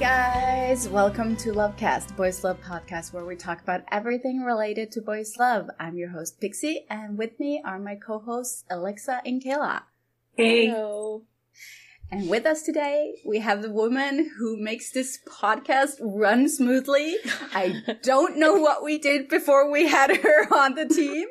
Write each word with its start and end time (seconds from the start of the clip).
Guys, 0.00 0.88
welcome 0.88 1.36
to 1.36 1.52
Lovecast, 1.52 2.16
Boys 2.16 2.42
Love 2.42 2.58
podcast, 2.62 3.12
where 3.12 3.26
we 3.26 3.36
talk 3.36 3.60
about 3.60 3.82
everything 3.92 4.40
related 4.40 4.90
to 4.92 5.02
boys 5.02 5.36
love. 5.38 5.68
I'm 5.78 5.98
your 5.98 6.08
host 6.08 6.40
Pixie, 6.40 6.86
and 6.88 7.18
with 7.18 7.38
me 7.38 7.60
are 7.66 7.78
my 7.78 7.96
co-hosts 7.96 8.64
Alexa 8.70 9.20
and 9.26 9.44
Kayla. 9.44 9.82
Hey. 10.38 10.68
Hello. 10.68 11.24
And 12.10 12.30
with 12.30 12.46
us 12.46 12.62
today, 12.62 13.16
we 13.26 13.40
have 13.40 13.60
the 13.60 13.70
woman 13.70 14.30
who 14.38 14.56
makes 14.56 14.90
this 14.90 15.18
podcast 15.28 15.96
run 16.00 16.48
smoothly. 16.48 17.16
I 17.52 17.98
don't 18.02 18.38
know 18.38 18.54
what 18.54 18.82
we 18.82 18.96
did 18.96 19.28
before 19.28 19.70
we 19.70 19.86
had 19.86 20.16
her 20.16 20.54
on 20.54 20.76
the 20.76 20.86
team. 20.86 21.28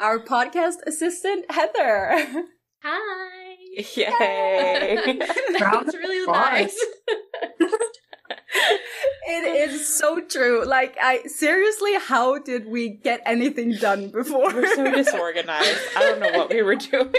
Our 0.00 0.18
podcast 0.18 0.76
assistant, 0.86 1.44
Heather. 1.50 2.46
Hi. 2.82 3.41
Yay! 3.96 5.18
That's 5.58 5.94
really 5.94 6.26
nice. 6.26 6.78
It 9.24 9.70
is 9.70 9.96
so 9.98 10.20
true. 10.20 10.64
Like, 10.66 10.96
I 11.00 11.22
seriously, 11.24 11.94
how 11.98 12.38
did 12.38 12.66
we 12.66 12.90
get 12.90 13.20
anything 13.24 13.72
done 13.76 14.10
before? 14.10 14.52
We're 14.52 14.74
so 14.74 14.90
disorganized. 14.90 15.78
I 15.96 16.00
don't 16.00 16.20
know 16.20 16.38
what 16.38 16.50
we 16.50 16.60
were 16.60 16.74
doing. 16.76 17.12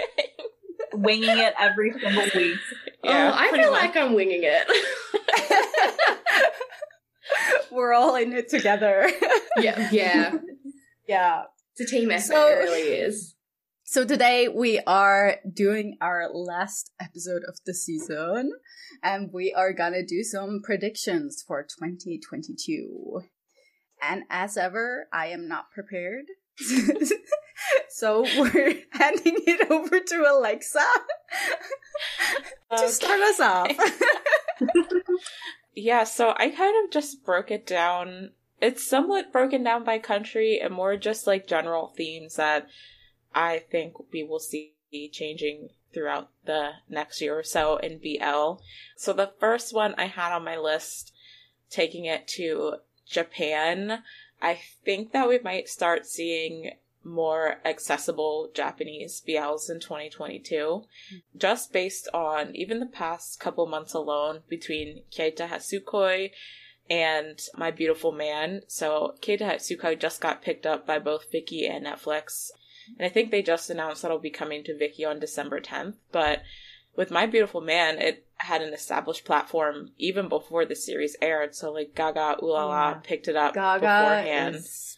Winging 0.94 1.38
it 1.38 1.54
every 1.60 1.92
single 2.00 2.24
week. 2.36 2.60
Yeah, 3.04 3.32
oh, 3.34 3.38
I 3.38 3.52
feel 3.52 3.72
much. 3.72 3.82
like 3.82 3.98
I'm 3.98 4.14
winging 4.14 4.42
it. 4.44 4.68
We're 7.72 7.94
all 7.94 8.16
in 8.16 8.34
it 8.34 8.50
together. 8.50 9.10
yeah, 9.58 9.90
yeah. 9.92 10.38
yeah. 11.08 11.44
It's 11.76 11.92
a 11.92 11.96
team 11.96 12.12
effort. 12.12 12.26
So- 12.28 12.48
it 12.48 12.60
really 12.60 12.90
is. 12.90 13.33
So 13.86 14.06
today 14.06 14.48
we 14.48 14.80
are 14.88 15.40
doing 15.52 15.98
our 16.00 16.30
last 16.34 16.92
episode 17.02 17.44
of 17.48 17.58
the 17.66 17.74
season 17.74 18.54
and 19.04 19.30
we 19.34 19.54
are 19.54 19.74
gonna 19.74 20.06
do 20.06 20.24
some 20.24 20.62
predictions 20.64 21.44
for 21.46 21.64
2022. 21.64 23.24
And 24.02 24.24
as 24.30 24.56
ever, 24.56 25.10
I 25.12 25.28
am 25.28 25.50
not 25.50 25.70
prepared. 25.72 26.26
so 27.90 28.22
we're 28.22 28.76
handing 28.92 29.36
it 29.46 29.70
over 29.70 30.00
to 30.00 30.26
Alexa 30.32 30.80
to 32.78 32.88
start 32.88 33.20
us 33.20 33.40
off. 33.42 33.72
Yeah, 35.76 36.06
so 36.06 36.34
I 36.38 36.50
kind 36.50 36.86
of 36.86 36.92
just 36.92 37.26
broke 37.26 37.52
it 37.52 37.68
down. 37.68 38.32
It's 38.62 38.88
somewhat 38.88 39.34
broken 39.34 39.62
down 39.62 39.84
by 39.84 40.00
country 40.00 40.60
and 40.64 40.74
more 40.74 40.96
just 40.96 41.28
like 41.28 41.48
general 41.48 41.94
themes 41.98 42.38
that 42.38 42.70
I 43.34 43.60
think 43.60 43.94
we 44.12 44.24
will 44.24 44.40
see 44.40 44.74
changing 45.12 45.70
throughout 45.94 46.30
the 46.46 46.72
next 46.90 47.22
year 47.22 47.38
or 47.38 47.44
so 47.44 47.78
in 47.78 48.00
BL. 48.00 48.62
So 48.96 49.14
the 49.14 49.32
first 49.40 49.74
one 49.74 49.96
I 49.98 50.06
had 50.06 50.34
on 50.34 50.44
my 50.44 50.58
list, 50.58 51.14
taking 51.70 52.06
it 52.06 52.28
to 52.30 52.76
Japan, 53.08 54.04
I 54.42 54.60
think 54.84 55.12
that 55.12 55.28
we 55.30 55.40
might 55.40 55.70
start 55.70 56.06
seeing 56.06 56.72
more 57.04 57.60
accessible 57.66 58.50
Japanese 58.54 59.22
BLs 59.28 59.70
in 59.70 59.80
2022 59.80 60.84
just 61.36 61.74
based 61.74 62.08
on 62.14 62.56
even 62.56 62.80
the 62.80 62.86
past 62.86 63.40
couple 63.40 63.66
months 63.66 63.94
alone 63.94 64.40
between 64.48 65.04
Kieta 65.12 65.50
Hatsukoi 65.50 66.32
and 66.90 67.40
My 67.58 67.72
Beautiful 67.72 68.12
Man. 68.12 68.62
So 68.68 69.16
Kieta 69.22 69.42
Hatsukoi 69.42 70.00
just 70.00 70.22
got 70.22 70.42
picked 70.42 70.66
up 70.66 70.88
by 70.88 71.00
both 71.00 71.32
Viki 71.32 71.70
and 71.70 71.86
Netflix. 71.86 72.52
And 72.98 73.06
I 73.06 73.10
think 73.10 73.32
they 73.32 73.42
just 73.42 73.70
announced 73.70 74.02
that 74.02 74.10
it'll 74.10 74.20
be 74.20 74.30
coming 74.30 74.64
to 74.66 74.74
Viki 74.74 75.08
on 75.08 75.20
December 75.20 75.60
10th. 75.60 75.96
But 76.12 76.42
with 76.96 77.12
My 77.12 77.26
Beautiful 77.26 77.62
Man, 77.62 78.00
it 78.00 78.26
had 78.38 78.62
an 78.62 78.74
established 78.74 79.26
platform 79.26 79.92
even 79.98 80.28
before 80.30 80.66
the 80.66 80.76
series 80.76 81.16
aired. 81.22 81.56
So 81.56 81.72
like 81.72 81.94
GagaOOLala 81.96 82.92
Yeah. 82.96 83.00
picked 83.04 83.28
it 83.28 83.36
up 83.36 83.54
Gaga 83.54 83.80
beforehand. 83.80 84.56
is 84.56 84.98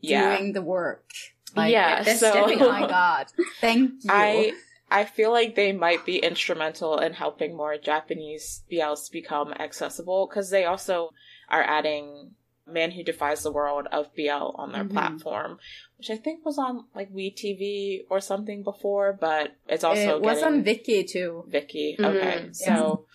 yeah. 0.00 0.36
doing 0.36 0.52
the 0.52 0.62
work. 0.62 1.10
Like, 1.56 1.72
Yeah, 1.72 2.02
so- 2.02 2.30
stepping- 2.30 2.60
oh 2.62 2.68
my 2.70 2.86
god. 2.88 3.26
Thank 3.60 4.04
you. 4.04 4.10
I 4.10 4.52
I 4.92 5.04
feel 5.04 5.30
like 5.30 5.54
they 5.54 5.70
might 5.72 6.04
be 6.04 6.18
instrumental 6.18 6.98
in 6.98 7.12
helping 7.12 7.56
more 7.56 7.76
Japanese 7.78 8.64
BLs 8.70 9.08
become 9.10 9.52
accessible 9.52 10.26
because 10.26 10.50
they 10.50 10.64
also 10.64 11.10
are 11.48 11.62
adding 11.62 12.32
Man 12.72 12.92
Who 12.92 13.02
Defies 13.02 13.42
the 13.42 13.52
World 13.52 13.86
of 13.92 14.14
BL 14.14 14.52
on 14.56 14.72
their 14.72 14.84
Mhm. 14.84 14.92
platform, 14.92 15.58
which 15.98 16.10
I 16.10 16.16
think 16.16 16.44
was 16.44 16.58
on 16.58 16.86
like 16.94 17.12
WeTV 17.12 18.06
or 18.10 18.20
something 18.20 18.62
before, 18.62 19.12
but 19.12 19.52
it's 19.68 19.84
also 19.84 20.16
it 20.16 20.22
was 20.22 20.42
on 20.42 20.64
Viki 20.64 21.06
too. 21.08 21.44
Viki. 21.48 21.96
Mhm, 21.98 22.04
Okay, 22.04 22.48
so 22.52 23.06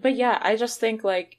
but 0.00 0.14
yeah, 0.14 0.38
I 0.42 0.56
just 0.56 0.80
think 0.80 1.04
like 1.04 1.38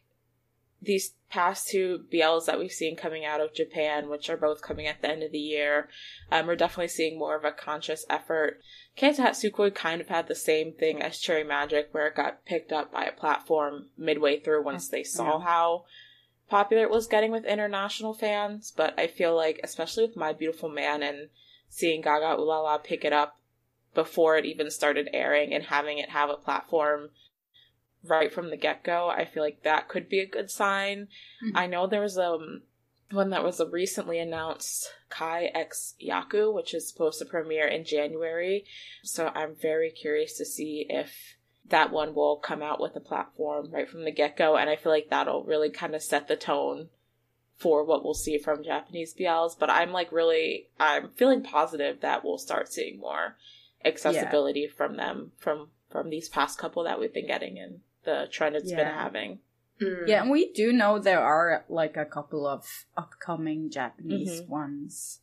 these 0.81 1.15
past 1.29 1.69
two 1.69 2.05
BLs 2.11 2.45
that 2.45 2.59
we've 2.59 2.71
seen 2.71 2.95
coming 2.95 3.23
out 3.25 3.39
of 3.39 3.53
Japan, 3.53 4.09
which 4.09 4.29
are 4.29 4.35
both 4.37 4.61
coming 4.61 4.85
at 4.85 5.01
the 5.01 5.09
end 5.09 5.23
of 5.23 5.31
the 5.31 5.39
year, 5.39 5.89
um, 6.29 6.45
we're 6.45 6.57
definitely 6.57 6.89
seeing 6.89 7.17
more 7.17 7.35
of 7.37 7.45
a 7.45 7.51
conscious 7.53 8.05
effort. 8.09 8.61
Hatsukoi 8.97 9.73
kind 9.73 10.01
of 10.01 10.09
had 10.09 10.27
the 10.27 10.35
same 10.35 10.73
thing 10.73 11.01
as 11.01 11.19
Cherry 11.19 11.43
Magic, 11.45 11.87
where 11.93 12.07
it 12.07 12.15
got 12.15 12.45
picked 12.45 12.71
up 12.73 12.91
by 12.91 13.05
a 13.05 13.11
platform 13.13 13.89
midway 13.97 14.39
through 14.39 14.61
once 14.63 14.89
they 14.89 15.03
saw 15.03 15.39
Yeah. 15.39 15.45
how 15.45 15.85
popular 16.53 16.83
it 16.83 16.91
was 16.91 17.07
getting 17.07 17.31
with 17.31 17.45
international 17.45 18.13
fans. 18.13 18.71
But 18.75 18.93
I 18.95 19.07
feel 19.07 19.35
like, 19.35 19.59
especially 19.63 20.05
with 20.05 20.15
My 20.15 20.33
Beautiful 20.33 20.69
Man 20.69 21.01
and 21.01 21.29
seeing 21.67 22.03
GagaOOLala 22.03 22.83
pick 22.83 23.03
it 23.03 23.11
up 23.11 23.39
before 23.95 24.37
it 24.37 24.45
even 24.45 24.69
started 24.69 25.09
airing 25.13 25.51
and 25.51 25.63
having 25.63 25.97
it 25.97 26.09
have 26.09 26.29
a 26.29 26.35
platform 26.35 27.09
right 28.03 28.31
from 28.31 28.51
the 28.51 28.57
get 28.57 28.83
go, 28.83 29.09
I 29.09 29.25
feel 29.25 29.41
like 29.41 29.63
that 29.63 29.87
could 29.87 30.07
be 30.07 30.19
a 30.19 30.27
good 30.27 30.51
sign. 30.51 31.07
Mhm. 31.43 31.51
I 31.55 31.65
know 31.65 31.87
there 31.87 32.01
was 32.01 32.19
um 32.19 32.61
one 33.09 33.31
that 33.31 33.43
was 33.43 33.59
recently 33.71 34.19
announced, 34.19 34.93
Kai 35.09 35.45
X 35.55 35.95
Yaku, 35.99 36.53
which 36.53 36.75
is 36.75 36.87
supposed 36.87 37.17
to 37.19 37.25
premiere 37.25 37.67
in 37.67 37.83
January. 37.83 38.65
So 39.03 39.31
I'm 39.33 39.55
very 39.55 39.89
curious 39.89 40.37
to 40.37 40.45
see 40.45 40.85
if 40.87 41.37
that 41.69 41.91
one 41.91 42.13
will 42.13 42.37
come 42.37 42.61
out 42.61 42.81
with 42.81 42.95
a 42.95 42.99
platform 42.99 43.71
right 43.71 43.89
from 43.89 44.03
the 44.03 44.11
get 44.11 44.37
go, 44.37 44.57
and 44.57 44.69
I 44.69 44.75
feel 44.75 44.91
like 44.91 45.09
that'll 45.09 45.43
really 45.43 45.69
kind 45.69 45.95
of 45.95 46.03
set 46.03 46.27
the 46.27 46.35
tone 46.35 46.89
for 47.57 47.83
what 47.83 48.03
we'll 48.03 48.13
see 48.13 48.37
from 48.37 48.63
Japanese 48.63 49.13
BLs. 49.13 49.57
But 49.57 49.69
I'm 49.69 49.91
like 49.91 50.11
really, 50.11 50.67
I'm 50.79 51.09
feeling 51.09 51.43
positive 51.43 52.01
that 52.01 52.23
we'll 52.23 52.37
start 52.37 52.71
seeing 52.71 52.99
more 52.99 53.37
accessibility 53.85 54.67
from 54.67 54.97
them 54.97 55.31
from 55.37 55.69
from 55.89 56.09
these 56.09 56.27
past 56.29 56.57
couple 56.57 56.83
that 56.83 56.99
we've 56.99 57.13
been 57.13 57.27
getting 57.27 57.59
and 57.59 57.79
the 58.03 58.27
trend 58.31 58.55
it's 58.55 58.71
been 58.71 58.87
having. 58.87 59.39
Mm. 59.81 60.07
Yeah, 60.07 60.21
and 60.21 60.31
we 60.31 60.51
do 60.51 60.73
know 60.73 60.99
there 60.99 61.21
are 61.21 61.65
like 61.69 61.95
a 61.97 62.05
couple 62.05 62.47
of 62.47 62.85
upcoming 62.97 63.69
Japanese 63.69 64.41
Mhm. 64.41 64.49
ones. 64.49 65.19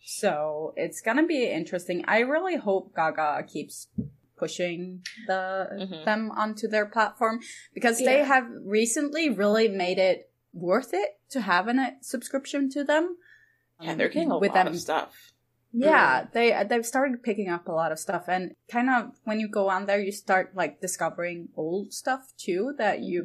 So 0.00 0.72
it's 0.76 1.00
gonna 1.00 1.26
be 1.26 1.44
interesting. 1.46 2.04
I 2.06 2.20
really 2.20 2.56
hope 2.56 2.94
Gaga 2.94 3.44
keeps 3.48 3.88
pushing 4.42 5.02
the 5.28 5.42
Mhm. 5.82 6.04
them 6.04 6.22
onto 6.42 6.66
their 6.74 6.86
platform 6.96 7.40
because 7.76 7.98
they 7.98 8.20
have 8.24 8.46
recently 8.80 9.24
really 9.42 9.68
made 9.68 9.98
it 10.10 10.18
worth 10.52 10.92
it 10.92 11.10
to 11.34 11.38
have 11.52 11.68
a 11.68 11.96
subscription 12.00 12.68
to 12.70 12.82
them. 12.84 13.04
Yeah, 13.80 13.94
they're 13.94 14.08
getting 14.16 14.32
a 14.32 14.38
With 14.38 14.50
lot 14.54 14.64
them- 14.64 14.74
of 14.74 14.80
stuff. 14.80 15.10
Yeah, 15.74 16.26
they 16.36 16.46
they've 16.68 16.84
started 16.94 17.22
picking 17.28 17.48
up 17.56 17.64
a 17.68 17.72
lot 17.72 17.92
of 17.92 17.98
stuff, 18.06 18.24
and 18.28 18.44
kind 18.68 18.90
of 18.90 19.02
when 19.28 19.38
you 19.42 19.48
go 19.48 19.64
on 19.70 19.86
there, 19.86 20.00
you 20.06 20.12
start 20.12 20.46
like 20.60 20.80
discovering 20.86 21.38
old 21.56 21.86
stuff 22.02 22.22
too 22.36 22.74
that 22.82 22.96
you 23.10 23.18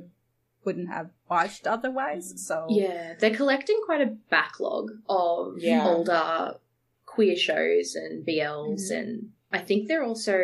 wouldn't 0.63 0.89
have 0.97 1.09
watched 1.29 1.65
otherwise. 1.75 2.27
So 2.47 2.55
Yeah, 2.69 3.15
they're 3.19 3.35
collecting 3.41 3.79
quite 3.87 4.01
a 4.09 4.15
backlog 4.35 4.85
of 5.09 5.57
Yeah. 5.57 5.85
older 5.89 6.59
queer 7.05 7.35
shows 7.35 7.95
and 7.95 8.25
BLs, 8.25 8.85
Mhm. 8.91 8.97
and 8.99 9.09
I 9.51 9.59
think 9.67 9.87
they're 9.87 10.03
also 10.11 10.37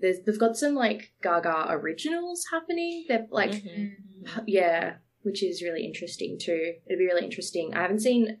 there's 0.00 0.20
they've 0.24 0.38
got 0.38 0.56
some 0.56 0.74
like 0.74 1.12
Gaga 1.22 1.66
originals 1.70 2.44
happening. 2.52 3.04
They're 3.08 3.26
like 3.30 3.50
Mhm. 3.52 3.94
yeah, 4.46 4.96
which 5.22 5.42
is 5.42 5.62
really 5.62 5.84
interesting 5.84 6.38
too. 6.38 6.74
It'd 6.86 6.98
be 6.98 7.06
really 7.06 7.24
interesting. 7.24 7.74
I 7.74 7.82
haven't 7.82 8.00
seen 8.00 8.40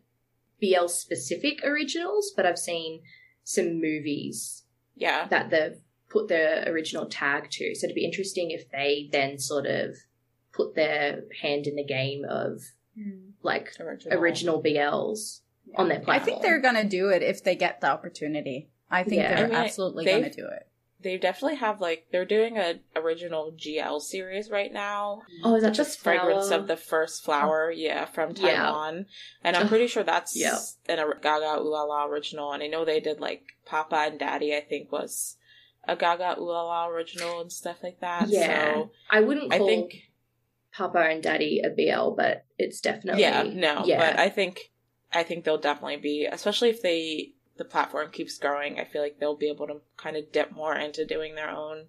BL 0.60 0.86
specific 0.88 1.64
originals, 1.64 2.32
but 2.36 2.46
I've 2.46 2.58
seen 2.58 3.02
some 3.44 3.80
movies 3.80 4.64
Yeah. 4.96 5.26
that 5.28 5.50
they've 5.50 5.80
put 6.08 6.28
their 6.28 6.64
original 6.70 7.06
tag 7.06 7.50
to. 7.50 7.74
So 7.74 7.84
it'd 7.86 7.94
be 7.94 8.04
interesting 8.04 8.50
if 8.50 8.70
they 8.70 9.08
then 9.12 9.38
sort 9.38 9.66
of 9.66 9.96
put 10.52 10.74
their 10.74 11.24
hand 11.42 11.66
in 11.66 11.76
the 11.76 11.84
game 11.84 12.24
of 12.24 12.60
like 13.42 13.72
Original. 13.78 14.18
original 14.18 14.62
BLs 14.62 15.40
on 15.76 15.88
their 15.88 16.02
I 16.08 16.18
think 16.18 16.42
they're 16.42 16.60
gonna 16.60 16.88
do 16.88 17.10
it 17.10 17.22
if 17.22 17.44
they 17.44 17.54
get 17.54 17.80
the 17.80 17.88
opportunity. 17.88 18.70
I 18.90 19.04
think 19.04 19.16
Yeah. 19.22 19.34
they're 19.36 19.44
I 19.44 19.48
mean, 19.48 19.56
absolutely 19.56 20.04
gonna 20.06 20.30
do 20.32 20.46
it. 20.46 20.66
They 21.00 21.16
definitely 21.16 21.58
have 21.58 21.80
like 21.80 22.06
they're 22.10 22.24
doing 22.24 22.58
a 22.58 22.80
original 22.96 23.52
GL 23.52 24.00
series 24.02 24.50
right 24.50 24.72
now. 24.72 25.22
Oh, 25.44 25.54
is 25.54 25.62
that 25.62 25.74
Just 25.74 26.00
fragrance 26.00 26.48
flower? 26.48 26.60
of 26.60 26.66
the 26.66 26.76
first 26.76 27.24
flower, 27.24 27.70
yeah, 27.70 28.04
from 28.04 28.32
Yeah. 28.36 28.56
Taiwan. 28.64 29.06
And 29.44 29.56
I'm 29.56 29.68
pretty 29.68 29.86
sure 29.86 30.02
that's 30.02 30.36
Yeah. 30.36 30.58
an 30.88 30.98
a 30.98 31.04
GagaOOLala 31.06 32.08
original. 32.08 32.52
And 32.52 32.62
I 32.62 32.66
know 32.66 32.84
they 32.84 32.98
did 33.00 33.20
like 33.20 33.44
Papa 33.64 33.96
and 33.96 34.18
Daddy, 34.18 34.56
I 34.56 34.60
think 34.60 34.90
was 34.90 35.36
a 35.86 35.96
GagaOOLala 35.96 36.88
original 36.88 37.40
and 37.40 37.52
stuff 37.52 37.76
like 37.82 38.00
that. 38.00 38.28
Yeah. 38.28 38.72
So 38.74 38.90
I 39.08 39.20
wouldn't 39.20 39.52
I 39.52 39.58
think 39.58 39.94
Papa 40.72 40.98
and 40.98 41.22
Daddy 41.22 41.60
a 41.64 41.70
BL, 41.70 42.10
but 42.16 42.44
it's 42.58 42.80
definitely 42.80 43.22
yeah, 43.22 43.44
no, 43.44 43.84
yeah. 43.84 43.98
but 43.98 44.18
I 44.18 44.28
think 44.30 44.72
I 45.12 45.22
think 45.22 45.44
they'll 45.44 45.58
definitely 45.58 45.96
be, 45.96 46.26
especially 46.30 46.70
if 46.70 46.82
they 46.82 47.32
the 47.58 47.64
platform 47.64 48.10
keeps 48.10 48.38
growing. 48.38 48.78
I 48.78 48.84
feel 48.84 49.02
like 49.02 49.18
they'll 49.18 49.36
be 49.36 49.50
able 49.50 49.66
to 49.66 49.80
kind 49.96 50.16
of 50.16 50.32
dip 50.32 50.52
more 50.52 50.74
into 50.74 51.04
doing 51.04 51.34
their 51.34 51.50
own 51.50 51.86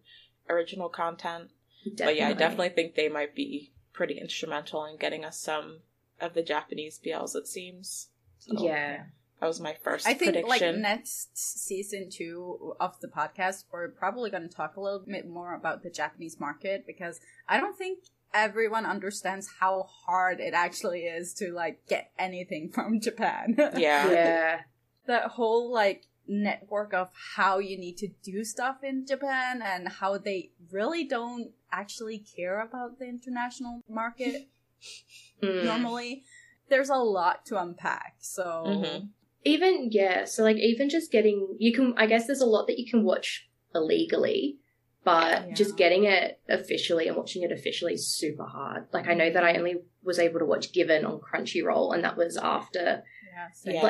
original 0.49 0.89
content. 0.89 1.51
But 1.97 2.17
yeah, 2.17 2.29
I 2.29 2.33
definitely 2.33 2.69
think 2.69 2.95
they 2.95 3.07
might 3.07 3.35
be 3.35 3.71
pretty 3.93 4.19
instrumental 4.19 4.85
in 4.85 4.97
getting 4.97 5.23
us 5.23 5.39
some 5.39 5.79
of 6.19 6.33
the 6.33 6.43
Japanese 6.43 6.99
BLs. 7.03 7.35
It 7.35 7.47
seems. 7.47 8.09
So 8.39 8.63
yeah. 8.63 9.03
that 9.39 9.47
was 9.47 9.59
my 9.59 9.75
first 9.83 10.07
I 10.07 10.13
think 10.13 10.35
like 10.35 10.59
prediction. 10.59 10.81
next 10.81 11.37
season 11.37 12.09
two 12.11 12.75
of 12.79 12.99
the 12.99 13.07
podcast, 13.07 13.65
we're 13.71 13.89
probably 13.89 14.29
going 14.29 14.47
to 14.47 14.53
talk 14.53 14.75
a 14.75 14.81
little 14.81 15.03
bit 15.05 15.27
more 15.27 15.55
about 15.55 15.83
the 15.83 15.89
Japanese 15.89 16.39
market 16.39 16.85
because 16.87 17.19
I 17.47 17.59
don't 17.59 17.77
think 17.77 17.99
everyone 18.33 18.85
understands 18.85 19.49
how 19.59 19.83
hard 20.05 20.39
it 20.39 20.53
actually 20.53 21.01
is 21.01 21.33
to 21.35 21.51
like 21.51 21.85
get 21.87 22.11
anything 22.17 22.69
from 22.73 22.99
Japan. 22.99 23.55
yeah, 23.57 24.09
Yeah. 24.11 24.59
The 25.09 25.19
whole 25.37 25.71
like 25.81 26.01
network 26.27 26.93
of 26.93 27.09
how 27.35 27.57
you 27.69 27.75
need 27.85 27.97
to 27.97 28.07
do 28.31 28.43
stuff 28.43 28.77
in 28.83 29.05
Japan 29.11 29.61
and 29.71 29.87
how 29.99 30.11
they 30.17 30.51
really 30.71 31.03
don't 31.03 31.47
actually 31.71 32.19
care 32.35 32.57
about 32.61 32.99
the 32.99 33.07
international 33.15 33.81
market 33.89 34.47
Mm. 35.43 35.63
normally. 35.65 36.23
There's 36.69 36.89
a 36.89 36.95
lot 37.19 37.45
to 37.47 37.53
unpack. 37.61 38.15
So 38.19 38.45
Mhm. 38.67 39.09
Even 39.45 39.73
yeah, 39.91 40.25
so 40.25 40.43
like 40.43 40.57
even 40.57 40.89
just 40.89 41.11
getting 41.11 41.37
you 41.65 41.71
can 41.77 41.87
I 41.97 42.05
guess 42.11 42.27
there's 42.27 42.41
a 42.47 42.53
lot 42.55 42.67
that 42.67 42.77
you 42.79 42.87
can 42.91 43.03
watch 43.03 43.49
illegally, 43.73 44.57
but 45.03 45.47
Yeah. 45.47 45.53
just 45.61 45.77
getting 45.83 46.03
it 46.03 46.39
officially 46.47 47.07
and 47.07 47.15
watching 47.17 47.41
it 47.43 47.51
officially 47.51 47.93
is 47.99 48.05
super 48.21 48.45
hard. 48.55 48.87
Like 48.93 49.07
I 49.07 49.13
know 49.19 49.29
that 49.35 49.43
I 49.49 49.57
only 49.57 49.75
was 50.03 50.19
able 50.19 50.39
to 50.39 50.45
watch 50.53 50.71
Given 50.73 51.01
on 51.05 51.19
Crunchyroll 51.27 51.93
and 51.95 52.03
that 52.05 52.15
was 52.17 52.37
after 52.37 53.03
yeah, 53.33 53.47
so- 53.53 53.71
Yeah. 53.71 53.81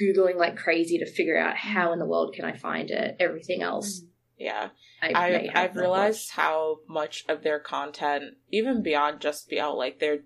Googling 0.00 0.36
like 0.36 0.56
crazy 0.56 0.98
to 0.98 1.06
figure 1.06 1.38
out 1.38 1.56
how 1.56 1.92
in 1.92 1.98
the 1.98 2.06
world 2.06 2.34
can 2.34 2.44
I 2.44 2.56
find 2.56 2.90
it. 2.90 3.16
Everything 3.18 3.62
else 3.62 4.00
mm-hmm. 4.00 4.06
yeah. 4.38 4.68
I, 5.00 5.50
I 5.54 5.60
have 5.60 5.76
realized 5.76 6.30
how 6.30 6.78
much 6.88 7.24
of 7.28 7.42
their 7.42 7.60
content, 7.60 8.34
even 8.50 8.82
beyond 8.82 9.20
just 9.20 9.48
BL, 9.48 9.60
oh, 9.60 9.76
like 9.76 10.00
their 10.00 10.20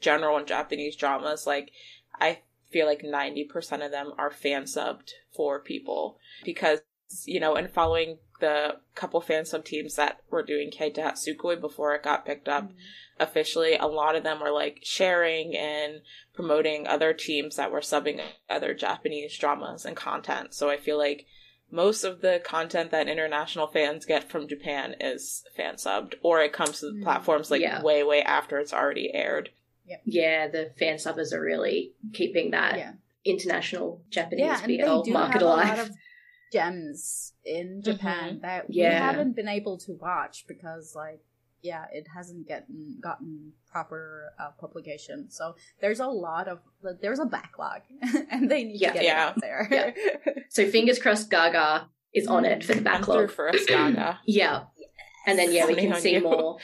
general 0.00 0.36
and 0.36 0.46
Japanese 0.46 0.96
dramas, 0.96 1.46
like 1.46 1.72
I 2.20 2.40
feel 2.70 2.86
like 2.86 3.02
ninety 3.02 3.44
percent 3.44 3.82
of 3.82 3.90
them 3.90 4.12
are 4.18 4.30
fan 4.30 4.64
subbed 4.64 5.10
for 5.34 5.60
people 5.60 6.18
because 6.44 6.80
you 7.24 7.40
know, 7.40 7.56
and 7.56 7.70
following 7.70 8.18
the 8.42 8.76
couple 8.94 9.22
fan 9.22 9.46
sub 9.46 9.64
teams 9.64 9.94
that 9.96 10.20
were 10.30 10.42
doing 10.42 10.70
Kieta 10.70 10.98
Hatsukoi 10.98 11.58
before 11.58 11.94
it 11.94 12.02
got 12.02 12.26
picked 12.26 12.48
up 12.48 12.70
officially, 13.18 13.74
a 13.76 13.86
lot 13.86 14.16
of 14.16 14.24
them 14.24 14.40
were 14.40 14.50
like 14.50 14.80
sharing 14.82 15.56
and 15.56 16.02
promoting 16.34 16.86
other 16.86 17.14
teams 17.14 17.56
that 17.56 17.72
were 17.72 17.80
subbing 17.80 18.20
other 18.50 18.74
Japanese 18.74 19.36
dramas 19.38 19.84
and 19.86 19.96
content. 19.96 20.52
So 20.52 20.68
I 20.68 20.76
feel 20.76 20.98
like 20.98 21.24
most 21.70 22.04
of 22.04 22.20
the 22.20 22.42
content 22.44 22.90
that 22.90 23.08
international 23.08 23.66
fans 23.68 24.04
get 24.04 24.28
from 24.30 24.46
Japan 24.48 24.94
is 25.00 25.44
fan 25.56 25.76
subbed, 25.76 26.14
or 26.22 26.42
it 26.42 26.52
comes 26.52 26.80
to 26.80 26.86
the 26.86 26.92
Mm. 26.98 27.02
platforms 27.04 27.50
like 27.50 27.62
Yeah. 27.62 27.80
way, 27.82 28.02
way 28.02 28.22
after 28.22 28.58
it's 28.58 28.74
already 28.74 29.14
aired. 29.14 29.50
Yeah, 30.04 30.48
the 30.48 30.72
fan 30.78 30.96
subbers 30.96 31.32
are 31.32 31.40
really 31.40 31.92
keeping 32.12 32.50
that 32.50 32.76
Yeah. 32.76 32.92
international 33.24 34.02
Japanese 34.10 34.44
yeah, 34.46 34.60
and 34.62 34.70
they 34.70 34.76
BL 34.78 35.02
do 35.02 35.12
market 35.12 35.34
have 35.34 35.42
alive. 35.42 35.90
a 36.54 36.58
lot 36.58 36.66
of 36.68 36.74
gems 36.74 37.32
in 37.44 37.82
Japan 37.82 38.40
that 38.42 38.68
we 38.68 38.76
Yeah. 38.76 38.98
haven't 38.98 39.34
been 39.36 39.48
able 39.48 39.78
to 39.78 39.92
watch 39.92 40.44
because, 40.46 40.94
like, 40.94 41.20
yeah, 41.62 41.84
it 41.92 42.06
hasn't 42.12 42.48
gotten 42.48 42.98
gotten 43.00 43.52
proper 43.70 44.32
uh, 44.38 44.50
publication. 44.58 45.30
So 45.30 45.54
there's 45.80 46.00
a 46.00 46.06
lot 46.08 46.48
of 46.48 46.58
there's 47.00 47.20
a 47.20 47.24
backlog, 47.26 47.82
and 48.30 48.50
they 48.50 48.64
need 48.64 48.80
Yeah. 48.80 48.88
to 48.88 48.94
get 48.94 49.04
Yeah. 49.04 49.12
it 49.12 49.28
out 49.28 49.40
there. 49.40 49.68
Yeah. 49.70 50.32
So 50.50 50.68
fingers 50.68 50.98
crossed 50.98 51.30
Gaga 51.30 51.88
is 52.12 52.26
on 52.26 52.44
it 52.44 52.62
for 52.62 52.74
the 52.74 52.82
backlog. 52.82 53.30
for 53.30 53.48
us, 53.48 53.64
Gaga. 53.64 54.18
Yeah. 54.26 54.64
And 55.26 55.38
then 55.38 55.52
yeah, 55.52 55.66
we 55.66 55.74
Counting 55.74 55.92
can 55.92 56.00
see 56.00 56.14
you. 56.14 56.20
more. 56.22 56.58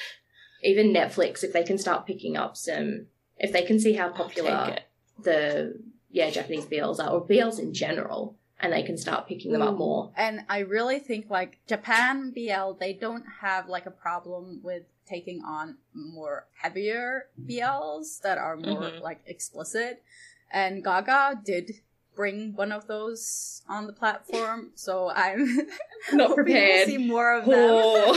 Even 0.65 0.93
Netflix, 0.93 1.43
if 1.45 1.53
they 1.53 1.63
can 1.63 1.79
start 1.79 2.05
picking 2.05 2.37
up 2.37 2.57
some 2.57 3.07
if 3.39 3.53
they 3.53 3.63
can 3.63 3.79
see 3.79 3.93
how 3.93 4.09
popular 4.11 4.79
the 5.23 5.81
yeah, 6.11 6.29
Japanese 6.31 6.67
BLs 6.67 6.99
are, 6.99 7.11
or 7.11 7.27
BLs 7.27 7.59
in 7.61 7.73
general, 7.73 8.37
and 8.61 8.73
they 8.73 8.83
can 8.83 8.97
start 8.99 9.29
picking 9.29 9.53
them 9.53 9.63
up 9.63 9.77
more. 9.77 10.11
And 10.17 10.41
I 10.49 10.59
really 10.61 10.99
think 10.99 11.31
like 11.31 11.59
Japan 11.69 12.31
BL, 12.35 12.73
they 12.79 12.93
don't 12.93 13.25
have 13.41 13.69
like 13.69 13.87
a 13.87 13.91
problem 13.91 14.61
with 14.63 14.83
taking 15.07 15.43
on 15.43 15.77
more 15.95 16.47
heavier 16.61 17.27
BLs 17.47 18.21
that 18.23 18.37
are 18.39 18.57
more 18.57 18.83
Mhm. 18.91 19.01
like 19.01 19.21
explicit. 19.27 20.03
And 20.51 20.83
Gaga 20.85 21.41
did 21.45 21.73
bring 22.15 22.55
one 22.57 22.73
of 22.73 22.87
those 22.89 23.63
on 23.69 23.87
the 23.87 23.93
platform, 23.93 24.73
so 24.75 25.09
I'm 25.09 25.69
Not 26.13 26.35
prepared. 26.35 26.89
We'll 26.89 26.99
see 26.99 26.99
more 26.99 27.33
of 27.39 27.45
them. 27.47 27.55
Oh. 27.55 28.15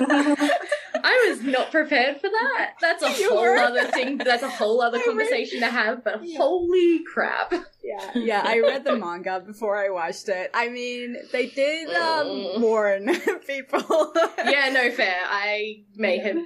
I 1.06 1.26
was 1.28 1.42
not 1.42 1.70
prepared 1.70 2.20
for 2.20 2.28
that. 2.30 2.72
That's 2.80 3.02
a 3.02 3.10
You 3.20 3.28
whole 3.30 3.42
were? 3.42 3.56
other 3.58 3.84
thing. 3.88 4.18
That's 4.18 4.42
a 4.42 4.48
whole 4.48 4.80
other 4.80 4.96
I 4.98 5.00
read- 5.00 5.06
conversation 5.06 5.60
to 5.60 5.66
have. 5.68 6.02
But 6.02 6.20
Yeah. 6.26 6.38
holy 6.38 7.04
crap! 7.04 7.52
yeah, 7.84 8.10
yeah. 8.14 8.42
I 8.44 8.60
read 8.60 8.84
the 8.84 8.96
manga 8.96 9.40
before 9.40 9.76
I 9.76 9.90
watched 9.90 10.28
it. 10.28 10.50
I 10.54 10.68
mean, 10.68 11.16
they 11.32 11.46
did 11.46 11.90
um, 11.90 12.26
Mm. 12.26 12.60
warn 12.60 13.14
people. 13.46 14.12
Yeah, 14.38 14.70
no 14.72 14.90
fair. 14.90 15.16
I 15.24 15.84
may 15.94 16.18
have 16.18 16.38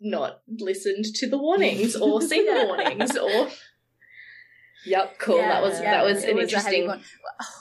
not 0.00 0.42
listened 0.48 1.04
to 1.14 1.28
the 1.30 1.38
warnings 1.38 1.96
or 1.96 2.20
seen 2.20 2.44
the 2.46 2.64
warnings 2.66 3.16
or. 3.16 3.48
Yep, 4.84 5.18
cool. 5.18 5.36
that 5.38 5.62
was 5.62 5.80
Yeah, 5.80 5.92
that 5.92 6.04
was 6.04 6.18
it 6.24 6.30
an 6.30 6.36
a 6.38 6.40
heavy 6.40 6.42
interesting, 6.42 6.86
one. 6.88 7.00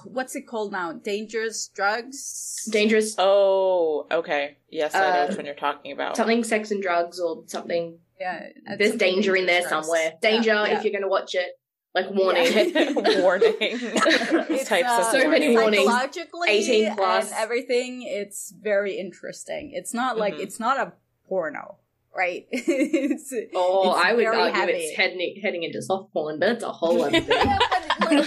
What's 0.05 0.35
it 0.35 0.41
called 0.47 0.71
now? 0.71 0.93
Dangerous 0.93 1.67
drugs. 1.67 2.67
dangerous 2.71 3.15
Oh, 3.17 4.07
okay. 4.11 4.57
Yes, 4.69 4.93
I 4.95 4.99
know 4.99 5.05
Uh, 5.23 5.27
which 5.27 5.37
one 5.37 5.45
you're 5.45 5.55
talking 5.55 5.91
about. 5.91 6.15
something, 6.17 6.43
sex 6.43 6.71
and 6.71 6.81
drugs 6.81 7.19
or 7.19 7.43
something. 7.47 7.99
Yeah, 8.19 8.49
There's 8.77 8.91
something 8.91 8.97
danger 8.97 9.35
in 9.35 9.45
there 9.45 9.61
drugs. 9.61 9.69
somewhere. 9.87 10.13
Danger 10.21 10.51
Yeah, 10.51 10.77
if 10.77 10.83
you're 10.83 10.91
going 10.91 11.01
to 11.03 11.07
watch 11.07 11.35
it. 11.35 11.57
Like 11.93 12.09
warning. 12.11 12.45
warning. 13.21 13.55
It's, 13.59 14.69
types 14.69 14.87
uh, 14.87 14.99
of 15.01 15.11
So 15.11 15.29
many 15.29 15.53
warnings. 15.55 15.85
Psychologically 15.85 16.49
18 16.49 16.95
plus. 16.95 17.31
and 17.31 17.39
everything, 17.39 18.03
it's 18.03 18.51
very 18.51 18.97
interesting. 18.97 19.71
It's 19.73 19.93
not 19.93 20.17
like 20.17 20.35
Mhm. 20.35 20.39
it's 20.43 20.59
not 20.59 20.77
a 20.79 20.93
porno, 21.27 21.77
right? 22.15 22.45
it's, 22.51 23.33
Oh, 23.55 23.91
it's 23.95 24.05
I 24.05 24.13
would 24.13 24.23
very 24.23 24.37
argue 24.37 24.59
heavy. 24.59 24.71
it's 24.73 24.97
heading 24.97 25.39
heading 25.41 25.63
into 25.63 25.81
soft 25.81 26.11
porn, 26.13 26.39
but 26.39 26.49
it's 26.49 26.63
a 26.63 26.71
whole 26.71 27.01
other 27.03 27.19
thing. 27.21 27.37
Yeah, 27.37 27.59
like, 28.01 28.25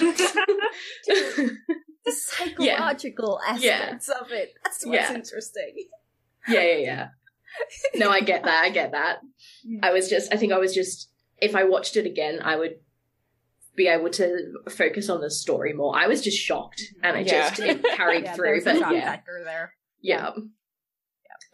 dude, 1.07 1.57
the 2.05 2.13
psychological 2.13 3.41
aspects 3.47 4.09
of 4.09 4.31
it. 4.33 4.55
That's 4.63 4.85
what's 4.85 4.95
Yeah. 5.11 5.15
interesting. 5.15 5.75
yeah, 6.49 6.61
yeah, 6.63 6.77
yeah. 6.79 7.09
No, 7.95 8.11
I 8.11 8.21
get 8.21 8.43
that. 8.45 8.65
I 8.65 8.71
get 8.71 8.93
that. 8.93 9.21
I 9.83 9.93
was 9.93 10.09
just, 10.09 10.33
I 10.33 10.37
think 10.37 10.53
I 10.53 10.59
was 10.59 10.75
just, 10.75 11.11
if 11.41 11.55
I 11.55 11.65
watched 11.65 11.97
it 11.97 12.05
again, 12.07 12.41
I 12.43 12.57
would 12.57 12.77
be 13.77 13.87
able 13.89 14.11
to 14.11 14.53
focus 14.71 15.09
on 15.09 15.21
the 15.21 15.31
story 15.31 15.73
more. 15.73 15.97
I 15.97 16.07
was 16.07 16.21
just 16.21 16.39
shocked, 16.39 16.83
and 17.03 17.17
it 17.17 17.27
Yeah. 17.27 17.49
just 17.51 17.61
it 17.61 17.83
carried 17.97 18.25
Yeah, 18.27 18.35
through. 18.35 18.61
there's 18.61 18.67
a 18.67 18.73
But 18.73 18.79
shock 18.81 18.93
yeah, 18.93 19.17
there. 19.45 19.75
yeah, 20.01 20.31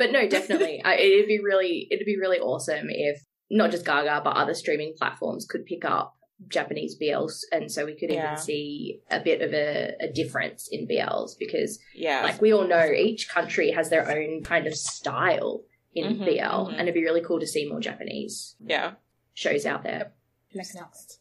But 0.00 0.12
no, 0.12 0.26
definitely, 0.26 0.82
I, 0.84 0.94
it'd 0.96 1.28
be 1.28 1.40
really, 1.40 1.86
it'd 1.90 2.06
be 2.06 2.16
really 2.18 2.38
awesome 2.40 2.86
if 2.88 3.22
not 3.50 3.70
just 3.70 3.84
Gaga, 3.84 4.22
but 4.24 4.36
other 4.36 4.54
streaming 4.54 4.94
platforms 4.96 5.44
could 5.44 5.66
pick 5.66 5.84
up 5.84 6.16
Japanese 6.48 6.96
BLs, 6.98 7.42
and 7.52 7.70
so 7.70 7.84
we 7.84 7.94
could 7.98 8.10
Yeah. 8.10 8.32
even 8.32 8.36
see 8.38 9.00
a 9.10 9.20
bit 9.20 9.42
of 9.42 9.52
a, 9.52 9.92
a 10.00 10.10
difference 10.10 10.68
in 10.72 10.88
BLs 10.88 11.32
because 11.38 11.78
yeah. 11.94 12.22
like 12.22 12.40
we 12.40 12.52
all 12.54 12.66
know 12.66 12.86
each 12.90 13.28
country 13.28 13.70
has 13.72 13.90
their 13.90 14.10
own 14.10 14.42
kind 14.42 14.66
of 14.66 14.74
style 14.74 15.64
in 15.94 16.16
Mhm, 16.16 16.24
BL 16.24 16.70
mhm. 16.70 16.72
and 16.72 16.82
it'd 16.82 16.94
be 16.94 17.04
really 17.04 17.20
cool 17.20 17.40
to 17.40 17.46
see 17.46 17.68
more 17.68 17.80
japanese 17.80 18.54
yeah. 18.64 18.92
shows 19.34 19.66
out 19.66 19.82
there 19.82 20.12
Next 20.54 20.74
next. 20.74 21.19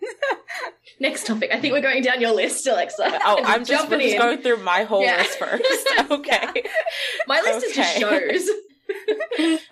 next 1.00 1.26
topic 1.26 1.50
i 1.52 1.60
think 1.60 1.72
we're 1.72 1.80
going 1.80 2.02
down 2.02 2.20
your 2.20 2.32
list 2.34 2.66
alexa 2.66 3.18
Oh, 3.24 3.42
I'm 3.44 3.64
just, 3.64 3.88
just 3.90 4.18
going 4.18 4.38
through 4.42 4.62
my 4.62 4.84
whole 4.84 5.02
Yeah. 5.02 5.18
list 5.18 5.38
first. 5.38 5.88
Okay. 6.10 6.62
my 7.26 7.40
list 7.40 7.66
is 7.66 7.74
just 7.76 8.02
Okay. 8.02 8.38
shows 8.38 8.48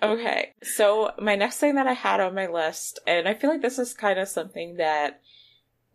Okay. 0.01 0.53
So 0.63 1.11
my 1.19 1.35
next 1.35 1.57
thing 1.57 1.75
that 1.75 1.87
I 1.87 1.93
had 1.93 2.19
on 2.19 2.35
my 2.35 2.47
list, 2.47 2.99
and 3.07 3.27
I 3.27 3.33
feel 3.33 3.49
like 3.49 3.61
this 3.61 3.79
is 3.79 3.93
kind 3.93 4.19
of 4.19 4.27
something 4.27 4.77
that 4.77 5.21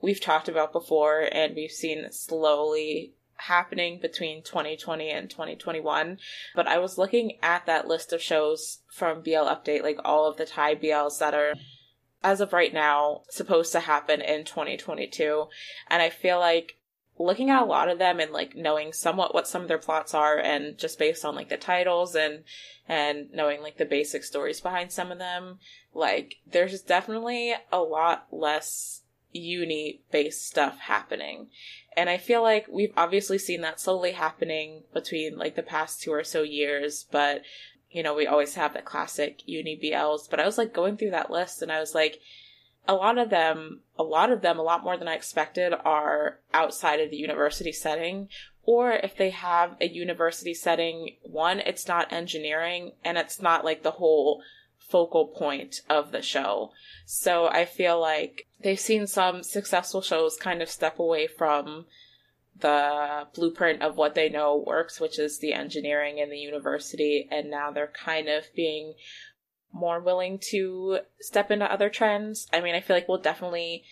we've 0.01 0.21
talked 0.21 0.49
about 0.49 0.73
before 0.73 1.29
and 1.33 1.55
we've 1.55 1.71
seen 1.71 2.07
slowly 2.11 3.15
happening 3.37 3.99
between 4.01 4.43
2020 4.43 5.09
and 5.11 5.31
2021. 5.31 6.19
But 6.55 6.67
I 6.67 6.79
was 6.79 6.99
looking 6.99 7.39
at 7.43 7.65
that 7.67 7.87
list 7.89 8.13
of 8.13 8.21
shows 8.21 8.81
from 8.89 9.23
BL 9.23 9.31
Update, 9.49 9.83
like 9.83 9.99
all 10.05 10.27
of 10.29 10.37
the 10.37 10.47
Thai 10.47 10.75
BLs 10.75 11.19
that 11.21 11.35
are 11.35 11.55
as 12.23 12.41
of 12.41 12.53
right 12.53 12.73
now 12.73 13.23
supposed 13.29 13.73
to 13.73 13.81
happen 13.81 14.21
in 14.21 14.45
2022. 14.45 15.47
And 15.89 16.03
I 16.03 16.11
feel 16.11 16.39
like 16.39 16.77
looking 17.19 17.51
at 17.51 17.63
a 17.63 17.67
lot 17.67 17.89
of 17.89 17.99
them 17.99 18.21
and 18.21 18.33
like 18.33 18.57
knowing 18.57 18.93
somewhat 18.93 19.35
what 19.35 19.47
some 19.47 19.63
of 19.63 19.69
their 19.69 19.79
plots 19.79 20.15
are 20.15 20.39
and 20.39 20.79
just 20.79 20.99
based 20.99 21.25
on 21.25 21.35
like 21.35 21.49
the 21.49 21.57
titles 21.57 22.15
and 22.15 22.45
and 22.89 23.31
knowing 23.33 23.63
like 23.63 23.79
the 23.79 23.85
basic 23.85 24.25
stories 24.25 24.61
behind 24.61 24.91
some 24.91 25.13
of 25.13 25.19
them, 25.19 25.59
like 25.95 26.37
there's 26.51 26.83
definitely 26.83 27.55
a 27.71 27.79
lot 27.79 28.27
less 28.33 29.03
uni 29.33 30.01
based 30.11 30.47
stuff 30.47 30.79
happening. 30.79 31.49
And 31.97 32.09
I 32.09 32.17
feel 32.17 32.43
like 32.43 32.67
we've 32.69 32.93
obviously 32.97 33.39
seen 33.39 33.61
that 33.61 33.81
slowly 33.81 34.13
happening 34.13 34.83
between 34.93 35.39
like 35.39 35.55
the 35.55 35.63
past 35.63 36.03
two 36.03 36.13
or 36.13 36.25
so 36.25 36.43
years, 36.43 37.07
but 37.11 37.43
you 37.93 38.03
know, 38.03 38.15
we 38.15 38.27
always 38.27 38.55
have 38.55 38.75
the 38.75 38.83
classic 38.83 39.43
uni 39.47 39.79
BLs, 39.83 40.29
but 40.29 40.41
I 40.41 40.47
was 40.47 40.59
like 40.59 40.73
going 40.73 40.97
through 40.97 41.11
that 41.11 41.31
list 41.31 41.63
and 41.63 41.71
I 41.71 41.81
was 41.81 41.95
like, 41.95 42.21
a 42.89 42.95
lot 42.95 43.19
of 43.19 43.31
them, 43.31 43.81
a 43.99 44.03
lot 44.03 44.33
of 44.33 44.43
them, 44.43 44.59
a 44.59 44.63
lot 44.63 44.83
more 44.83 44.97
than 44.97 45.09
I 45.09 45.15
expected 45.15 45.73
are 45.85 46.41
outside 46.53 47.01
of 47.01 47.11
the 47.11 47.17
university 47.17 47.73
setting. 47.73 48.29
Or 48.65 48.93
if 48.93 49.17
they 49.17 49.31
have 49.31 49.77
a 49.81 49.89
university 49.89 50.55
setting, 50.55 51.17
one, 51.23 51.61
it's 51.61 51.87
not 51.87 52.13
engineering 52.13 52.93
and 53.05 53.19
it's 53.19 53.41
not 53.41 53.65
like 53.65 53.83
the 53.83 53.93
whole 53.93 54.43
focal 54.79 55.27
point 55.27 55.81
of 55.89 56.13
the 56.13 56.23
show. 56.23 56.71
So 57.07 57.47
I 57.47 57.65
feel 57.65 58.01
like 58.01 58.47
they've 58.61 58.79
seen 58.79 59.07
some 59.07 59.43
successful 59.43 60.03
shows 60.03 60.37
kind 60.37 60.63
of 60.63 60.71
step 60.71 60.99
away 60.99 61.27
from 61.27 61.87
the 62.59 63.27
blueprint 63.35 63.83
of 63.83 63.97
what 63.97 64.15
they 64.15 64.29
know 64.29 64.63
works, 64.67 65.01
which 65.01 65.19
is 65.19 65.39
the 65.39 65.53
engineering 65.53 66.21
and 66.21 66.31
the 66.31 66.39
university, 66.39 67.29
and 67.31 67.51
now 67.51 67.71
they're 67.71 67.93
kind 67.93 68.29
of 68.29 68.45
being 68.55 68.95
more 69.73 70.01
willing 70.01 70.39
to 70.51 70.99
step 71.21 71.51
into 71.51 71.71
other 71.71 71.89
trends. 71.89 72.47
I 72.53 72.61
mean, 72.61 72.75
I 72.75 72.81
feel 72.81 72.95
like 72.95 73.09
we'll 73.09 73.19
definitely 73.19 73.85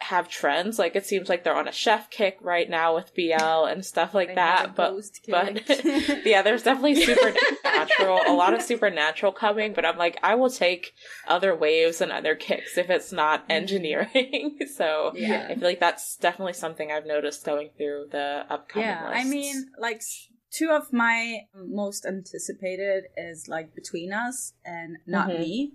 have 0.00 0.28
trends. 0.28 0.78
Like 0.78 0.94
it 0.96 1.04
seems 1.06 1.28
like 1.28 1.44
they're 1.44 1.56
on 1.56 1.68
a 1.68 1.72
chef 1.72 2.08
kick 2.10 2.38
right 2.40 2.68
now 2.68 2.94
with 2.94 3.14
BL 3.14 3.64
and 3.64 3.84
stuff 3.84 4.14
like 4.14 4.28
They 4.28 4.34
that. 4.36 4.74
But 4.76 4.94
but 5.28 5.68
yeah, 6.24 6.42
there's 6.42 6.62
definitely 6.62 6.94
supernatural, 7.04 8.20
a 8.26 8.32
lot 8.32 8.54
of 8.54 8.62
supernatural 8.62 9.32
coming. 9.32 9.72
But 9.72 9.84
I'm 9.84 9.98
like, 9.98 10.18
I 10.22 10.34
will 10.34 10.50
take 10.50 10.94
other 11.26 11.54
waves 11.54 12.00
and 12.00 12.12
other 12.12 12.34
kicks 12.34 12.78
if 12.78 12.90
it's 12.90 13.12
not 13.12 13.44
engineering. 13.50 14.58
so 14.76 15.12
Yeah. 15.14 15.46
I 15.50 15.54
feel 15.54 15.64
like 15.64 15.80
that's 15.80 16.16
definitely 16.16 16.52
something 16.54 16.90
I've 16.92 17.06
noticed 17.06 17.44
going 17.44 17.70
through 17.76 18.06
the 18.10 18.44
upcoming. 18.48 18.88
yeah, 18.88 19.10
I 19.12 19.24
mean, 19.24 19.70
like 19.78 20.02
two 20.50 20.70
of 20.70 20.92
my 20.92 21.40
most 21.54 22.06
anticipated 22.06 23.04
is 23.16 23.48
like 23.48 23.74
Between 23.74 24.12
Us 24.12 24.54
and 24.64 24.98
Not 25.06 25.28
Mhm. 25.28 25.38
Me, 25.40 25.72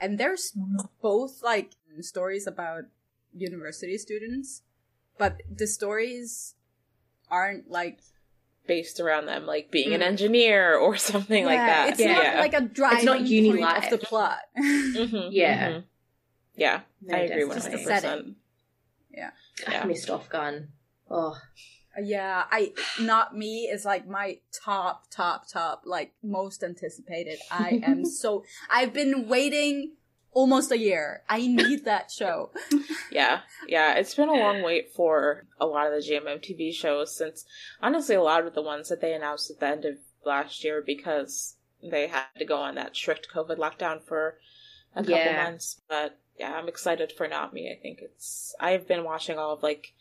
and 0.00 0.18
there's 0.18 0.52
both 1.02 1.42
like 1.42 1.72
stories 2.00 2.46
about 2.46 2.84
university 3.34 3.98
students, 3.98 4.62
but 5.18 5.42
the 5.50 5.66
stories 5.66 6.54
aren't 7.30 7.70
like 7.70 8.00
based 8.66 8.98
around 9.00 9.26
them 9.26 9.44
like 9.46 9.70
being 9.70 9.92
an 9.92 10.00
Mm. 10.00 10.06
engineer 10.06 10.76
or 10.76 10.96
something 11.10 11.44
like 11.44 11.58
that. 11.58 11.90
It's 11.90 12.00
yeah. 12.00 12.12
not 12.14 12.36
like 12.38 12.54
a 12.54 12.60
driving 12.62 13.04
not 13.04 13.20
uni 13.26 13.48
point 13.50 13.60
life. 13.60 13.92
of 13.92 14.00
the 14.00 14.06
plot. 14.06 14.38
Mhm, 14.56 15.28
Yeah. 15.30 15.68
mhm. 15.70 15.84
Yeah, 16.56 16.80
No, 17.02 17.16
I 17.16 17.20
agree 17.22 17.44
one 17.44 17.56
definitely. 17.56 17.84
hundred 17.84 17.90
Just 17.90 18.02
the 18.02 18.08
percent. 18.08 18.36
I 19.82 19.86
missed 19.86 20.10
off 20.10 20.28
gun 20.28 20.68
oh 21.10 21.36
yeah, 22.02 22.44
I 22.50 22.72
not 23.00 23.36
me 23.36 23.68
is 23.72 23.84
like 23.84 24.06
my 24.08 24.38
top, 24.64 25.04
top, 25.10 25.46
top, 25.48 25.82
like 25.84 26.12
most 26.22 26.64
anticipated. 26.64 27.38
I 27.52 27.80
am 27.84 28.04
so 28.22 28.44
I've 28.68 28.92
been 28.92 29.28
waiting 29.28 29.92
almost 30.34 30.70
a 30.72 30.78
year. 30.78 31.22
I 31.28 31.46
need 31.46 31.84
that 31.86 32.10
show. 32.10 32.50
Yeah, 33.10 33.40
yeah, 33.68 33.94
it's 33.94 34.14
been 34.16 34.28
a 34.28 34.32
long 34.34 34.62
wait 34.62 34.92
for 34.92 35.44
a 35.60 35.66
lot 35.66 35.86
of 35.86 35.92
the 35.92 35.98
GMMTV 36.10 36.74
shows 36.74 37.16
since 37.16 37.44
honestly 37.80 38.16
a 38.16 38.22
lot 38.22 38.44
of 38.44 38.54
the 38.54 38.62
ones 38.62 38.88
that 38.88 39.00
they 39.00 39.12
announced 39.14 39.50
at 39.52 39.60
the 39.60 39.68
end 39.68 39.84
of 39.84 39.98
last 40.26 40.64
year 40.64 40.82
because 40.84 41.54
they 41.80 42.08
had 42.08 42.24
to 42.38 42.44
go 42.44 42.56
on 42.56 42.74
that 42.74 42.96
strict 42.96 43.28
COVID 43.32 43.56
lockdown 43.56 44.02
for 44.02 44.38
a 44.96 45.02
couple 45.02 45.14
Yeah. 45.16 45.44
months. 45.44 45.80
But 45.88 46.18
yeah, 46.36 46.54
I'm 46.54 46.66
excited 46.66 47.12
for 47.12 47.28
Not 47.28 47.52
Me. 47.54 47.70
I 47.70 47.80
think 47.80 48.00
it's 48.02 48.52
I've 48.58 48.88
been 48.88 49.04
watching 49.04 49.38
all 49.38 49.52
of 49.52 49.62
like 49.62 49.92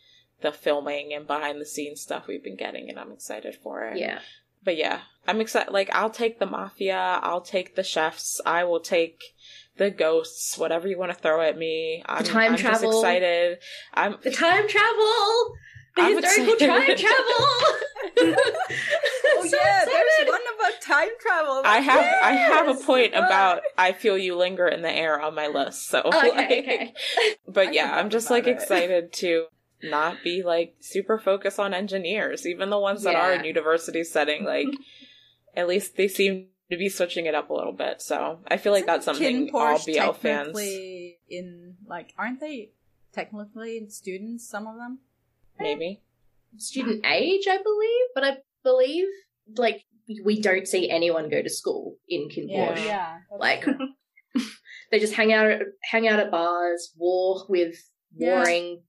the 0.41 0.51
filming 0.51 1.13
and 1.13 1.27
behind 1.27 1.61
the 1.61 1.65
scenes 1.65 2.01
stuff 2.01 2.25
we've 2.27 2.43
been 2.43 2.57
getting 2.57 2.89
and 2.89 2.99
I'm 2.99 3.11
excited 3.11 3.55
for 3.61 3.83
it. 3.83 3.97
yeah 3.99 4.19
But 4.63 4.77
yeah, 4.77 5.01
I'm 5.27 5.39
excited. 5.39 5.71
Like, 5.71 5.89
I'll 5.93 6.09
take 6.09 6.39
the 6.39 6.45
mafia. 6.47 7.19
I'll 7.21 7.41
take 7.41 7.75
the 7.75 7.83
chefs. 7.83 8.41
I 8.45 8.63
will 8.63 8.79
take 8.79 9.19
the 9.77 9.89
ghosts. 9.91 10.57
Whatever 10.57 10.87
you 10.87 10.97
want 10.97 11.11
to 11.13 11.17
throw 11.19 11.41
at 11.41 11.57
me. 11.57 12.03
I'm, 12.05 12.23
time 12.23 12.53
I'm 12.53 12.57
travel. 12.57 12.91
Just 12.91 13.03
excited. 13.03 13.57
I'm. 13.93 14.17
the 14.23 14.31
time 14.31 14.67
travel 14.67 15.53
the 15.95 16.01
I'm 16.01 16.15
historical 16.17 16.53
excited. 16.53 16.97
time 16.97 16.97
travel 18.17 18.35
Oh 19.35 19.43
yeah, 19.45 19.85
there's 19.85 20.29
one 20.29 20.41
about 20.55 20.81
time 20.81 21.09
travel. 21.19 21.61
I 21.65 21.77
have. 21.79 22.05
I 22.23 22.31
have 22.33 22.67
a 22.67 22.73
point 22.83 23.13
about. 23.13 23.61
I 23.77 23.91
feel 23.93 24.17
you 24.17 24.35
linger 24.35 24.67
in 24.67 24.81
the 24.81 24.91
air 24.91 25.19
on 25.21 25.35
my 25.35 25.47
list. 25.47 25.87
So. 25.87 26.01
Oh, 26.05 26.09
okay 26.17 26.29
like- 26.31 26.45
okay 26.49 26.93
But 27.47 27.67
I 27.69 27.71
yeah, 27.71 27.95
I'm 27.95 28.09
just 28.09 28.29
like 28.29 28.47
it. 28.47 28.51
excited 28.51 29.13
to 29.13 29.45
not 29.83 30.17
be 30.23 30.43
like 30.43 30.75
super 30.79 31.19
focused 31.19 31.59
on 31.59 31.73
engineers, 31.73 32.47
even 32.47 32.69
the 32.69 32.79
ones 32.79 33.03
that 33.03 33.15
are 33.15 33.33
in 33.33 33.43
university 33.45 34.03
setting. 34.03 34.45
Like, 34.45 34.67
at 35.55 35.67
least 35.67 35.97
they 35.97 36.07
seem 36.07 36.47
to 36.73 36.77
be 36.77 36.89
switching 36.89 37.25
it 37.25 37.35
up 37.35 37.49
a 37.49 37.53
little 37.53 37.71
bit. 37.73 38.01
So 38.01 38.39
I 38.47 38.57
feel 38.57 38.71
like 38.73 38.85
that's 38.85 39.05
something 39.05 39.49
all 39.53 39.77
BL 39.77 40.11
fans. 40.11 40.21
technically 40.21 41.19
in 41.29 41.75
like 41.87 42.13
aren't 42.17 42.39
they 42.39 42.71
technically 43.13 43.87
students? 43.89 44.47
Some 44.49 44.67
of 44.67 44.75
them. 44.75 44.99
Maybe. 45.59 46.01
student 46.57 47.05
age 47.05 47.45
i 47.49 47.57
believe 47.57 48.05
but 48.15 48.23
i 48.23 48.37
believe 48.63 49.05
like 49.55 49.85
we 50.23 50.39
don't 50.41 50.67
see 50.67 50.89
anyone 50.89 51.29
go 51.29 51.41
to 51.41 51.49
school 51.49 51.97
in 52.09 52.27
KinnPorsche 52.29 52.85
Yeah. 52.85 53.19
like 53.39 53.65
they 54.91 54.99
just 54.99 55.13
hang 55.13 55.31
out 55.33 55.59
hang 55.91 56.07
out 56.07 56.19
at 56.19 56.31
bars 56.31 56.91
war 56.97 57.45
with 57.49 57.75
Yeah. 58.15 58.35
warring 58.35 58.81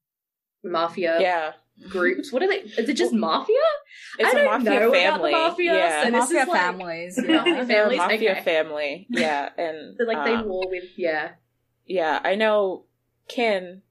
mafia 0.62 1.18
Yeah. 1.20 1.52
Groups 1.88 2.32
what 2.32 2.42
are 2.42 2.48
they 2.48 2.58
is 2.60 2.88
it 2.88 2.94
just 2.96 3.12
mafia 3.12 3.56
It's 4.18 4.28
I 4.34 4.38
a 4.38 4.44
don't 4.44 4.64
mafia 4.64 4.80
know 4.80 4.88
about 4.88 4.92
the 4.92 4.98
family. 4.98 5.32
mafia, 5.32 5.74
yeah. 5.74 6.04
so 6.04 6.10
this 6.10 6.20
mafia 6.20 6.40
is 6.42 6.48
like- 6.48 6.60
families. 6.60 7.16
Mafia 7.18 7.34
Yeah. 7.34 7.44
They're 7.64 7.66
families? 7.66 7.98
mafia 7.98 8.30
Okay. 8.32 8.40
family. 8.42 9.06
Yeah. 9.10 9.48
And 9.58 9.96
so 9.98 10.04
like 10.04 10.24
they 10.24 10.34
um, 10.34 10.48
war 10.48 10.64
with 10.68 10.84
yeah 10.96 11.30
yeah, 11.86 12.20
I 12.22 12.34
know 12.36 12.84
Kin 13.28 13.82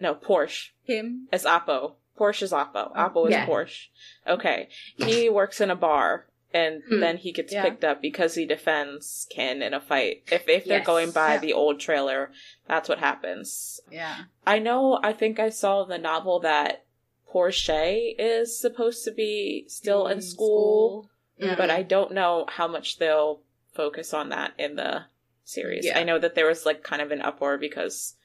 no 0.00 0.14
Porsche 0.14 0.70
Him. 0.84 1.28
as 1.32 1.44
Apo. 1.44 1.96
Porsche 2.18 2.42
is 2.44 2.52
Apo. 2.52 2.92
Oh, 2.94 2.98
Apo 2.98 3.26
is 3.26 3.32
yeah. 3.32 3.46
Porsche. 3.46 3.86
Okay. 4.26 4.68
He 4.96 5.28
works 5.28 5.60
in 5.60 5.70
a 5.70 5.76
bar 5.76 6.26
and 6.52 6.82
Hmm. 6.88 7.00
then 7.00 7.16
he 7.18 7.30
gets 7.32 7.52
Yeah. 7.52 7.62
picked 7.62 7.84
up 7.84 8.00
because 8.00 8.34
he 8.36 8.46
defends 8.46 9.26
Kinn 9.30 9.60
in 9.60 9.74
a 9.74 9.80
fight. 9.80 10.22
If 10.32 10.48
if 10.48 10.64
they're 10.64 10.78
Yes. 10.78 10.86
going 10.86 11.10
by 11.10 11.34
Yeah. 11.34 11.38
the 11.40 11.52
old 11.52 11.78
trailer, 11.78 12.32
that's 12.66 12.88
what 12.88 12.98
happens. 12.98 13.80
Yeah. 13.92 14.16
I 14.46 14.58
know 14.58 14.98
I 15.02 15.12
think 15.12 15.38
I 15.38 15.50
saw 15.50 15.82
in 15.82 15.90
the 15.90 15.98
novel 15.98 16.40
that 16.40 16.84
Porsche 17.32 18.14
is 18.18 18.58
supposed 18.58 19.04
to 19.04 19.10
be 19.10 19.64
still 19.68 20.06
in 20.06 20.22
school, 20.22 21.10
Yeah. 21.36 21.54
but 21.56 21.70
I 21.70 21.82
don't 21.82 22.12
know 22.12 22.46
how 22.48 22.66
much 22.66 22.98
they'll 22.98 23.42
focus 23.74 24.14
on 24.14 24.30
that 24.30 24.54
in 24.58 24.76
the 24.76 25.04
series. 25.44 25.86
Yeah. 25.86 25.98
I 25.98 26.04
know 26.04 26.18
that 26.18 26.34
there 26.34 26.46
was 26.46 26.66
like 26.66 26.82
kind 26.82 27.02
of 27.02 27.10
an 27.10 27.22
uproar 27.22 27.58
because 27.58 28.16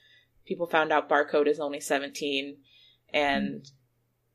people 0.45 0.67
found 0.67 0.91
out 0.91 1.09
Barcode 1.09 1.47
is 1.47 1.59
only 1.59 1.79
17 1.79 2.57
and 3.13 3.61
mm. 3.61 3.71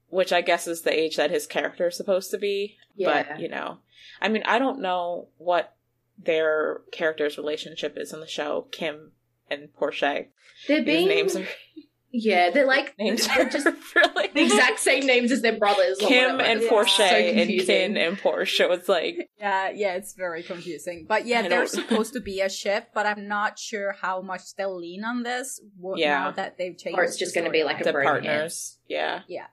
which 0.08 0.32
I 0.32 0.40
guess 0.40 0.66
is 0.66 0.82
the 0.82 0.98
age 0.98 1.16
that 1.16 1.30
his 1.30 1.46
character 1.46 1.88
is 1.88 1.96
supposed 1.96 2.30
to 2.30 2.38
be. 2.38 2.76
Yeah. 2.94 3.24
But, 3.24 3.40
you 3.40 3.48
know, 3.48 3.78
I 4.20 4.28
mean, 4.28 4.42
I 4.44 4.58
don't 4.58 4.80
know 4.80 5.28
what 5.38 5.76
their 6.18 6.80
character's 6.92 7.38
relationship 7.38 7.96
is 7.96 8.12
in 8.12 8.20
the 8.20 8.26
show, 8.26 8.66
Kim 8.70 9.12
and 9.50 9.68
Porsche. 9.78 10.28
They're 10.66 10.78
These 10.78 10.84
being 10.84 11.08
names 11.08 11.36
are 11.36 11.46
yeah, 12.10 12.50
they're 12.50 12.66
like 12.66 12.98
names 12.98 13.26
they're 13.26 13.48
just 13.48 13.66
really 13.94 14.28
the 14.34 14.42
exact 14.42 14.80
same 14.80 15.06
names 15.06 15.30
as 15.30 15.42
their 15.42 15.58
brothers. 15.58 15.98
or 16.02 16.08
Kim 16.08 16.32
whatever. 16.36 16.42
and 16.50 16.62
Yeah. 16.62 16.68
Porsche 16.68 16.96
So 16.96 17.02
and 17.04 17.38
confusing. 17.38 17.66
Kinn 17.66 17.96
and 17.96 18.18
Porsche. 18.18 18.70
It's 18.70 18.88
like 18.88 19.30
Yeah, 19.38 19.70
yeah, 19.74 19.94
it's 19.94 20.14
very 20.14 20.42
confusing. 20.42 21.06
But 21.08 21.26
yeah, 21.26 21.40
I 21.40 21.42
they're 21.48 21.50
don't- 21.64 21.68
supposed 21.82 22.12
to 22.14 22.20
be 22.20 22.40
a 22.40 22.48
ship, 22.48 22.88
but 22.94 23.06
I'm 23.06 23.28
not 23.28 23.58
sure 23.58 23.92
how 23.92 24.20
much 24.22 24.54
they'll 24.56 24.76
lean 24.78 25.04
on 25.04 25.22
this 25.22 25.60
w- 25.80 26.02
Yeah. 26.02 26.18
now 26.24 26.30
that 26.32 26.56
they've 26.58 26.76
changed. 26.76 26.98
Or 26.98 27.04
it's 27.04 27.16
just 27.16 27.34
going 27.34 27.44
to 27.44 27.50
be 27.50 27.64
like 27.64 27.80
a 27.80 27.84
the 27.84 27.92
bromance. 27.92 28.04
partners. 28.04 28.78
Yeah. 28.88 29.20
Yeah. 29.28 29.46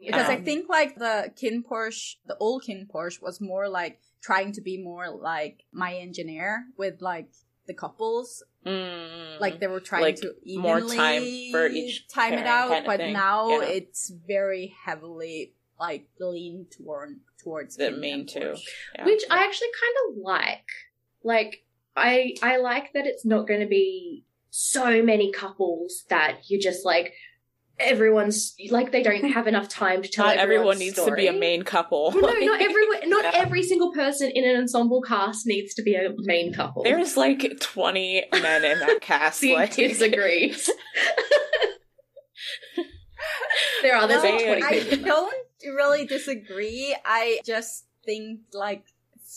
Because 0.00 0.28
I 0.28 0.36
Um, 0.36 0.44
think 0.44 0.68
like 0.68 0.94
the 0.96 1.32
KinnPorsche, 1.36 2.16
the 2.26 2.36
old 2.38 2.62
KinnPorsche 2.62 3.20
was 3.20 3.40
more 3.40 3.68
like 3.68 4.00
trying 4.22 4.52
to 4.52 4.60
be 4.60 4.78
more 4.80 5.10
like 5.10 5.64
my 5.72 5.94
engineer 5.94 6.64
with 6.76 7.02
like 7.02 7.26
the 7.66 7.74
couples. 7.74 8.42
Mm. 8.68 9.40
Like 9.40 9.60
they 9.60 9.66
were 9.66 9.80
trying 9.80 10.02
Like, 10.02 10.16
to 10.16 10.34
more 10.56 10.78
evenly 10.78 10.96
time 10.96 11.22
for 11.52 11.66
each 11.68 12.08
time 12.08 12.34
it 12.34 12.46
out, 12.46 12.68
kind 12.68 12.80
of 12.80 12.86
but 12.86 12.96
thing. 12.98 13.12
now 13.12 13.50
Yeah. 13.60 13.62
it's 13.68 14.10
very 14.26 14.74
heavily 14.84 15.54
like 15.78 16.08
leaned 16.20 16.72
toward 16.72 17.20
towards 17.42 17.76
The 17.76 17.90
main 17.92 18.26
two. 18.26 18.54
Yeah. 18.94 19.04
which 19.04 19.22
I 19.30 19.44
actually 19.44 19.68
kind 19.80 20.16
of 20.16 20.22
like. 20.22 20.66
Like 21.22 21.64
I 21.96 22.34
I 22.42 22.56
like 22.58 22.92
that 22.94 23.06
it's 23.06 23.24
not 23.24 23.46
going 23.48 23.60
to 23.60 23.66
be 23.66 24.24
so 24.50 25.02
many 25.02 25.30
couples 25.32 26.04
that 26.08 26.38
you're 26.48 26.60
just 26.60 26.84
like 26.84 27.12
everyone's 27.80 28.54
like 28.70 28.92
they 28.92 29.02
don't 29.02 29.30
have 29.32 29.46
enough 29.46 29.68
time 29.68 30.02
to 30.02 30.08
tell 30.08 30.26
not 30.26 30.36
everyone 30.36 30.74
everyone's 30.76 30.80
needs 30.80 30.96
to 30.96 31.12
be 31.14 31.26
a 31.26 31.32
main 31.32 31.62
couple. 31.62 32.12
Well, 32.14 32.22
no, 32.22 32.46
not 32.46 32.60
everyone. 32.68 33.08
Not 33.10 33.24
Yeah. 33.24 33.30
every 33.34 33.62
single 33.62 33.92
person 33.92 34.30
in 34.30 34.44
an 34.48 34.56
ensemble 34.56 35.00
cast 35.02 35.46
needs 35.46 35.74
to 35.74 35.82
be 35.82 35.94
a 35.94 36.10
main 36.18 36.52
couple. 36.52 36.82
There's 36.82 37.16
like 37.16 37.58
20 37.60 38.24
men 38.32 38.64
in 38.64 38.78
that 38.80 39.00
cast. 39.00 39.40
the 39.42 39.54
like, 39.54 39.74
disagrees. 39.74 40.70
there 43.82 43.96
are 43.96 44.06
there's 44.08 44.22
Well, 44.22 44.32
like 44.34 44.60
twenty 44.60 44.92
I 44.92 44.96
don't 44.96 45.34
really 45.64 46.06
disagree. 46.06 46.96
I 47.04 47.40
just 47.44 47.86
think 48.04 48.40
like 48.52 48.84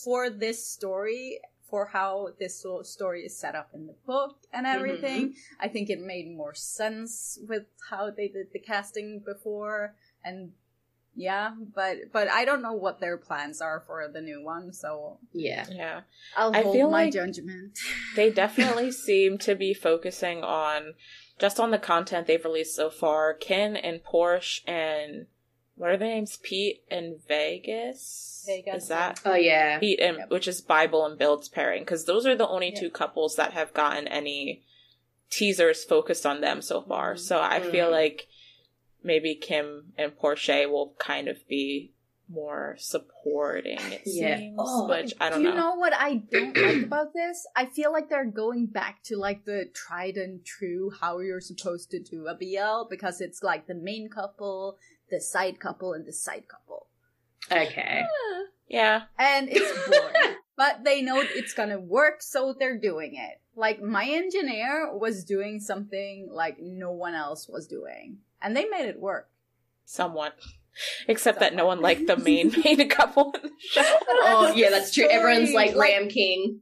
for 0.04 0.30
this 0.30 0.68
story, 0.68 1.40
for 1.72 1.88
how 1.88 2.28
this 2.40 2.64
story 2.84 3.22
is 3.22 3.36
set 3.36 3.56
up 3.56 3.70
in 3.74 3.88
the 3.88 3.96
book 4.06 4.36
and 4.54 4.68
mm-hmm. 4.68 4.76
everything, 4.76 5.36
I 5.60 5.70
think 5.70 5.90
it 5.90 6.02
made 6.02 6.30
more 6.30 6.54
sense 6.54 7.40
with 7.48 7.64
how 7.90 8.12
they 8.12 8.28
did 8.28 8.48
the 8.54 8.60
casting 8.60 9.24
before 9.26 9.96
and 10.24 10.52
yeah, 11.16 11.52
but 11.76 11.98
but 12.14 12.30
I 12.30 12.46
don't 12.46 12.62
know 12.62 12.74
what 12.74 13.00
their 13.02 13.18
plans 13.18 13.62
are 13.62 13.84
for 13.86 14.08
the 14.08 14.22
new 14.22 14.44
one, 14.44 14.72
so 14.72 15.18
Yeah. 15.34 15.66
yeah. 15.70 16.02
I'll 16.38 16.56
I 16.56 16.62
hold 16.62 16.76
feel 16.76 16.90
my 16.90 17.04
like- 17.06 17.14
judgment. 17.14 17.78
They 18.16 18.30
definitely 18.30 18.92
seem 18.92 19.38
to 19.40 19.56
be 19.56 19.74
focusing 19.74 20.44
on 20.44 20.94
just 21.40 21.60
on 21.60 21.72
the 21.72 21.80
content 21.80 22.28
they've 22.28 22.44
released 22.44 22.76
so 22.76 22.90
far. 22.90 23.34
Kinn 23.34 23.76
and 23.76 24.02
Porsche 24.04 24.62
and 24.68 25.28
what 25.82 25.90
are 25.92 25.98
their 25.98 26.08
names? 26.10 26.38
Pete 26.44 26.84
and 26.92 27.16
Vegas. 27.28 28.44
Vegas, 28.48 28.84
Is 28.84 28.90
that 28.90 29.20
Oh 29.26 29.34
yeah. 29.36 29.80
Pete 29.80 30.00
and 30.00 30.18
Yep. 30.18 30.30
which 30.30 30.48
is 30.48 30.62
Bible 30.62 31.06
and 31.06 31.18
Build's 31.18 31.50
pairing 31.50 31.82
because 31.84 32.06
those 32.06 32.26
are 32.26 32.36
the 32.36 32.48
only 32.48 32.72
Yeah. 32.72 32.80
two 32.80 32.90
couples 32.90 33.36
that 33.36 33.54
have 33.54 33.74
gotten 33.74 34.08
any 34.08 34.64
teasers 35.30 35.84
focused 35.84 36.26
on 36.26 36.42
them 36.42 36.62
so 36.62 36.82
far. 36.82 37.16
Mhm. 37.16 37.20
So 37.20 37.40
I 37.42 37.60
feel 37.62 37.88
Mhm. 37.88 37.92
like 37.92 38.28
maybe 39.04 39.34
Kim 39.36 39.94
and 39.98 40.16
Porsche 40.18 40.70
will 40.70 40.94
kind 41.00 41.28
of 41.28 41.48
be 41.48 41.94
more 42.30 42.76
supporting. 42.80 43.78
It 43.92 44.02
Yeah. 44.06 44.38
seems, 44.38 44.58
Oh, 44.60 44.88
which 44.88 45.14
I 45.20 45.30
don't 45.30 45.40
Do 45.40 45.44
know. 45.46 45.50
you 45.50 45.56
know 45.58 45.76
what 45.76 45.94
I 45.94 46.16
don't 46.16 46.56
like 46.56 46.84
about 46.84 47.14
this? 47.14 47.46
I 47.56 47.66
feel 47.66 47.92
like 47.92 48.10
they're 48.10 48.24
going 48.26 48.68
back 48.68 49.04
to 49.04 49.18
like 49.18 49.44
the 49.46 49.66
tried 49.74 50.16
and 50.18 50.46
true 50.46 50.92
how 51.02 51.20
you're 51.20 51.42
supposed 51.42 51.92
to 51.92 52.00
do 52.00 52.28
a 52.28 52.36
BL 52.36 52.88
because 52.90 53.20
it's 53.22 53.44
like 53.44 53.68
the 53.68 53.74
main 53.76 54.08
couple, 54.10 54.78
the 55.12 55.22
side 55.22 55.60
couple, 55.60 55.94
and 55.94 56.06
the 56.06 56.14
side 56.14 56.46
couple. 56.48 56.88
Okay. 57.52 58.02
Yeah, 58.68 59.04
And 59.20 59.50
it's 59.52 59.88
boring. 59.90 60.36
but 60.58 60.84
they 60.86 61.02
know 61.02 61.20
it's 61.22 61.54
gonna 61.54 61.80
work, 61.80 62.22
so 62.22 62.56
they're 62.58 62.78
doing 62.80 63.16
it. 63.16 63.42
Like 63.56 63.82
my 63.82 64.06
engineer 64.06 64.90
was 64.96 65.26
doing 65.26 65.60
something 65.60 66.30
like 66.32 66.58
no 66.62 66.92
one 66.92 67.14
else 67.14 67.50
was 67.50 67.68
doing. 67.68 68.18
And 68.42 68.56
they 68.56 68.66
made 68.66 68.86
it 68.88 69.00
work. 69.00 69.30
somewhat. 69.86 70.36
Except 71.10 71.42
that 71.42 71.54
no 71.54 71.66
one 71.66 71.82
liked 71.82 72.08
the 72.08 72.16
main 72.16 72.54
main 72.64 72.88
couple 72.88 73.34
in 73.36 73.42
the 73.44 73.52
show. 73.60 73.82
Oh 74.24 74.54
yeah, 74.56 74.70
that's 74.70 74.94
true. 74.94 75.06
Everyone's 75.10 75.52
like 75.54 75.76
like- 75.76 75.90
Ram 75.90 76.08
King. 76.08 76.62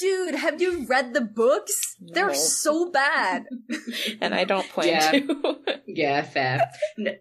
Dude, 0.00 0.34
have 0.36 0.60
you 0.62 0.86
read 0.86 1.14
the 1.14 1.20
books? 1.20 1.89
No. 2.00 2.14
They're 2.14 2.34
so 2.34 2.90
bad. 2.90 3.44
and 4.20 4.34
I 4.34 4.44
don't 4.44 4.68
plan 4.68 4.88
Yeah. 4.88 5.10
to. 5.10 5.56
Yeah, 5.92 6.22
fair. 6.22 6.70
No, 6.96 7.12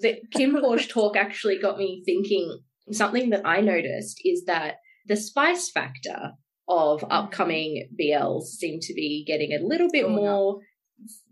the 0.00 0.18
KinnPorsche 0.36 0.88
talk 0.90 1.16
actually 1.16 1.58
got 1.58 1.78
me 1.78 2.02
thinking. 2.04 2.60
Something 2.92 3.30
that 3.30 3.46
I 3.46 3.60
noticed 3.62 4.20
is 4.24 4.44
that 4.44 4.76
the 5.06 5.16
spice 5.16 5.70
factor 5.70 6.32
of 6.68 7.00
mm. 7.00 7.08
upcoming 7.10 7.88
BLs 7.98 8.42
seem 8.44 8.80
to 8.80 8.94
be 8.94 9.24
getting 9.26 9.52
a 9.54 9.64
little 9.66 9.88
bit 9.90 10.02
Going 10.02 10.18
up. 10.18 10.22
more 10.22 10.60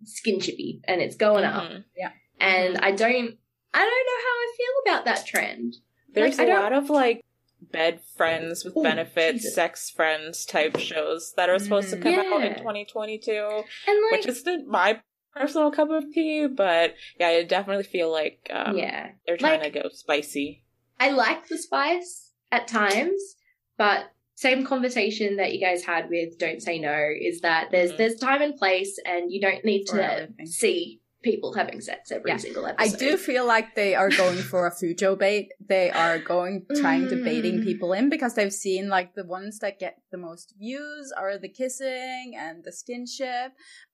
skin 0.05 0.41
chippy, 0.41 0.81
and 0.89 1.01
it's 1.03 1.17
going 1.17 1.45
up. 1.45 1.65
Mm-hmm. 1.65 1.81
Yeah. 1.97 2.11
And 2.41 2.75
mm-hmm. 2.77 2.85
I 2.85 2.91
don't, 2.93 3.39
I 3.75 3.79
don't 3.79 4.07
know 4.07 4.21
how 4.25 4.37
I 4.37 4.57
feel 4.57 4.93
about 4.93 5.05
that 5.05 5.27
trend. 5.27 5.75
There's 6.15 6.39
Like, 6.39 6.49
a 6.49 6.53
lot 6.53 6.73
of 6.73 6.89
like 6.89 7.23
bed 7.61 8.01
friends 8.17 8.65
with 8.65 8.77
Ooh, 8.77 8.83
benefits, 8.83 9.39
Jesus. 9.39 9.55
sex 9.55 9.91
friends 9.91 10.45
type 10.45 10.79
shows 10.79 11.33
that 11.37 11.49
are 11.49 11.59
supposed 11.59 11.91
to 11.91 11.97
come 11.97 12.15
out 12.15 12.43
in 12.45 12.55
2022, 12.57 13.33
And 13.33 14.03
like, 14.11 14.13
which 14.13 14.27
isn't 14.27 14.69
my 14.69 15.01
personal 15.35 15.71
cup 15.71 15.91
of 15.91 16.05
tea, 16.13 16.47
but 16.47 16.95
yeah, 17.19 17.29
I 17.29 17.43
definitely 17.45 17.85
feel 17.85 18.11
like 18.11 18.49
um, 18.53 18.77
yeah, 18.77 19.11
they're 19.27 19.37
trying 19.37 19.61
Like- 19.61 19.73
to 19.75 19.83
go 19.83 19.89
spicy. 19.93 20.63
I 20.99 21.11
like 21.11 21.49
the 21.49 21.59
spice 21.59 22.33
at 22.51 22.69
times, 22.69 23.37
but 23.77 24.13
same 24.35 24.65
conversation 24.65 25.37
that 25.37 25.53
you 25.55 25.61
guys 25.61 25.85
had 25.85 26.09
with 26.09 26.39
Don't 26.39 26.63
Say 26.63 26.79
No 26.79 27.11
is 27.21 27.41
that 27.41 27.71
there's 27.71 27.93
Mhm. 27.93 27.97
there's 27.99 28.17
time 28.17 28.41
and 28.43 28.57
place, 28.57 28.99
and 29.05 29.31
you 29.33 29.41
don't 29.41 29.65
need 29.65 29.85
to 29.87 30.29
see 30.45 31.01
people 31.31 31.51
having 31.61 31.81
sex 31.81 32.11
every 32.17 32.31
Yeah. 32.31 32.37
single 32.47 32.65
episode. 32.67 32.95
I 32.95 32.99
do 33.05 33.11
feel 33.29 33.45
like 33.55 33.75
they 33.75 33.93
are 34.01 34.11
going 34.23 34.39
for 34.51 34.67
a 34.67 34.71
Fujo 34.79 35.11
bait. 35.19 35.47
They 35.75 35.91
are 35.91 36.19
going 36.35 36.55
trying 36.83 37.09
to 37.13 37.17
baiting 37.31 37.57
Mm. 37.61 37.65
people 37.65 37.91
in 37.99 38.09
because 38.15 38.33
they've 38.37 38.59
seen 38.67 38.89
like 38.97 39.15
the 39.15 39.27
ones 39.39 39.59
that 39.63 39.79
get 39.85 39.95
the 40.15 40.19
most 40.29 40.55
views 40.59 41.07
are 41.21 41.37
the 41.45 41.49
kissing 41.61 42.27
and 42.45 42.63
the 42.67 42.71
skinship. 42.81 43.49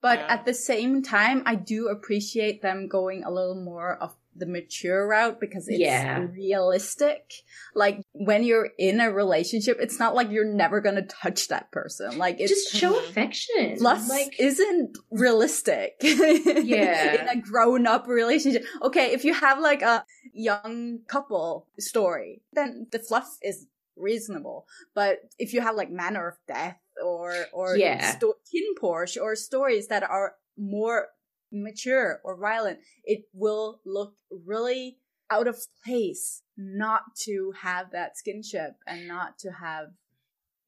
But 0.06 0.18
Yeah. 0.18 0.34
at 0.34 0.44
the 0.44 0.54
same 0.70 1.02
time, 1.02 1.42
I 1.46 1.54
do 1.74 1.88
appreciate 1.88 2.60
them 2.62 2.78
going 2.98 3.24
a 3.24 3.30
little 3.38 3.60
more 3.72 3.92
of 4.04 4.10
the 4.34 4.46
mature 4.46 5.06
route 5.06 5.38
because 5.40 5.68
it's 5.68 5.78
Yeah. 5.78 6.26
realistic. 6.32 7.32
Like 7.74 8.00
when 8.12 8.44
you're 8.44 8.70
in 8.78 9.00
a 9.00 9.12
relationship, 9.12 9.78
it's 9.80 9.98
not 9.98 10.14
like 10.14 10.30
you're 10.30 10.44
never 10.52 10.80
gonna 10.80 11.06
touch 11.06 11.48
that 11.48 11.70
person. 11.70 12.16
Like 12.18 12.36
it's 12.40 12.50
just 12.50 12.74
show 12.74 12.92
Mhm. 12.94 13.08
affection. 13.10 13.76
lust 13.78 14.08
like 14.08 14.38
isn't 14.40 14.96
realistic. 15.10 15.96
Yeah. 16.02 17.22
in 17.22 17.28
a 17.28 17.40
grown 17.40 17.86
up 17.86 18.06
relationship. 18.06 18.64
Okay, 18.82 19.12
if 19.12 19.24
you 19.24 19.34
have 19.34 19.58
like 19.60 19.82
a 19.82 20.04
young 20.32 21.00
couple 21.06 21.66
story, 21.78 22.42
then 22.52 22.86
the 22.90 22.98
fluff 22.98 23.36
is 23.42 23.66
reasonable. 23.96 24.66
But 24.94 25.20
if 25.38 25.52
you 25.52 25.60
have 25.60 25.76
like 25.76 25.90
manner 25.90 26.26
of 26.28 26.36
death 26.46 26.78
or 27.04 27.34
or 27.52 27.76
Yeah. 27.76 28.12
sto- 28.16 28.38
KinnPorsche 28.52 29.20
or 29.20 29.34
stories 29.36 29.88
that 29.88 30.02
are 30.02 30.36
more 30.56 31.08
mature 31.52 32.20
or 32.24 32.36
violent, 32.36 32.80
it 33.04 33.24
will 33.32 33.80
look 33.84 34.14
really 34.44 34.98
out 35.30 35.46
of 35.46 35.56
place 35.84 36.42
not 36.56 37.02
to 37.24 37.52
have 37.62 37.90
that 37.92 38.12
skinship 38.16 38.74
and 38.86 39.06
not 39.08 39.38
to 39.38 39.50
have 39.50 39.88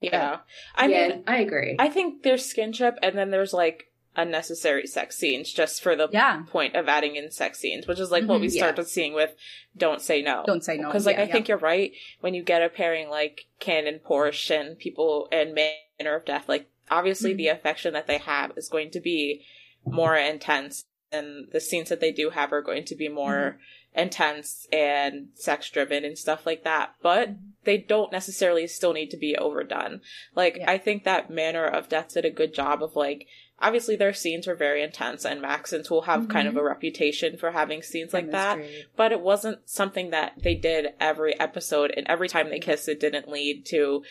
Yeah, 0.00 0.38
I 0.74 0.86
yeah, 0.86 1.08
mean, 1.08 1.24
I 1.26 1.38
agree. 1.38 1.76
I 1.78 1.88
think 1.88 2.22
there's 2.22 2.46
skinship, 2.52 2.96
and 3.02 3.16
then 3.16 3.30
there's 3.30 3.52
like 3.54 3.90
unnecessary 4.16 4.86
sex 4.86 5.16
scenes 5.16 5.52
just 5.52 5.82
for 5.82 5.96
the 5.96 6.08
Yeah. 6.12 6.42
point 6.48 6.76
of 6.76 6.88
adding 6.88 7.16
in 7.16 7.30
sex 7.30 7.58
scenes, 7.58 7.86
which 7.86 7.98
is 7.98 8.10
like 8.12 8.24
what 8.26 8.40
we 8.40 8.46
Mhm, 8.46 8.54
yeah. 8.54 8.60
started 8.62 8.86
seeing 8.86 9.12
with 9.12 9.34
Don't 9.76 10.00
Say 10.00 10.22
No. 10.22 10.44
Don't 10.46 10.62
say 10.62 10.76
no. 10.76 10.86
Because 10.88 11.04
like 11.06 11.16
Yeah, 11.16 11.24
I 11.24 11.26
think 11.26 11.48
you're 11.48 11.58
right 11.58 11.92
when 12.20 12.32
you 12.34 12.42
get 12.42 12.62
a 12.62 12.68
pairing 12.68 13.08
like 13.08 13.46
Kinn 13.58 13.86
and 13.86 14.00
Porsche 14.02 14.60
and 14.60 14.78
people 14.78 15.28
and 15.32 15.52
Manner 15.54 16.14
of 16.16 16.24
Death, 16.24 16.48
like 16.48 16.70
obviously 16.90 17.30
Mm-hmm. 17.30 17.38
the 17.38 17.48
affection 17.48 17.92
that 17.94 18.06
they 18.06 18.18
have 18.18 18.52
is 18.56 18.68
going 18.68 18.90
to 18.92 19.00
be 19.00 19.44
more 19.86 20.16
intense 20.16 20.84
and 21.12 21.48
the 21.52 21.60
scenes 21.60 21.88
that 21.90 22.00
they 22.00 22.12
do 22.12 22.30
have 22.30 22.52
are 22.52 22.62
going 22.62 22.84
to 22.86 22.94
be 22.96 23.08
more 23.08 23.56
Mm-hmm. 23.94 24.00
intense 24.00 24.66
and 24.72 25.28
sex 25.34 25.70
driven 25.70 26.04
and 26.04 26.18
stuff 26.18 26.44
like 26.46 26.64
that. 26.64 26.94
But 27.02 27.30
they 27.64 27.78
don't 27.78 28.10
necessarily 28.10 28.66
still 28.66 28.92
need 28.92 29.10
to 29.10 29.16
be 29.16 29.36
overdone. 29.36 30.00
Like 30.34 30.56
Yeah. 30.56 30.70
I 30.70 30.78
think 30.78 31.04
that 31.04 31.30
Manner 31.30 31.64
of 31.64 31.88
Death 31.88 32.14
did 32.14 32.24
a 32.24 32.30
good 32.30 32.52
job 32.52 32.82
of 32.82 32.96
like 32.96 33.26
obviously 33.60 33.94
their 33.94 34.12
scenes 34.12 34.48
were 34.48 34.56
very 34.56 34.82
intense 34.82 35.24
and 35.24 35.40
max 35.40 35.72
and 35.72 35.86
will 35.88 36.02
have 36.02 36.28
kind 36.28 36.48
Mm-hmm. 36.48 36.56
of 36.56 36.62
a 36.62 36.66
reputation 36.66 37.36
for 37.36 37.52
having 37.52 37.82
scenes 37.82 38.12
like 38.12 38.32
that 38.32 38.58
but 38.96 39.12
it 39.12 39.20
wasn't 39.20 39.60
something 39.68 40.10
that 40.10 40.32
they 40.42 40.56
did 40.56 40.88
every 40.98 41.38
episode 41.38 41.92
and 41.96 42.04
every 42.08 42.28
time 42.28 42.50
they 42.50 42.58
kissed 42.58 42.88
it 42.88 42.98
didn't 42.98 43.28
lead 43.28 43.64
to 43.66 44.02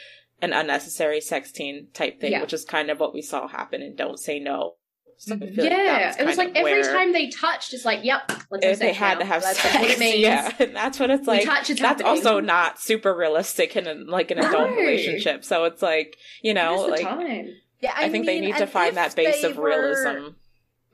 an 0.41 0.53
unnecessary 0.53 1.19
sex 1.19 1.51
scene 1.51 1.87
type 1.93 2.21
thing 2.21 2.31
Yeah. 2.31 2.41
which 2.41 2.53
is 2.53 2.63
kind 2.63 2.89
of 2.89 3.01
what 3.01 3.13
we 3.13 3.21
saw 3.21 3.47
happen 3.49 3.81
in 3.81 3.95
don't 3.95 4.17
say 4.19 4.39
no 4.39 4.75
so 5.17 5.35
mm-hmm. 5.35 5.59
like 5.59 5.69
yeah, 5.69 6.15
it 6.19 6.25
was 6.25 6.37
like 6.37 6.51
every 6.55 6.71
where 6.71 6.83
time 6.83 7.13
they 7.13 7.29
touched, 7.29 7.73
it's 7.73 7.85
like, 7.85 8.03
yep, 8.03 8.31
let's 8.51 8.79
they 8.79 8.93
had 8.93 9.15
now. 9.15 9.19
to 9.19 9.25
have 9.25 9.41
That's 9.41 9.59
sex 9.61 9.75
what 9.75 9.89
it 9.89 9.99
means. 9.99 10.19
yeah 10.19 10.51
and 10.59 10.75
that's 10.75 10.99
what 10.99 11.09
it's 11.09 11.27
like 11.27 11.45
touch, 11.45 11.69
it's 11.69 11.79
that's 11.81 12.01
happening. 12.01 12.25
also 12.25 12.39
not 12.39 12.79
super 12.79 13.15
realistic 13.15 13.75
in 13.75 13.87
a, 13.87 13.93
like 13.93 14.31
an 14.31 14.39
adult 14.39 14.69
No. 14.71 14.75
relationship 14.75 15.43
so 15.43 15.65
it's 15.65 15.81
like 15.81 16.17
you 16.41 16.53
know 16.53 16.87
like 16.89 17.01
time? 17.01 17.49
Yeah, 17.79 17.93
I, 17.97 18.09
think 18.09 18.25
they 18.25 18.39
need 18.39 18.55
to 18.57 18.67
find 18.67 18.95
that 18.95 19.13
base 19.13 19.41
they 19.41 19.49
of 19.49 19.57
were- 19.57 19.65
realism 19.65 20.35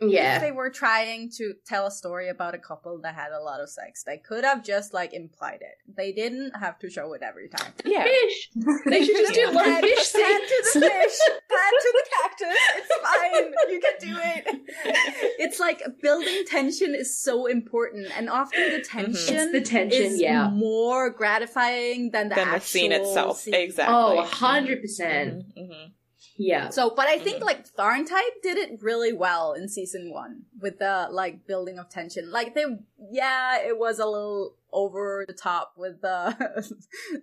If 0.02 0.12
Yeah. 0.12 0.40
they 0.40 0.52
were 0.52 0.70
trying 0.70 1.30
to 1.38 1.54
tell 1.66 1.88
a 1.88 1.92
story 1.92 2.30
about 2.30 2.56
a 2.56 2.58
couple 2.58 3.00
that 3.02 3.16
had 3.16 3.32
a 3.32 3.40
lot 3.42 3.60
of 3.60 3.70
sex, 3.70 4.04
they 4.04 4.18
could 4.18 4.44
have 4.46 4.64
just 4.64 4.94
like 4.94 5.14
implied 5.14 5.60
it. 5.62 5.76
They 5.96 6.12
didn't 6.14 6.52
have 6.56 6.80
to 6.80 6.90
show 6.90 7.12
it 7.14 7.22
every 7.22 7.50
time. 7.50 7.74
yeah 7.86 8.04
Fish. 8.04 8.50
They 8.86 9.04
should 9.06 9.16
just 9.18 9.34
do 9.34 9.50
a 9.50 9.52
lot 9.52 9.68
of 9.68 9.74
Pan- 9.74 9.84
fish 9.84 10.14
pan 10.14 10.40
to 10.42 10.58
the 10.74 10.80
fish, 10.80 11.20
pan 11.50 11.74
to 11.84 11.94
the 11.98 12.06
cactus. 12.22 12.58
It's 12.78 12.96
fine. 13.08 13.54
You 13.74 13.80
can 13.86 13.98
do 14.00 14.20
it. 14.36 15.36
It's 15.40 15.60
like 15.60 15.82
building 16.02 16.44
tension 16.48 16.94
is 16.96 17.18
so 17.18 17.46
important, 17.46 18.08
and 18.18 18.30
often 18.30 18.72
the 18.72 18.82
tension, 18.82 19.36
It's 19.36 19.52
the 19.52 19.62
tension, 19.62 20.04
is 20.04 20.22
yeah. 20.22 20.50
more 20.50 21.10
gratifying 21.10 22.12
than 22.12 22.30
the 22.30 22.36
than 22.36 22.48
the 22.50 22.54
actual 22.56 22.68
scene 22.68 22.92
itself 22.92 23.40
scene. 23.40 23.54
exactly 23.54 23.96
Oh, 23.96 24.24
100%. 24.24 25.44
Mhm. 25.58 25.92
Yeah. 26.40 26.70
So, 26.70 26.94
but 26.96 27.06
I 27.08 27.20
think 27.20 27.38
Mm-hmm. 27.38 27.46
like 27.46 27.76
Tharntype 27.76 28.42
did 28.42 28.58
it 28.58 28.82
really 28.82 29.14
well 29.14 29.54
in 29.54 29.68
season 29.68 30.12
one 30.12 30.44
with 30.60 30.80
the 30.80 31.08
like 31.12 31.46
building 31.46 31.78
of 31.78 31.90
tension. 31.90 32.32
Like 32.32 32.56
they, 32.56 32.64
yeah, 33.12 33.60
it 33.60 33.78
was 33.78 34.00
a 34.00 34.06
little 34.06 34.56
over 34.72 35.26
the 35.28 35.34
top 35.34 35.74
with 35.78 36.02
the 36.02 36.36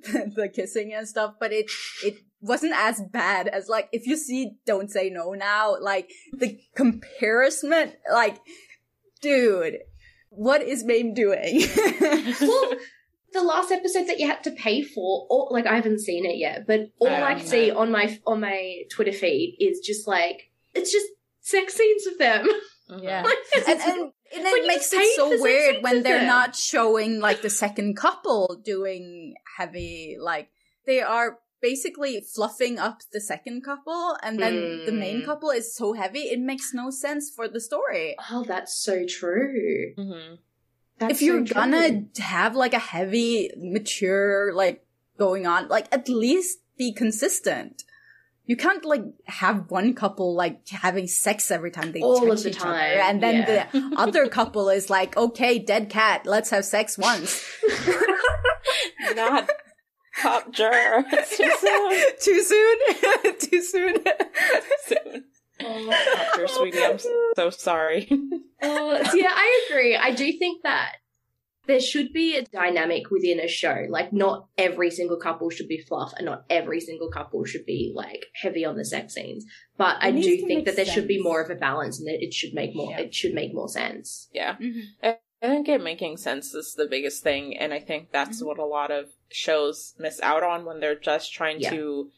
the 0.37 0.49
kissing 0.55 0.93
and 0.93 1.09
stuff, 1.09 1.35
but 1.41 1.53
it 1.53 1.71
it 2.05 2.19
wasn't 2.41 2.75
as 2.77 3.01
bad 3.11 3.49
as 3.49 3.69
like 3.69 3.89
if 3.91 4.07
you 4.07 4.17
see 4.17 4.53
Don't 4.67 4.91
Say 4.91 5.09
No 5.11 5.33
now, 5.33 5.77
like 5.81 6.11
the 6.33 6.61
comparison, 6.75 7.93
like, 8.13 8.39
dude, 9.23 9.79
what 10.29 10.63
is 10.63 10.85
Mame 10.85 11.15
doing? 11.15 11.63
well, 12.41 12.73
the 13.33 13.43
last 13.43 13.71
episode 13.73 14.07
that 14.09 14.19
you 14.21 14.27
had 14.27 14.43
to 14.45 14.51
pay 14.53 14.83
for, 14.83 15.27
or 15.31 15.49
like 15.51 15.67
I 15.67 15.75
haven't 15.77 16.01
seen 16.01 16.25
it 16.27 16.37
yet, 16.39 16.67
but 16.67 16.91
all 16.99 17.09
I 17.09 17.23
I, 17.23 17.31
haven't 17.33 17.47
see 17.49 17.67
either. 17.71 17.79
on 17.79 17.91
my 17.91 18.19
on 18.27 18.41
my 18.41 18.83
Twitter 18.91 19.13
feed 19.13 19.57
is 19.61 19.81
just 19.81 20.07
like 20.09 20.51
it's 20.75 20.93
just 20.93 21.07
sex 21.41 21.75
scenes 21.75 22.07
of 22.07 22.19
them. 22.19 22.47
Yeah. 23.01 23.23
Like, 23.31 23.39
and, 23.57 23.81
and, 23.81 24.01
and 24.35 24.47
it 24.47 24.63
you 24.63 24.67
makes 24.69 24.93
it 24.93 25.17
so 25.17 25.43
weird 25.43 25.83
when 25.83 26.03
they're 26.05 26.19
them. 26.19 26.27
not 26.29 26.55
showing 26.55 27.19
like 27.21 27.43
the 27.43 27.51
second 27.51 27.97
couple 27.97 28.61
doing 28.65 29.35
heavy 29.59 30.17
like 30.21 30.51
they 30.87 31.01
are 31.01 31.39
basically 31.61 32.21
fluffing 32.21 32.79
up 32.79 32.99
the 33.13 33.21
second 33.21 33.65
couple 33.65 34.17
and 34.23 34.39
then 34.39 34.85
the 34.87 34.93
main 34.93 35.23
Mm. 35.23 35.25
couple 35.25 35.51
is 35.51 35.75
so 35.75 35.95
heavy 35.95 36.21
it 36.35 36.39
makes 36.39 36.73
no 36.75 36.91
sense 36.91 37.29
for 37.35 37.49
the 37.49 37.61
story 37.61 38.15
oh, 38.31 38.45
that's 38.47 38.77
so 38.77 39.05
true. 39.05 39.95
Mhm. 39.99 40.39
That's 40.99 41.15
if 41.15 41.23
you're 41.23 41.47
so 41.47 41.55
gonna 41.55 42.05
have 42.19 42.57
like 42.57 42.75
a 42.75 42.79
heavy 42.79 43.51
mature 43.57 44.53
like 44.55 44.85
going 45.19 45.47
on 45.47 45.69
like 45.69 45.87
at 45.93 46.09
least 46.09 46.59
be 46.79 46.93
consistent 46.93 47.85
you 48.47 48.57
can't 48.57 48.85
like 48.85 49.03
have 49.27 49.71
one 49.71 49.93
couple 49.95 50.35
like 50.35 50.67
having 50.69 51.09
sex 51.09 51.51
every 51.51 51.71
time 51.71 51.93
they 51.93 52.01
All 52.01 52.21
touch 52.21 52.39
of 52.39 52.43
the 52.45 52.51
each 52.51 52.57
time, 52.57 52.71
other, 52.71 53.01
and 53.03 53.23
then 53.23 53.35
yeah. 53.37 53.69
the 53.73 53.93
other 53.97 54.29
couple 54.29 54.69
is 54.69 54.89
like, 54.89 55.17
"Okay, 55.17 55.59
dead 55.59 55.91
cat, 55.91 56.27
let's 56.27 56.51
have 56.51 56.65
sex 56.65 56.97
once." 56.97 57.45
not 59.17 59.51
pop 60.23 60.51
jar 60.53 61.03
too 61.37 61.51
soon 61.59 62.03
Too 62.21 62.43
soon. 62.43 62.79
Too 63.39 63.63
soon. 63.63 63.95
Soon. 66.47 66.71
Sweetie, 66.73 66.85
I'm 66.85 66.99
so 67.37 67.51
sorry. 67.51 68.09
Oh, 68.63 69.03
so 69.05 69.15
yeah, 69.17 69.33
I 69.35 69.67
agree. 69.69 69.95
I 69.97 70.13
do 70.13 70.33
think 70.39 70.63
that 70.63 70.95
there 71.67 71.79
should 71.79 72.13
be 72.15 72.37
a 72.37 72.43
dynamic 72.43 73.11
within 73.11 73.39
a 73.39 73.47
show. 73.49 73.85
Like, 73.91 74.15
not 74.15 74.47
every 74.57 74.91
single 74.91 75.19
couple 75.19 75.51
should 75.51 75.69
be 75.69 75.77
fluff, 75.79 76.15
and 76.17 76.25
not 76.25 76.45
every 76.49 76.81
single 76.81 77.11
couple 77.11 77.45
should 77.45 77.67
be 77.67 77.93
like 77.95 78.25
heavy 78.35 78.65
on 78.65 78.77
the 78.77 78.85
sex 78.85 79.13
scenes. 79.15 79.45
But 79.77 79.97
I 80.01 80.09
It 80.09 80.13
needs 80.15 80.27
do 80.43 80.47
think 80.47 80.65
that 80.65 80.75
there 80.75 80.87
should 80.87 81.07
be 81.07 81.21
more 81.23 81.43
of 81.43 81.51
a 81.51 81.55
balance, 81.55 81.99
and 81.99 82.09
that 82.09 82.25
it 82.25 82.33
should 82.33 82.55
make 82.55 82.75
more. 82.75 82.91
Yeah. 82.93 83.01
It 83.01 83.15
should 83.15 83.35
make 83.35 83.53
more 83.53 83.69
sense. 83.69 84.29
Yeah. 84.33 84.57
Mhm. 84.57 84.83
I 85.03 85.19
I 85.43 85.49
think 85.49 85.69
it 85.69 85.83
making 85.83 86.17
sense 86.17 86.55
is 86.55 86.73
the 86.75 86.87
biggest 86.87 87.23
thing, 87.23 87.59
and 87.59 87.75
I 87.75 87.79
think 87.79 88.11
that's 88.11 88.39
Mm-hmm. 88.39 88.47
what 88.47 88.59
a 88.59 88.65
lot 88.65 88.91
of 88.91 89.11
shows 89.31 89.95
miss 89.99 90.19
out 90.23 90.43
on 90.43 90.65
when 90.65 90.81
they're 90.81 90.99
just 90.99 91.35
trying 91.35 91.61
Yeah. 91.61 91.71
to 91.73 92.11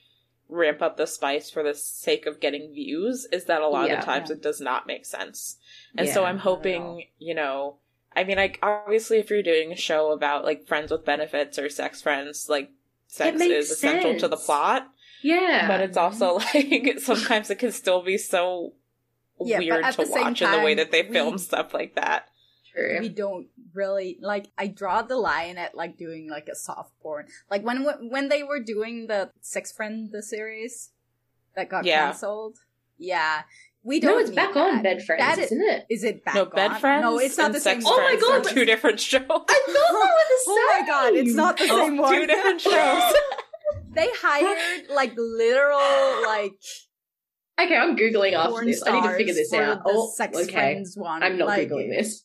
ramp 0.49 0.81
up 0.83 0.97
the 0.97 1.07
spice 1.07 1.51
for 1.51 1.63
the 1.63 1.75
sake 1.75 2.27
of 2.27 2.41
getting 2.41 2.73
views, 2.73 3.27
is 3.33 3.45
that 3.45 3.61
a 3.61 3.69
lot 3.69 3.85
of 3.85 3.91
Yeah. 3.91 4.01
the 4.01 4.07
times 4.07 4.31
Yeah. 4.31 4.37
it 4.37 4.43
does 4.43 4.61
not 4.61 4.87
make 4.87 5.05
sense. 5.05 5.59
And 5.97 6.09
so 6.09 6.25
I'm 6.25 6.37
not 6.37 6.43
at 6.43 6.47
all. 6.49 6.55
hoping, 6.57 7.05
you 7.19 7.35
know, 7.35 7.77
I 8.17 8.25
mean, 8.25 8.37
like, 8.39 8.59
obviously, 8.63 9.19
if 9.19 9.31
you're 9.31 9.43
doing 9.43 9.71
a 9.73 9.77
show 9.77 10.11
about, 10.13 10.45
like, 10.45 10.67
friends 10.67 10.91
with 10.91 11.05
benefits 11.05 11.59
or 11.59 11.69
sex 11.69 12.01
friends, 12.03 12.49
like, 12.49 12.71
sex 13.07 13.41
is 13.41 13.71
essential 13.71 14.19
to 14.19 14.29
the 14.29 14.37
plot, 14.37 14.89
Yeah, 15.23 15.69
but 15.69 15.81
it's 15.81 15.97
also, 15.97 16.35
like, 16.55 16.99
sometimes 16.99 17.51
it 17.51 17.59
can 17.59 17.71
still 17.73 18.03
be 18.03 18.17
so 18.19 18.73
Yeah, 19.41 19.59
weird 19.59 19.85
to 19.93 20.07
watch 20.09 20.43
in 20.43 20.51
the 20.51 20.61
way 20.61 20.75
that 20.75 20.91
they 20.91 21.03
we- 21.03 21.13
film 21.13 21.39
stuff 21.39 21.75
like 21.75 21.95
that. 21.97 22.29
True. 22.75 22.99
we 23.01 23.09
don't 23.09 23.47
really 23.75 24.19
like 24.21 24.49
i 24.59 24.67
draw 24.67 25.03
the 25.03 25.17
line 25.17 25.57
at 25.59 25.75
like 25.75 25.97
doing 25.97 26.29
like 26.31 26.49
a 26.49 26.55
soft 26.57 26.93
porn 27.01 27.27
like 27.51 27.63
when 27.65 27.85
when 28.11 28.29
they 28.29 28.43
were 28.43 28.61
doing 28.61 29.07
the 29.07 29.31
sex 29.41 29.73
friend 29.73 30.11
the 30.13 30.23
series 30.23 30.91
that 31.57 31.69
got 31.69 31.85
Yeah. 31.85 32.07
cancelled 32.07 32.59
yeah 32.99 33.43
we 33.85 34.01
don't 34.01 34.13
no, 34.13 34.19
it's 34.19 34.31
need 34.31 34.37
back 34.37 34.55
that. 34.55 34.75
on 34.75 34.83
Bed 34.83 35.03
Friends, 35.05 35.21
That 35.21 35.39
is- 35.39 35.53
isn't 35.53 35.63
it? 35.63 35.87
is 35.89 36.05
it 36.05 36.25
back 36.25 36.35
no, 36.35 36.43
on? 36.45 36.51
bed 36.51 36.77
friends. 36.81 37.03
no 37.03 37.19
it's 37.19 37.39
not 37.39 37.53
the 37.53 37.61
sex 37.61 37.85
same 37.85 37.93
Oh 37.93 37.97
my 37.97 38.17
God, 38.21 38.45
two 38.45 38.65
different 38.65 38.99
shows. 39.01 39.23
I 39.23 39.27
thought 39.29 39.47
they 39.49 39.73
were 39.73 40.29
the 40.29 40.45
oh 40.49 40.79
my 40.81 40.87
god 40.87 41.15
it's 41.15 41.35
not 41.35 41.57
the 41.57 41.69
Oh, 41.71 41.79
same 41.87 41.97
one 41.97 42.13
two 42.15 42.27
different 42.27 42.61
shows. 42.69 43.13
they 43.95 44.09
hired 44.21 44.91
like 44.91 45.13
literal 45.17 46.23
like 46.27 46.53
Okay, 47.61 47.77
I'm 47.77 47.97
googling 47.97 48.35
after 48.35 48.65
this. 48.65 48.83
I 48.87 48.93
need 48.93 49.03
to 49.03 49.17
figure 49.17 49.35
this 49.35 49.53
out. 49.53 49.83
Oh, 49.85 50.09
sex 50.15 50.37
okay. 50.39 50.53
friends 50.53 50.97
one 50.97 51.25
I'm 51.25 51.37
not 51.39 51.49
like, 51.49 51.69
googling 51.69 51.91
this. 51.91 52.25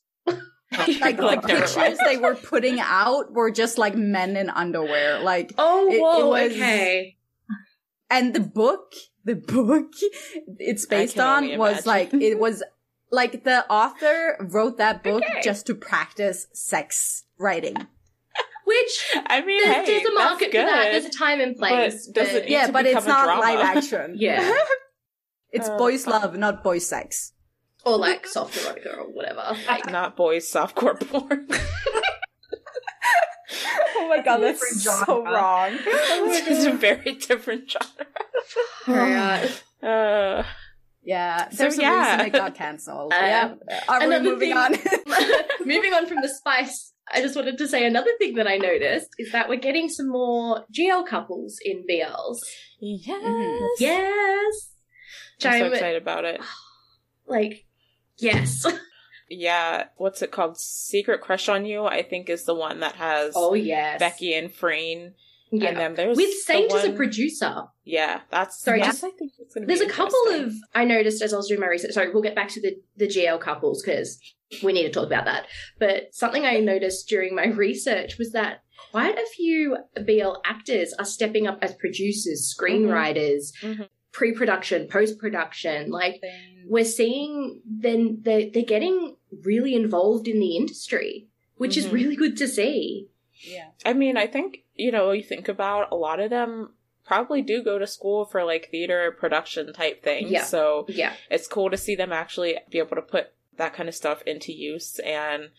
like 1.01 1.17
the 1.17 1.23
Like, 1.23 1.45
never 1.47 1.61
pictures 1.61 1.97
they 2.05 2.17
were 2.17 2.35
putting 2.35 2.79
out 2.79 3.31
were 3.33 3.51
just 3.51 3.77
like 3.77 3.95
men 3.95 4.35
in 4.37 4.49
underwear 4.49 5.19
like 5.21 5.53
Oh, 5.57 5.89
It- 5.89 5.95
it 5.95 6.01
was- 6.25 6.51
okay. 6.51 7.17
and 8.09 8.33
the 8.33 8.39
book 8.41 8.93
the 9.25 9.35
book 9.35 9.91
it's 10.59 10.85
based 10.85 11.19
on 11.19 11.43
only 11.45 11.57
was 11.57 11.85
like 11.85 12.13
it 12.13 12.39
was 12.39 12.63
like 13.11 13.43
the 13.43 13.65
author 13.71 14.37
wrote 14.41 14.77
that 14.77 15.03
book 15.03 15.23
Okay. 15.23 15.41
just 15.43 15.65
to 15.67 15.75
practice 15.75 16.47
sex 16.53 17.23
writing 17.37 17.77
Which 18.65 19.11
I 19.27 19.41
mean, 19.41 19.61
there's, 19.63 19.75
hey, 19.75 19.85
there's 19.85 20.05
a 20.07 20.13
market 20.13 20.51
good. 20.51 20.65
for 20.65 20.71
that. 20.71 20.91
There's 20.93 21.05
a 21.05 21.09
time 21.09 21.41
and 21.41 21.55
place. 21.55 22.07
But 22.07 22.15
does 22.15 22.33
it 22.33 22.43
but- 22.43 22.49
yeah 22.49 22.71
but 22.71 22.85
it's 22.85 23.05
not 23.05 23.25
drama. 23.25 23.41
live 23.41 23.59
action 23.59 24.15
Yeah. 24.17 24.53
it's 25.51 25.67
Uh, 25.69 25.77
boys 25.77 26.07
love 26.07 26.35
not 26.37 26.63
boys 26.63 26.87
sex 26.87 27.32
or 27.85 27.97
like 27.97 28.25
soft 28.27 28.55
erotica 28.55 28.97
or 28.97 29.11
whatever. 29.11 29.55
Like, 29.67 29.91
Not 29.91 30.15
boys 30.15 30.49
softcore 30.51 30.99
porn. 31.09 31.47
oh 33.95 34.07
my 34.09 34.21
god 34.21 34.37
Different 34.37 34.59
that's 34.73 34.83
so 34.83 35.05
genre. 35.05 35.31
wrong 35.31 35.71
it's 35.85 36.65
a 36.65 36.71
very 36.73 37.13
different 37.13 37.69
genre. 37.69 38.07
uh, 38.87 39.47
Uh, 39.83 40.43
yeah 41.03 41.49
So, 41.49 41.57
there's 41.63 41.77
a 41.77 41.81
yeah. 41.81 42.11
reason 42.13 42.27
it 42.27 42.33
got 42.33 42.55
cancelled 42.55 43.11
Uh, 43.13 43.17
yeah 43.19 43.53
are 43.89 43.99
we 43.99 44.05
another 44.05 44.23
moving 44.23 44.49
thing- 44.53 44.57
on 44.57 44.75
moving 45.65 45.93
on 45.93 46.07
from 46.07 46.21
the 46.21 46.29
spice, 46.29 46.93
I 47.13 47.19
just 47.21 47.35
wanted 47.35 47.57
to 47.57 47.67
say 47.67 47.85
another 47.85 48.11
thing 48.17 48.35
that 48.35 48.47
I 48.47 48.55
noticed 48.57 49.09
is 49.19 49.31
that 49.33 49.49
we're 49.49 49.59
getting 49.59 49.89
some 49.89 50.07
more 50.09 50.63
GL 50.71 51.05
couples 51.05 51.59
in 51.65 51.83
BLs. 51.89 52.37
yes. 52.79 53.21
Mhm. 53.23 53.67
Yes. 53.79 54.69
I'm 55.43 55.51
so 55.59 55.65
I'm- 55.65 55.73
excited 55.73 56.01
about 56.01 56.23
it. 56.25 56.39
Like, 57.25 57.65
yes. 58.17 58.65
Yeah, 59.29 59.85
what's 59.95 60.21
it 60.21 60.31
called? 60.31 60.59
Secret 60.59 61.21
Crush 61.21 61.49
on 61.49 61.65
You, 61.65 61.85
I 61.85 62.03
think, 62.03 62.29
is 62.29 62.43
the 62.43 62.53
one 62.53 62.81
that 62.81 62.95
has 62.97 63.33
oh 63.35 63.53
yes, 63.55 63.97
Becky 63.99 64.33
and 64.35 64.51
Freen. 64.51 65.13
Yeah. 65.51 65.69
And 65.69 65.77
then 65.77 65.93
there's 65.95 66.17
with 66.17 66.27
the 66.29 66.35
Saint 66.53 66.71
as 66.71 66.83
a 66.83 66.91
producer. 66.91 67.63
Yeah, 67.83 68.21
that's 68.29 68.59
Sorry, 68.61 68.79
that's, 68.79 69.01
just- 69.01 69.03
I 69.05 69.17
think 69.17 69.31
it's 69.39 69.55
gonna 69.55 69.65
There's 69.65 69.79
be 69.79 69.85
a 69.87 69.89
couple 69.89 70.19
of 70.29 70.53
I 70.75 70.83
noticed 70.83 71.21
as 71.23 71.33
I 71.33 71.37
was 71.37 71.47
doing 71.47 71.61
my 71.61 71.67
research. 71.67 71.93
Sorry, 71.93 72.11
we'll 72.11 72.21
get 72.21 72.35
back 72.35 72.49
to 72.49 72.61
the 72.61 72.75
the 72.97 73.07
GL 73.07 73.39
couples 73.39 73.81
because 73.81 74.19
we 74.61 74.73
need 74.73 74.83
to 74.83 74.91
talk 74.91 75.07
about 75.07 75.25
that. 75.25 75.47
But 75.79 76.13
something 76.13 76.45
I 76.45 76.59
noticed 76.59 77.07
during 77.07 77.33
my 77.33 77.45
research 77.55 78.17
was 78.19 78.33
that 78.33 78.61
quite 78.91 79.17
a 79.17 79.25
few 79.35 79.77
BL 79.95 80.33
actors 80.45 80.93
are 80.99 81.05
stepping 81.05 81.47
up 81.47 81.59
as 81.61 81.73
producers, 81.75 82.53
screenwriters, 82.55 83.51
Mhm. 83.63 83.87
pre-production, 84.11 84.87
post-production. 84.89 85.89
Like. 85.89 86.19
We're 86.67 86.85
seeing, 86.85 87.61
then 87.65 88.19
they 88.23 88.49
they're 88.49 88.63
getting 88.63 89.15
really 89.43 89.75
involved 89.75 90.27
in 90.27 90.39
the 90.39 90.55
industry, 90.55 91.27
which 91.57 91.77
is 91.77 91.85
Mhm. 91.87 91.91
really 91.93 92.15
good 92.15 92.37
to 92.37 92.47
see. 92.47 93.09
Yeah. 93.45 93.69
I 93.85 93.93
mean, 93.93 94.15
I 94.17 94.27
think, 94.27 94.63
you 94.75 94.91
know, 94.91 95.11
you 95.11 95.23
think 95.23 95.47
about 95.47 95.91
a 95.91 95.95
lot 95.95 96.19
of 96.19 96.29
them 96.29 96.75
probably 97.05 97.41
do 97.41 97.61
go 97.61 97.77
to 97.77 97.85
school 97.87 98.23
for 98.25 98.43
like 98.45 98.69
theater 98.69 99.11
production 99.11 99.73
type 99.73 100.01
things. 100.03 100.31
Yeah. 100.31 100.43
So 100.45 100.85
Yeah, 100.87 101.13
it's 101.29 101.47
cool 101.47 101.69
to 101.69 101.77
see 101.77 101.95
them 101.95 102.13
actually 102.13 102.57
be 102.69 102.77
able 102.77 102.95
to 102.95 103.01
put 103.01 103.31
that 103.57 103.73
kind 103.73 103.89
of 103.89 103.95
stuff 103.95 104.21
into 104.23 104.53
use 104.53 104.99
and 104.99 105.49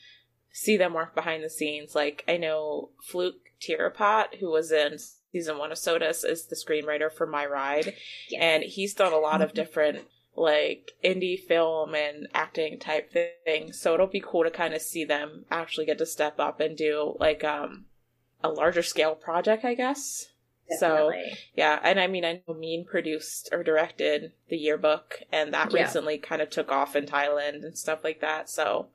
see 0.51 0.77
them 0.77 0.95
work 0.95 1.15
behind 1.15 1.45
the 1.45 1.51
scenes. 1.51 1.95
Like 1.95 2.25
I 2.27 2.37
know 2.39 2.91
Fluke 3.03 3.51
Tirapot, 3.61 4.37
who 4.37 4.51
was 4.51 4.73
in 4.73 4.99
season 5.33 5.59
one 5.59 5.71
of 5.73 5.79
SOTUS, 5.79 6.25
is 6.25 6.47
the 6.47 6.57
screenwriter 6.57 7.13
for 7.13 7.27
My 7.27 7.45
Ride. 7.45 7.95
Yes. 8.31 8.41
And 8.41 8.63
he's 8.63 8.95
done 8.95 9.13
a 9.13 9.19
lot 9.19 9.43
of 9.43 9.53
different 9.53 10.07
like 10.37 10.93
indie 11.05 11.39
film 11.39 11.95
and 11.95 12.29
acting 12.35 12.79
type 12.79 13.13
thing. 13.13 13.73
So 13.73 13.95
it'll 13.95 14.07
be 14.07 14.23
cool 14.25 14.45
to 14.45 14.51
kind 14.51 14.75
of 14.75 14.83
see 14.83 15.05
them 15.05 15.45
actually 15.51 15.87
get 15.87 15.99
to 15.99 16.07
step 16.07 16.39
up 16.41 16.61
and 16.61 16.77
do 16.77 17.17
like 17.21 17.45
um 17.45 17.87
a 18.43 18.49
larger 18.49 18.83
scale 18.83 19.15
project, 19.15 19.65
I 19.65 19.75
guess. 19.75 20.29
So 20.79 21.13
yeah, 21.55 21.79
and 21.83 22.01
I 22.01 22.07
mean, 22.07 22.25
I 22.25 22.43
know 22.49 22.55
Mean 22.55 22.85
produced 22.87 23.51
or 23.53 23.63
directed 23.63 24.33
the 24.49 24.57
yearbook, 24.57 25.21
and 25.31 25.53
that 25.53 25.73
Yeah. 25.73 25.83
recently 25.83 26.19
kind 26.19 26.41
of 26.41 26.49
took 26.51 26.73
off 26.73 26.97
in 26.97 27.05
Thailand 27.07 27.65
and 27.65 27.77
stuff 27.77 28.03
like 28.03 28.21
that. 28.21 28.49
So 28.49 28.89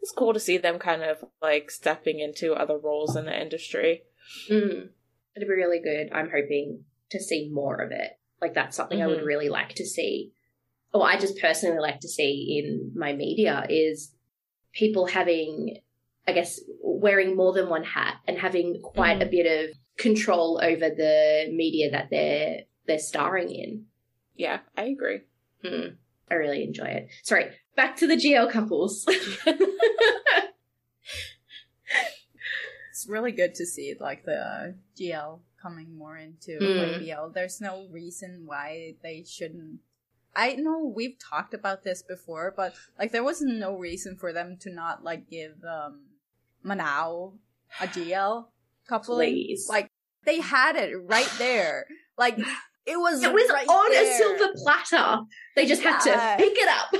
it's 0.00 0.12
cool 0.12 0.32
to 0.32 0.40
see 0.40 0.56
them 0.56 0.78
kind 0.78 1.02
of 1.02 1.24
like 1.42 1.70
stepping 1.70 2.20
into 2.20 2.54
other 2.54 2.78
roles 2.78 3.16
in 3.16 3.26
the 3.26 3.38
industry. 3.40 4.04
Mm. 4.48 4.90
It'd 5.34 5.48
be 5.48 5.54
really 5.54 5.80
good. 5.80 6.10
I'm 6.12 6.30
hoping 6.30 6.84
to 7.10 7.18
see 7.20 7.48
more 7.52 7.76
of 7.80 7.90
it. 7.90 8.18
Like 8.40 8.54
that's 8.54 8.76
something 8.76 9.02
I 9.02 9.06
would 9.08 9.20
Mhm. 9.20 9.26
really 9.26 9.48
like 9.48 9.74
to 9.74 9.84
see. 9.84 10.32
Or 10.96 11.06
I 11.06 11.18
just 11.18 11.38
personally 11.38 11.78
like 11.78 12.00
to 12.00 12.08
see 12.08 12.58
in 12.64 12.92
my 12.98 13.12
media 13.12 13.66
is 13.68 14.14
people 14.72 15.06
having, 15.06 15.78
I 16.26 16.32
guess, 16.32 16.58
wearing 16.82 17.36
more 17.36 17.52
than 17.52 17.68
one 17.68 17.84
hat 17.84 18.16
and 18.26 18.38
having 18.38 18.80
quite 18.82 19.20
a 19.22 19.26
Mhm. 19.26 19.30
bit 19.30 19.46
of 19.70 19.76
control 19.98 20.58
over 20.62 20.88
the 20.88 21.48
media 21.52 21.90
that 21.90 22.08
they're 22.10 22.62
they're 22.86 22.98
starring 22.98 23.50
in. 23.50 23.86
Yeah, 24.36 24.60
I 24.76 24.84
agree. 24.84 25.20
Mm. 25.64 25.96
I 26.30 26.34
really 26.34 26.62
enjoy 26.64 26.84
it. 26.86 27.08
Sorry, 27.24 27.46
back 27.74 27.96
to 27.96 28.06
the 28.06 28.16
GL 28.16 28.48
couples. 28.50 29.04
It's 32.90 33.06
really 33.08 33.32
good 33.32 33.54
to 33.56 33.66
see 33.66 33.94
like 34.00 34.24
the 34.24 34.74
GL 34.98 35.40
coming 35.60 35.98
more 35.98 36.16
into 36.16 36.52
Mm. 36.58 37.00
BL. 37.00 37.28
There's 37.34 37.60
no 37.60 37.86
reason 37.90 38.44
why 38.46 38.94
they 39.02 39.22
shouldn't. 39.22 39.80
I 40.36 40.54
know 40.56 40.92
we've 40.94 41.18
talked 41.18 41.54
about 41.54 41.82
this 41.82 42.02
before, 42.02 42.52
but 42.56 42.74
like 42.98 43.10
there 43.10 43.24
was 43.24 43.40
no 43.40 43.76
reason 43.76 44.16
for 44.16 44.32
them 44.32 44.58
to 44.60 44.70
not 44.72 45.02
like 45.02 45.30
give 45.30 45.54
um 45.64 46.02
Manao 46.64 47.32
a 47.80 47.86
GL 47.86 48.46
couple. 48.88 49.16
Please. 49.16 49.66
Like 49.68 49.88
they 50.24 50.40
had 50.40 50.76
it 50.76 50.94
right 50.94 51.30
there. 51.38 51.86
Like 52.18 52.38
it 52.86 52.98
was 52.98 53.22
it 53.22 53.32
was 53.32 53.50
right 53.50 53.66
on 53.66 53.90
there. 53.90 54.14
a 54.14 54.16
silver 54.18 54.52
platter. 54.62 55.22
They 55.56 55.66
just 55.66 55.82
had 55.82 56.00
to 56.00 56.36
pick 56.36 56.52
it 56.56 56.68
up. 56.68 56.94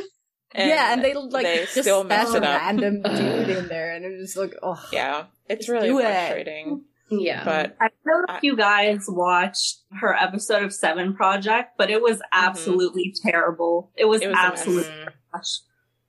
yeah, 0.54 0.92
and 0.94 1.04
they 1.04 1.12
like 1.12 1.44
they 1.44 1.58
just 1.58 1.80
still 1.82 2.04
mess 2.04 2.32
it 2.32 2.42
a 2.42 2.48
up. 2.48 2.60
random 2.62 3.02
dude 3.02 3.48
in 3.58 3.68
there, 3.68 3.94
and 3.94 4.04
it 4.04 4.16
was 4.18 4.36
like, 4.36 4.54
oh, 4.62 4.82
Yeah, 4.90 5.24
it's 5.48 5.68
really 5.68 5.90
frustrating. 5.90 6.68
it. 6.68 6.95
Frustrating. 7.08 7.26
Yeah. 7.26 7.44
But 7.44 7.76
I 7.80 7.88
don't 8.04 8.22
know 8.28 8.34
I- 8.34 8.36
if 8.38 8.42
you 8.42 8.56
guys 8.56 9.04
watched 9.08 9.78
her 10.00 10.14
episode 10.14 10.62
of 10.62 10.72
Seven 10.72 11.14
Project, 11.14 11.72
but 11.78 11.90
it 11.90 12.02
was 12.02 12.20
absolutely 12.32 13.14
terrible. 13.24 13.90
It 13.96 14.06
was, 14.06 14.22
It 14.22 14.28
was 14.28 14.36
absolutely 14.38 14.90
Mm. 14.92 15.08
trash. 15.30 15.58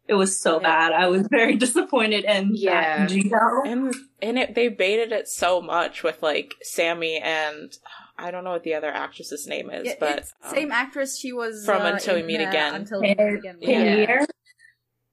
It 0.08 0.14
was 0.14 0.40
so 0.40 0.62
Yeah. 0.62 0.68
bad. 0.68 0.94
I 0.94 1.08
was 1.08 1.28
very 1.32 1.56
disappointed 1.58 2.24
in 2.24 2.52
Yeah. 2.56 3.00
that 3.00 3.10
Gino. 3.10 3.38
and 3.66 3.94
and 4.22 4.40
it 4.40 4.56
they 4.56 4.70
baited 4.70 5.12
it 5.12 5.28
so 5.28 5.62
much 5.62 6.02
with 6.02 6.24
like 6.24 6.54
Sammy 6.64 7.18
and 7.18 7.72
I 8.18 8.32
don't 8.32 8.44
know 8.44 8.52
what 8.52 8.64
the 8.64 8.74
other 8.74 8.90
actress's 8.90 9.46
name 9.48 9.70
is, 9.70 9.86
Yeah, 9.86 9.94
but 10.00 10.18
it's 10.20 10.34
um, 10.44 10.52
same 10.56 10.72
actress 10.72 11.20
she 11.20 11.34
was 11.34 11.66
from 11.66 11.82
uh, 11.84 11.92
Until 11.92 12.16
We 12.16 12.24
Meet 12.24 12.42
Again. 12.42 12.74
Until 12.74 13.02
we 13.02 13.08
meet 13.10 13.20
again. 13.20 13.58
Yeah. 13.62 14.26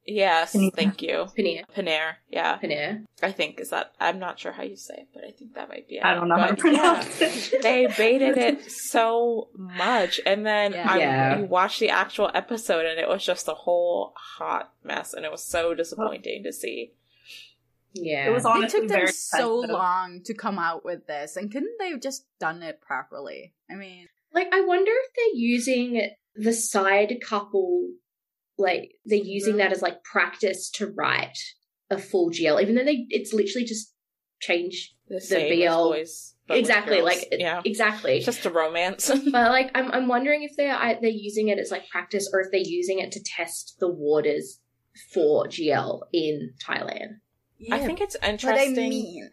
Paneer. 0.07 0.15
yes, 0.17 0.55
Paneer. 0.55 0.75
thank 0.75 1.03
you, 1.03 1.27
Paneer. 1.37 1.65
Paneer. 1.77 2.13
Yeah, 2.31 2.59
Paneer. 2.59 3.05
I 3.23 3.33
think 3.33 3.61
is 3.61 3.71
that 3.71 3.93
I'm 4.01 4.19
not 4.19 4.39
sure 4.39 4.53
how 4.53 4.63
you 4.63 4.77
say 4.77 4.95
it, 4.99 5.09
but 5.15 5.25
I 5.25 5.31
think 5.31 5.55
that 5.55 5.69
might 5.69 5.89
be 5.89 5.97
it. 5.97 6.05
I 6.05 6.15
don't 6.15 6.29
know 6.29 6.37
how 6.37 6.47
to 6.47 6.53
But, 6.55 6.59
pronounce 6.61 7.21
yeah, 7.21 7.29
it. 7.29 7.55
They 7.63 7.87
baited 7.87 8.37
it 8.37 8.71
so 8.71 9.49
much, 9.57 10.21
and 10.27 10.45
then 10.47 10.73
Yeah. 10.73 10.87
I, 10.93 10.99
Yeah. 10.99 11.39
you 11.39 11.45
watch 11.47 11.79
the 11.79 11.91
actual 11.91 12.31
episode, 12.35 12.87
and 12.87 12.99
it 12.99 13.09
was 13.09 13.25
just 13.25 13.49
a 13.49 13.55
whole 13.55 14.13
hot 14.17 14.73
mess, 14.83 15.15
and 15.15 15.25
it 15.25 15.31
was 15.33 15.45
so 15.45 15.75
disappointing 15.75 16.43
to 16.45 16.53
see. 16.53 16.93
Yeah. 17.95 18.27
It 18.27 18.31
was 18.31 18.45
It 18.45 18.71
took 18.71 18.81
them 18.81 18.89
very 18.89 19.07
so 19.13 19.61
sensitive. 19.61 19.71
long 19.75 20.21
to 20.25 20.35
come 20.35 20.59
out 20.59 20.85
with 20.85 21.07
this, 21.07 21.37
and 21.37 21.51
couldn't 21.53 21.79
they 21.79 21.91
have 21.91 22.01
just 22.03 22.27
done 22.41 22.63
it 22.63 22.81
properly? 22.81 23.55
I 23.71 23.75
mean, 23.77 24.09
like 24.33 24.49
I 24.53 24.63
wonder 24.63 24.91
if 24.93 25.13
they're 25.15 25.41
using 25.41 26.11
the 26.35 26.53
side 26.53 27.15
couple 27.23 27.91
like 28.59 28.93
they're 29.05 29.19
using 29.19 29.57
that 29.59 29.73
as 29.73 29.83
like 29.83 30.03
practice 30.05 30.71
to 30.77 30.87
write 30.87 31.39
a 31.91 31.99
full 31.99 32.31
GL, 32.31 32.61
even 32.63 32.75
though 32.75 32.85
they 32.85 33.07
it's 33.11 33.33
literally 33.33 33.67
just 33.67 33.93
change 34.41 34.95
The 35.09 35.21
same 35.21 35.49
BL 35.61 35.95
as 35.95 36.35
boys, 36.47 36.59
exactly 36.59 37.01
like 37.03 37.29
yeah, 37.33 37.63
exactly. 37.65 38.17
it's 38.17 38.27
just 38.27 38.45
a 38.47 38.51
romance. 38.51 39.09
but 39.09 39.33
like 39.51 39.71
I'm 39.75 39.91
I'm 39.93 40.09
wondering 40.09 40.43
if 40.43 40.53
they're 40.57 40.75
I- 40.75 40.99
they're 41.01 41.11
using 41.11 41.49
it 41.49 41.59
as 41.59 41.71
like 41.71 41.89
practice 41.89 42.29
or 42.33 42.41
if 42.41 42.49
they're 42.51 42.61
using 42.65 42.99
it 43.01 43.13
to 43.13 43.23
test 43.25 43.77
the 43.81 43.89
waters 43.89 44.61
for 45.13 45.47
GL 45.47 46.01
in 46.13 46.53
Thailand. 46.65 47.19
I 47.73 47.79
think 47.85 48.01
it's 48.01 48.17
But 48.21 48.29
I 48.29 48.33
interesting. 48.33 49.31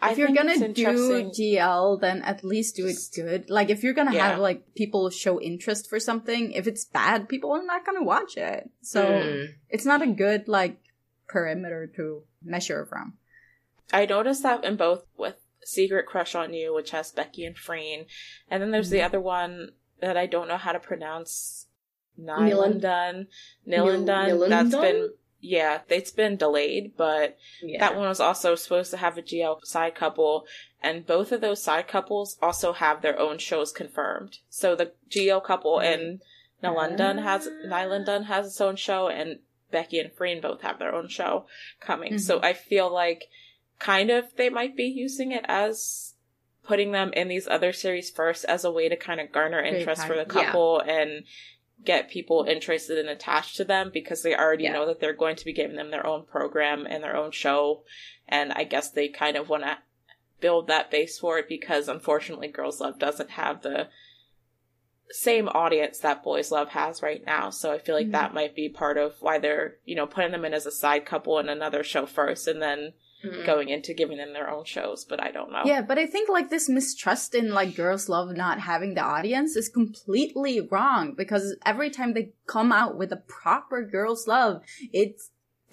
I 0.00 0.12
if 0.12 0.18
you're 0.18 0.28
gonna 0.32 0.68
do 0.68 0.84
GL, 0.84 2.00
then 2.00 2.22
at 2.22 2.44
least 2.44 2.76
do 2.76 2.86
it 2.86 2.96
good. 3.14 3.50
Like 3.50 3.68
if 3.70 3.82
you're 3.82 3.94
gonna 3.94 4.14
Yeah. 4.14 4.30
have 4.30 4.38
like 4.38 4.74
people 4.74 5.10
show 5.10 5.40
interest 5.40 5.88
for 5.88 5.98
something, 5.98 6.52
if 6.52 6.66
it's 6.66 6.84
bad, 6.84 7.28
people 7.28 7.50
are 7.52 7.64
not 7.64 7.84
gonna 7.84 8.04
watch 8.04 8.36
it. 8.36 8.70
So 8.82 9.04
Mm. 9.04 9.54
it's 9.68 9.84
not 9.84 10.02
a 10.02 10.06
good 10.06 10.46
like 10.48 10.78
perimeter 11.28 11.90
to 11.96 12.22
measure 12.42 12.86
from. 12.86 13.18
I 13.92 14.06
noticed 14.06 14.42
that 14.44 14.64
in 14.64 14.76
both 14.76 15.04
with 15.16 15.36
Secret 15.64 16.06
Crush 16.06 16.34
on 16.34 16.54
You, 16.54 16.74
which 16.74 16.90
has 16.92 17.10
Becky 17.10 17.44
and 17.44 17.56
Freen, 17.56 18.06
and 18.50 18.62
then 18.62 18.70
there's 18.70 18.90
the 18.90 19.02
other 19.02 19.20
one 19.20 19.72
that 20.00 20.16
I 20.16 20.26
don't 20.26 20.48
know 20.48 20.56
how 20.58 20.72
to 20.72 20.80
pronounce. 20.80 21.66
Nilan- 22.18 22.80
Nilandun. 22.80 23.26
Nil- 23.66 23.86
Nilandun. 23.86 24.48
That's 24.48 24.74
been 24.74 25.10
yeah, 25.40 25.80
it's 25.88 26.10
been 26.10 26.36
delayed, 26.36 26.96
but 26.96 27.36
Yeah. 27.62 27.80
that 27.80 27.96
one 27.96 28.08
was 28.08 28.20
also 28.20 28.54
supposed 28.54 28.90
to 28.90 28.96
have 28.96 29.16
a 29.16 29.22
GL 29.22 29.60
side 29.64 29.94
couple, 29.94 30.46
and 30.82 31.06
both 31.06 31.32
of 31.32 31.40
those 31.40 31.62
side 31.62 31.88
couples 31.88 32.36
also 32.42 32.72
have 32.72 33.02
their 33.02 33.18
own 33.18 33.38
shows 33.38 33.72
confirmed. 33.72 34.38
So 34.48 34.74
the 34.74 34.92
GL 35.08 35.40
couple 35.40 35.76
mm-hmm. 35.76 35.92
and 35.92 36.02
in 36.02 36.20
Nilandun 36.62 37.22
has 37.22 37.46
ah. 37.46 37.66
Nilandun 37.68 38.24
has 38.24 38.46
its 38.46 38.60
own 38.60 38.76
show, 38.76 39.08
and 39.08 39.38
Becky 39.70 39.98
and 39.98 40.12
Freen 40.12 40.40
both 40.40 40.62
have 40.62 40.78
their 40.78 40.94
own 40.94 41.08
show 41.08 41.46
coming. 41.80 42.18
So 42.18 42.36
mm-hmm. 42.36 42.44
I 42.44 42.52
feel 42.52 42.92
like 42.92 43.28
kind 43.78 44.10
of 44.10 44.34
they 44.36 44.48
might 44.48 44.76
be 44.76 44.84
using 44.84 45.30
it 45.32 45.44
as 45.46 46.14
putting 46.64 46.92
them 46.92 47.12
in 47.14 47.28
these 47.28 47.48
other 47.48 47.72
series 47.72 48.10
first 48.10 48.44
as 48.44 48.64
a 48.64 48.70
way 48.70 48.88
to 48.88 48.96
kind 48.96 49.20
of 49.20 49.32
garner 49.32 49.60
interest 49.60 50.06
for 50.06 50.14
the 50.14 50.24
hype. 50.24 50.34
Yeah. 50.34 50.44
couple 50.46 50.80
and 50.80 51.24
get 51.84 52.10
people 52.10 52.44
interested 52.48 52.98
and 52.98 53.08
attached 53.08 53.56
to 53.56 53.64
them 53.64 53.90
because 53.92 54.22
they 54.22 54.34
already 54.34 54.64
Yeah. 54.64 54.72
know 54.72 54.86
that 54.86 55.00
they're 55.00 55.12
going 55.12 55.36
to 55.36 55.44
be 55.44 55.52
giving 55.52 55.76
them 55.76 55.90
their 55.90 56.06
own 56.06 56.24
program 56.24 56.86
and 56.86 57.02
their 57.02 57.16
own 57.16 57.30
show. 57.30 57.84
And 58.26 58.52
i 58.52 58.64
guess 58.64 58.90
they 58.90 59.08
kind 59.08 59.36
of 59.36 59.48
want 59.48 59.62
to 59.62 59.78
build 60.40 60.66
that 60.68 60.90
base 60.90 61.18
for 61.18 61.38
it 61.38 61.48
because 61.48 61.88
unfortunately 61.88 62.48
girls 62.48 62.80
love 62.80 62.98
doesn't 62.98 63.30
have 63.30 63.62
the 63.62 63.88
same 65.10 65.48
audience 65.48 65.98
that 66.00 66.22
boys 66.22 66.52
love 66.52 66.68
has 66.70 67.02
right 67.02 67.24
now. 67.24 67.50
So 67.50 67.72
i 67.72 67.78
feel 67.78 67.94
like 67.94 68.06
mm-hmm. 68.06 68.12
that 68.12 68.34
might 68.34 68.54
be 68.54 68.68
part 68.68 68.98
of 68.98 69.14
why 69.20 69.38
they're 69.38 69.76
you 69.84 69.94
know 69.94 70.06
putting 70.06 70.32
them 70.32 70.44
in 70.44 70.54
as 70.54 70.66
a 70.66 70.70
side 70.70 71.06
couple 71.06 71.38
in 71.38 71.48
another 71.48 71.82
show 71.82 72.06
first 72.06 72.46
and 72.46 72.60
then 72.60 72.92
Mm. 73.24 73.44
going 73.44 73.68
into 73.68 73.94
giving 73.94 74.18
them 74.18 74.32
their 74.32 74.48
own 74.48 74.64
shows, 74.64 75.04
but 75.04 75.20
I 75.20 75.32
don't 75.32 75.50
know. 75.50 75.62
Yeah, 75.64 75.82
but 75.82 75.98
I 75.98 76.06
think 76.06 76.28
like 76.28 76.50
this 76.50 76.68
mistrust 76.68 77.34
in 77.34 77.50
like 77.52 77.74
girls 77.74 78.08
love 78.08 78.36
not 78.36 78.60
having 78.60 78.94
the 78.94 79.00
audience 79.02 79.56
is 79.56 79.68
completely 79.68 80.60
wrong 80.60 81.14
because 81.16 81.56
every 81.66 81.90
time 81.90 82.14
they 82.14 82.30
come 82.46 82.70
out 82.70 82.96
with 82.96 83.10
a 83.10 83.16
proper 83.16 83.82
girls 83.84 84.28
love, 84.28 84.62
it 84.92 85.20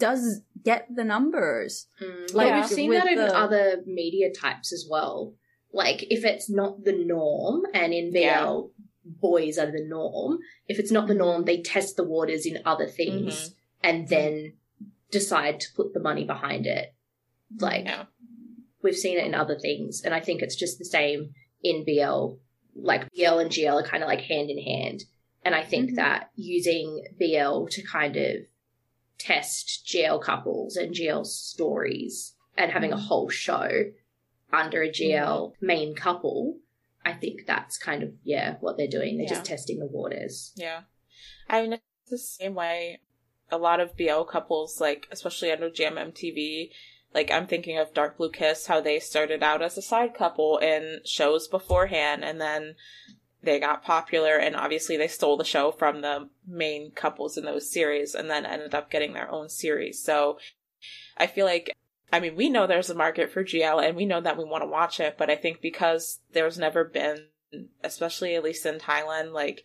does 0.00 0.40
get 0.64 0.88
the 0.92 1.04
numbers. 1.04 1.86
Mm. 2.02 2.34
Like, 2.34 2.50
Like 2.50 2.54
we've 2.62 2.70
seen 2.70 2.90
with 2.90 3.04
that 3.04 3.12
in 3.12 3.18
the- 3.18 3.36
other 3.38 3.82
media 3.86 4.32
types 4.32 4.72
as 4.72 4.86
well. 4.90 5.34
Like 5.72 6.02
if 6.10 6.24
it's 6.24 6.50
not 6.50 6.84
the 6.84 6.92
norm, 6.92 7.62
and 7.72 7.92
in 7.94 8.10
BL 8.12 8.18
Yeah. 8.18 8.60
boys 9.04 9.56
are 9.56 9.70
the 9.70 9.84
norm. 9.86 10.38
If 10.66 10.80
it's 10.80 10.90
not 10.90 11.06
the 11.06 11.14
norm, 11.14 11.44
they 11.44 11.62
test 11.62 11.96
the 11.96 12.02
waters 12.04 12.44
in 12.44 12.58
other 12.64 12.88
things 12.88 13.34
Mm-hmm. 13.50 13.88
and 13.88 14.08
then 14.08 14.54
decide 15.12 15.60
to 15.60 15.68
put 15.76 15.94
the 15.94 16.00
money 16.00 16.24
behind 16.24 16.66
it. 16.66 16.92
Like 17.58 17.84
Yeah. 17.84 18.06
we've 18.82 18.96
seen 18.96 19.18
it 19.18 19.26
in 19.26 19.34
other 19.34 19.58
things, 19.58 20.02
and 20.04 20.14
I 20.14 20.20
think 20.20 20.42
it's 20.42 20.56
just 20.56 20.78
the 20.78 20.84
same 20.84 21.34
in 21.62 21.84
BL. 21.84 22.36
Like 22.74 23.10
BL 23.12 23.38
and 23.38 23.50
GL 23.50 23.80
are 23.80 23.86
kind 23.86 24.02
of 24.02 24.08
like 24.08 24.20
hand 24.22 24.50
in 24.50 24.58
hand, 24.62 25.04
and 25.44 25.54
I 25.54 25.62
think 25.62 25.90
Mhm. 25.92 25.96
that 25.96 26.30
using 26.34 27.04
BL 27.18 27.66
to 27.68 27.82
kind 27.82 28.16
of 28.16 28.36
test 29.18 29.86
GL 29.86 30.18
couples 30.20 30.76
and 30.76 30.94
GL 30.94 31.24
stories 31.24 32.34
and 32.56 32.70
having 32.70 32.92
a 32.92 32.98
whole 32.98 33.28
show 33.28 33.92
under 34.52 34.82
a 34.82 34.90
GL 34.90 35.54
main 35.60 35.94
couple, 35.94 36.58
I 37.04 37.12
think 37.14 37.46
that's 37.46 37.78
kind 37.78 38.02
of 38.02 38.12
yeah 38.24 38.56
what 38.60 38.76
they're 38.76 38.86
doing. 38.88 39.16
They're 39.16 39.24
Yeah. 39.24 39.34
just 39.34 39.44
testing 39.46 39.78
the 39.78 39.86
waters. 39.86 40.52
Yeah. 40.56 40.82
I 41.48 41.62
mean, 41.62 41.72
it's 41.74 41.82
the 42.10 42.18
same 42.18 42.54
way 42.54 43.00
a 43.50 43.56
lot 43.58 43.78
of 43.80 43.96
BL 43.96 44.24
couples, 44.24 44.80
like, 44.80 45.06
especially 45.12 45.52
under 45.52 45.70
GMMTV, 45.70 46.72
like, 47.16 47.30
I'm 47.30 47.46
thinking 47.46 47.78
of 47.78 47.94
Dark 47.94 48.18
Blue 48.18 48.30
Kiss, 48.30 48.66
how 48.66 48.82
they 48.82 49.00
started 49.00 49.42
out 49.42 49.62
as 49.62 49.78
a 49.78 49.82
side 49.82 50.12
couple 50.14 50.58
in 50.58 51.00
shows 51.06 51.48
beforehand, 51.48 52.22
and 52.22 52.38
then 52.38 52.74
they 53.42 53.58
got 53.58 53.82
popular, 53.82 54.36
and 54.36 54.54
obviously 54.54 54.98
they 54.98 55.08
stole 55.08 55.38
the 55.38 55.42
show 55.42 55.72
from 55.72 56.02
the 56.02 56.28
main 56.46 56.90
couples 56.90 57.38
in 57.38 57.46
those 57.46 57.72
series, 57.72 58.14
and 58.14 58.28
then 58.28 58.44
ended 58.44 58.74
up 58.74 58.90
getting 58.90 59.14
their 59.14 59.30
own 59.30 59.48
series. 59.48 60.04
So 60.04 60.38
I 61.16 61.26
feel 61.26 61.46
like, 61.46 61.74
I 62.12 62.20
mean, 62.20 62.36
we 62.36 62.50
know 62.50 62.66
there's 62.66 62.90
a 62.90 62.94
market 62.94 63.32
for 63.32 63.42
GL, 63.42 63.82
and 63.82 63.96
we 63.96 64.04
know 64.04 64.20
that 64.20 64.36
we 64.36 64.44
want 64.44 64.62
to 64.62 64.68
watch 64.68 65.00
it, 65.00 65.16
but 65.16 65.30
I 65.30 65.36
think 65.36 65.62
because 65.62 66.20
there's 66.34 66.58
never 66.58 66.84
been, 66.84 67.28
especially 67.82 68.34
at 68.34 68.44
least 68.44 68.66
in 68.66 68.78
Thailand, 68.78 69.32
like, 69.32 69.64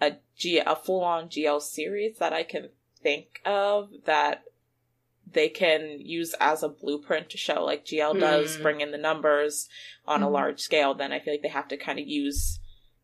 a 0.00 0.16
G 0.34 0.62
a 0.64 0.74
full 0.74 1.04
on 1.04 1.28
GL 1.28 1.60
series 1.60 2.16
that 2.20 2.32
I 2.32 2.42
can 2.42 2.70
think 3.02 3.42
of 3.44 3.90
that 4.06 4.44
they 5.32 5.48
can 5.48 5.98
use 6.00 6.34
as 6.40 6.62
a 6.62 6.68
blueprint 6.68 7.30
to 7.30 7.38
show 7.38 7.64
like 7.64 7.84
GL 7.84 8.18
does 8.18 8.56
Hmm. 8.56 8.62
bring 8.62 8.80
in 8.80 8.90
the 8.90 8.98
numbers 8.98 9.68
on 10.06 10.22
a 10.22 10.26
Mhm. 10.26 10.32
large 10.32 10.60
scale, 10.60 10.94
then 10.94 11.12
I 11.12 11.20
feel 11.20 11.34
like 11.34 11.42
they 11.42 11.48
have 11.48 11.68
to 11.68 11.76
kind 11.76 11.98
of 11.98 12.06
use 12.06 12.58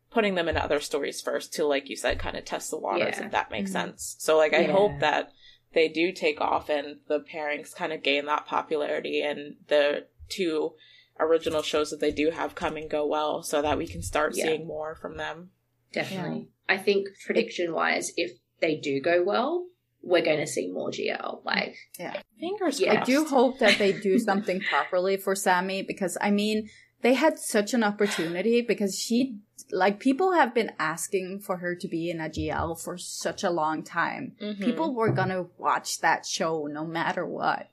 putting 0.09 0.35
them 0.35 0.47
in 0.49 0.57
other 0.57 0.79
stories 0.79 1.21
first 1.21 1.53
to 1.53 1.65
like 1.65 1.89
you 1.89 1.95
said 1.95 2.17
kind 2.19 2.37
of 2.37 2.45
test 2.45 2.71
the 2.71 2.77
waters 2.77 3.15
Yeah. 3.17 3.25
if 3.25 3.31
that 3.31 3.51
makes 3.51 3.69
Mhm. 3.69 3.73
sense. 3.73 4.15
So 4.19 4.37
like 4.37 4.53
I 4.53 4.61
Yeah. 4.61 4.71
hope 4.71 4.99
that 4.99 5.31
they 5.73 5.87
do 5.89 6.11
take 6.11 6.39
off 6.41 6.69
and 6.69 6.99
the 7.07 7.19
pairings 7.19 7.75
kind 7.75 7.91
of 7.93 8.01
gain 8.03 8.25
that 8.25 8.45
popularity 8.45 9.21
and 9.21 9.57
the 9.67 10.07
two 10.29 10.75
original 11.19 11.61
shows 11.61 11.89
that 11.91 11.99
they 11.99 12.11
do 12.11 12.29
have 12.31 12.55
come 12.55 12.77
and 12.77 12.89
go 12.89 13.05
well 13.05 13.43
so 13.43 13.61
that 13.61 13.77
we 13.77 13.87
can 13.87 14.01
start 14.01 14.35
Yeah. 14.35 14.45
seeing 14.45 14.65
more 14.67 14.95
from 14.95 15.17
them. 15.17 15.51
Definitely. 15.91 16.49
I 16.69 16.77
think 16.77 17.07
prediction 17.25 17.73
wise, 17.73 18.11
if 18.17 18.31
they 18.59 18.75
do 18.75 18.99
go 18.99 19.23
well, 19.23 19.67
we're 20.01 20.23
going 20.23 20.39
to 20.39 20.47
see 20.47 20.67
more 20.67 20.89
GL. 20.89 21.43
Like, 21.43 21.75
yeah. 21.99 22.21
Fingers 22.39 22.79
Yeah. 22.79 23.01
I 23.01 23.03
do 23.03 23.25
hope 23.25 23.59
that 23.59 23.77
they 23.77 23.91
do 23.91 24.19
something 24.29 24.61
properly 24.61 25.17
for 25.17 25.35
Sammy 25.35 25.81
because 25.81 26.17
I 26.21 26.31
mean 26.31 26.69
they 27.01 27.13
had 27.13 27.37
such 27.37 27.73
an 27.73 27.83
opportunity 27.83 28.61
because 28.61 28.97
she 28.97 29.37
like 29.71 29.99
people 29.99 30.33
have 30.33 30.53
been 30.53 30.71
asking 30.79 31.39
for 31.39 31.57
her 31.57 31.75
to 31.75 31.87
be 31.87 32.09
in 32.09 32.21
a 32.21 32.29
GL 32.29 32.81
for 32.81 32.97
such 32.97 33.43
a 33.43 33.49
long 33.49 33.83
time. 33.83 34.35
Mhm. 34.41 34.63
People 34.63 34.93
were 34.93 35.11
gonna 35.11 35.47
watch 35.57 35.99
that 35.99 36.25
show 36.25 36.67
no 36.67 36.85
matter 36.85 37.25
what. 37.25 37.69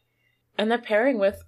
And 0.59 0.71
the 0.71 0.79
pairing 0.79 1.19
with 1.19 1.43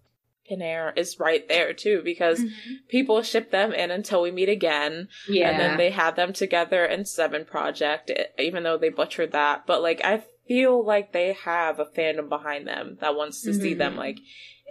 Pinair 0.50 0.96
is 0.96 1.18
right 1.18 1.46
there 1.48 1.72
too, 1.72 2.02
because 2.04 2.42
people 2.88 3.22
ship 3.22 3.50
them 3.50 3.72
in 3.72 3.90
until 3.90 4.22
we 4.22 4.30
meet 4.30 4.48
again, 4.48 5.08
yeah. 5.28 5.50
and 5.50 5.60
then 5.60 5.76
they 5.76 5.90
had 5.90 6.16
them 6.16 6.32
together 6.32 6.84
in 6.84 7.04
Seven 7.04 7.44
Project, 7.44 8.10
even 8.38 8.62
though 8.62 8.78
they 8.78 8.88
butchered 8.88 9.32
that. 9.32 9.66
But 9.66 9.82
like, 9.82 10.00
I 10.04 10.22
feel 10.46 10.85
like 10.85 11.12
they 11.12 11.32
have 11.32 11.78
a 11.78 11.85
fandom 11.85 12.28
behind 12.28 12.66
them 12.66 12.98
that 13.00 13.14
wants 13.16 13.42
to 13.42 13.52
see 13.54 13.74
them 13.74 13.94
Mhm. 13.94 13.98
like 13.98 14.18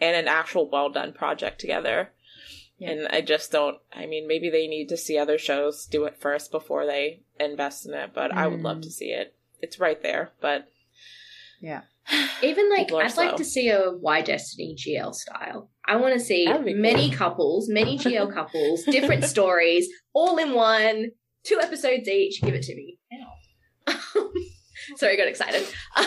in 0.02 0.14
an 0.16 0.28
actual 0.28 0.70
well 0.70 0.90
done 0.90 1.14
project 1.14 1.60
together. 1.60 2.12
Yeah. 2.78 2.92
And 2.92 3.08
I 3.08 3.22
just 3.22 3.52
don't. 3.52 3.78
I 3.94 4.06
mean, 4.06 4.28
maybe 4.28 4.50
they 4.50 4.68
need 4.68 4.90
to 4.90 4.98
see 4.98 5.18
other 5.18 5.38
shows 5.38 5.86
do 5.86 6.04
it 6.06 6.18
first 6.18 6.52
before 6.52 6.86
they 6.86 7.22
invest 7.40 7.86
in 7.86 7.94
it. 7.94 8.12
But 8.14 8.34
I 8.34 8.48
would 8.48 8.62
love 8.62 8.78
Mm. 8.80 8.84
to 8.84 8.90
see 8.92 9.12
it. 9.12 9.34
It's 9.62 9.80
right 9.80 10.02
there, 10.02 10.34
but 10.42 10.68
Yeah. 11.62 11.82
Even 12.44 12.70
like, 12.70 12.92
I'd 12.92 13.16
like 13.18 13.38
to 13.38 13.46
see 13.46 13.70
a 13.70 13.92
Y 13.94 14.22
Destiny 14.22 14.76
GL 14.76 15.14
style. 15.14 15.72
I 15.86 15.96
want 15.96 16.14
to 16.14 16.20
see 16.20 16.46
many 16.46 17.10
cool. 17.10 17.18
couples, 17.18 17.70
many 17.70 17.98
GL 18.04 18.32
couples, 18.34 18.84
different 18.84 19.24
stories, 19.36 19.88
all 20.14 20.38
in 20.38 20.54
one, 20.54 21.12
two 21.44 21.60
episodes 21.62 22.08
each. 22.10 22.42
Give 22.42 22.54
it 22.54 22.64
to 22.64 22.76
me. 22.76 23.00
Sorry, 24.98 25.14
I 25.14 25.18
got 25.18 25.28
excited. 25.28 25.66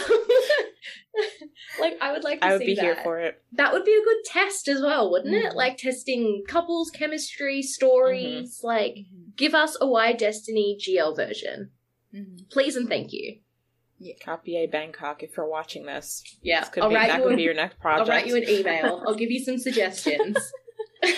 like, 1.81 1.97
I 2.01 2.12
would 2.12 2.23
like 2.25 2.41
to 2.41 2.47
I 2.47 2.53
would 2.53 2.61
see 2.61 2.67
be 2.67 2.75
that. 2.77 2.83
here 2.85 2.97
for 3.03 3.19
it. 3.19 3.43
that 3.53 3.73
would 3.73 3.85
be 3.85 3.93
a 3.93 4.05
good 4.05 4.25
test 4.27 4.69
as 4.69 4.81
well, 4.81 5.11
wouldn't 5.11 5.35
it? 5.35 5.53
Mhm. 5.53 5.55
Like 5.55 5.77
testing 5.79 6.45
couples, 6.49 6.91
chemistry, 6.91 7.62
stories. 7.62 8.61
Like, 8.62 8.97
give 9.37 9.55
us 9.55 9.77
a 9.81 9.87
Y 9.87 10.12
Destiny 10.12 10.77
GL 10.81 11.14
version, 11.17 11.71
Mhm. 12.14 12.49
please 12.51 12.77
and 12.77 12.88
thank 12.88 13.12
you. 13.12 13.41
Copy 14.25 14.57
a 14.57 14.67
Bangkok 14.67 15.25
if 15.25 15.37
you're 15.37 15.49
watching 15.49 15.85
this. 15.87 16.23
Yeah, 16.41 16.61
This 16.61 16.69
could 16.69 16.83
I'll 16.85 16.88
be 16.88 16.95
write 16.95 17.09
that 17.09 17.17
you 17.19 17.23
could 17.25 17.33
an- 17.33 17.37
be 17.38 17.43
your 17.43 17.55
next 17.55 17.81
project. 17.81 18.09
I'll 18.09 18.17
write 18.17 18.27
you 18.29 18.37
an 18.37 18.45
email. 18.49 19.03
I'll 19.07 19.17
give 19.17 19.31
you 19.31 19.43
some 19.45 19.59
suggestions. 19.59 20.37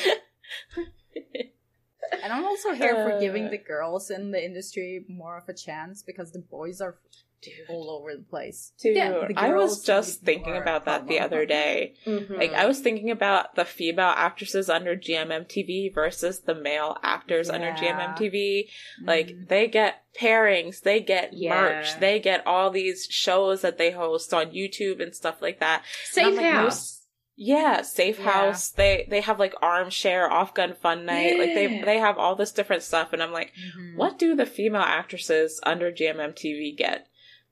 And 2.23 2.33
I'm 2.33 2.45
also 2.45 2.73
here 2.73 2.95
for 2.97 3.13
Uh. 3.13 3.21
giving 3.21 3.51
the 3.51 3.57
girls 3.59 4.11
in 4.11 4.31
the 4.33 4.45
industry 4.45 5.05
more 5.09 5.39
of 5.39 5.49
a 5.49 5.55
chance 5.55 6.03
because 6.03 6.33
the 6.33 6.41
boys 6.41 6.81
are 6.81 6.99
Dude, 7.43 7.55
all 7.71 7.91
over 7.91 8.15
the 8.15 8.23
place. 8.23 8.73
dude 8.83 8.97
Yeah, 8.97 9.11
the 9.27 9.33
I 9.37 9.55
was 9.55 9.83
just 9.83 10.21
thinking 10.23 10.57
about 10.59 10.85
that 10.85 11.07
the 11.09 11.17
promo. 11.17 11.23
other 11.23 11.47
day. 11.47 11.95
Mhm. 12.07 12.37
Like 12.37 12.53
I 12.53 12.67
was 12.67 12.81
thinking 12.81 13.11
about 13.11 13.55
the 13.55 13.65
female 13.65 14.13
actresses 14.15 14.69
under 14.69 14.95
GMMTV 14.95 15.95
versus 15.95 16.41
the 16.41 16.55
male 16.55 16.99
actors 17.03 17.49
under 17.49 17.73
GMMTV. 17.73 18.69
Like 19.03 19.29
Mhm. 19.29 19.49
they 19.49 19.69
get 19.69 20.03
pairings, 20.21 20.83
they 20.83 21.01
get 21.01 21.33
Yeah. 21.33 21.55
merch, 21.61 21.99
they 21.99 22.19
get 22.21 22.47
all 22.47 22.71
these 22.71 23.07
shows 23.11 23.63
that 23.63 23.79
they 23.79 23.91
host 23.93 24.35
on 24.35 24.51
YouTube 24.53 25.01
and 25.03 25.15
stuff 25.15 25.41
like 25.41 25.61
that. 25.61 25.83
Safe 26.05 26.37
like, 26.37 26.45
house. 26.45 26.65
most- 26.65 26.97
Yeah, 27.43 27.81
Safe 27.81 28.19
Yeah. 28.19 28.31
House. 28.33 28.69
They 28.71 29.07
they 29.09 29.23
have 29.23 29.39
like 29.39 29.55
armchair 29.63 30.31
off 30.31 30.53
gun 30.53 30.75
fun 30.75 31.07
night. 31.07 31.39
Like 31.39 31.55
they 31.55 31.81
they 31.87 31.97
have 31.99 32.19
all 32.19 32.35
this 32.37 32.53
different 32.53 32.83
stuff 32.83 33.15
and 33.15 33.23
I'm 33.23 33.33
like, 33.33 33.55
Mhm. 33.55 33.97
what 33.97 34.19
do 34.19 34.35
the 34.35 34.45
female 34.45 34.83
actresses 34.83 35.59
under 35.63 35.91
GMMTV 35.91 36.73
get? 36.77 37.07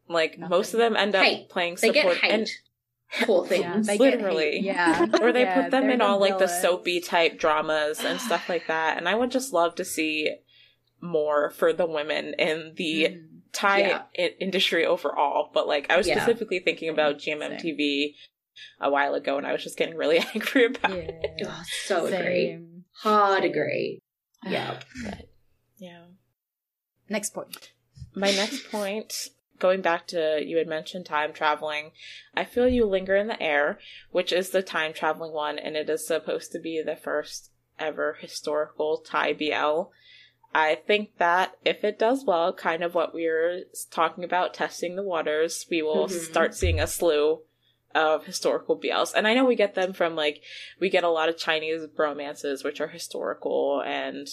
Like 0.08 0.38
most 0.38 0.72
of 0.74 0.78
them 0.78 0.96
end 0.96 1.14
up 1.14 1.24
Hate. 1.24 1.48
playing 1.48 1.76
They 1.80 1.92
support 1.92 2.14
get 2.22 2.30
hate. 2.30 2.32
and 2.32 2.48
Poor 3.22 3.46
things. 3.46 3.88
Yeah, 3.88 3.94
Literally. 3.94 4.60
Get. 4.60 4.64
Yeah. 4.76 5.06
or 5.22 5.32
they 5.32 5.42
Yeah, 5.42 5.62
put 5.62 5.70
them 5.70 5.88
in 5.90 6.00
all 6.02 6.18
like 6.20 6.38
the 6.38 6.46
soapy 6.46 7.00
type 7.00 7.38
dramas 7.38 8.00
and 8.04 8.20
stuff 8.20 8.48
like 8.48 8.66
that. 8.66 8.98
And 8.98 9.08
I 9.08 9.14
would 9.14 9.30
just 9.30 9.52
love 9.52 9.74
to 9.76 9.84
see 9.84 10.36
more 11.00 11.50
for 11.50 11.72
the 11.72 11.86
women 11.86 12.34
in 12.38 12.74
the 12.76 13.04
Mhm. 13.04 13.24
Thai 13.52 13.78
Yeah. 13.80 14.02
i- 14.18 14.34
industry 14.40 14.84
overall. 14.84 15.50
But 15.54 15.66
like 15.66 15.86
I 15.90 15.96
was 15.96 16.06
Yeah. 16.06 16.16
specifically 16.16 16.58
thinking 16.58 16.90
about 16.90 17.18
GMMTV 17.18 18.14
a 18.80 18.90
while 18.90 19.14
ago, 19.14 19.38
and 19.38 19.46
I 19.46 19.52
was 19.52 19.62
just 19.62 19.78
getting 19.78 19.96
really 19.96 20.18
angry 20.34 20.66
about 20.66 20.92
it. 20.92 21.40
Oh, 21.46 21.62
so 21.86 22.06
agree. 22.06 22.46
Same. 22.48 22.84
Hard 23.02 23.44
agree. 23.44 24.00
Yeah. 24.46 24.80
But, 25.04 25.28
yeah. 25.78 26.02
Next 27.08 27.30
point. 27.34 27.72
My 28.14 28.30
next 28.32 28.70
point, 28.70 29.28
going 29.58 29.80
back 29.80 30.06
to 30.08 30.42
you 30.44 30.58
had 30.58 30.66
mentioned 30.66 31.06
time 31.06 31.32
traveling, 31.32 31.92
I 32.34 32.44
feel 32.44 32.68
you 32.68 32.84
linger 32.84 33.16
in 33.16 33.26
the 33.26 33.42
air, 33.42 33.78
which 34.10 34.32
is 34.32 34.50
the 34.50 34.62
time 34.62 34.92
traveling 34.92 35.32
one, 35.32 35.58
and 35.58 35.76
it 35.76 35.88
is 35.90 36.06
supposed 36.06 36.52
to 36.52 36.58
be 36.58 36.82
the 36.82 36.96
first 36.96 37.50
ever 37.78 38.14
historical 38.20 38.98
Thai 38.98 39.32
BL. 39.32 39.90
I 40.54 40.76
think 40.76 41.18
that 41.18 41.56
if 41.64 41.84
it 41.84 41.98
does 41.98 42.24
well, 42.24 42.52
kind 42.52 42.82
of 42.82 42.94
what 42.94 43.14
we 43.14 43.26
were 43.26 43.60
talking 43.90 44.24
about, 44.24 44.54
testing 44.54 44.96
the 44.96 45.02
waters, 45.02 45.66
we 45.70 45.82
will 45.82 46.06
Mhm. 46.06 46.10
start 46.10 46.54
seeing 46.54 46.80
a 46.80 46.86
slew 46.86 47.42
of 47.94 48.24
historical 48.24 48.76
BLs. 48.76 49.12
And 49.14 49.26
I 49.26 49.34
know 49.34 49.44
we 49.44 49.54
get 49.56 49.74
them 49.74 49.92
from 49.92 50.16
like, 50.16 50.42
we 50.80 50.88
get 50.88 51.04
a 51.04 51.08
lot 51.08 51.28
of 51.28 51.36
Chinese 51.36 51.86
bromances, 51.86 52.64
which 52.64 52.80
are 52.80 52.88
historical, 52.88 53.82
and 53.82 54.28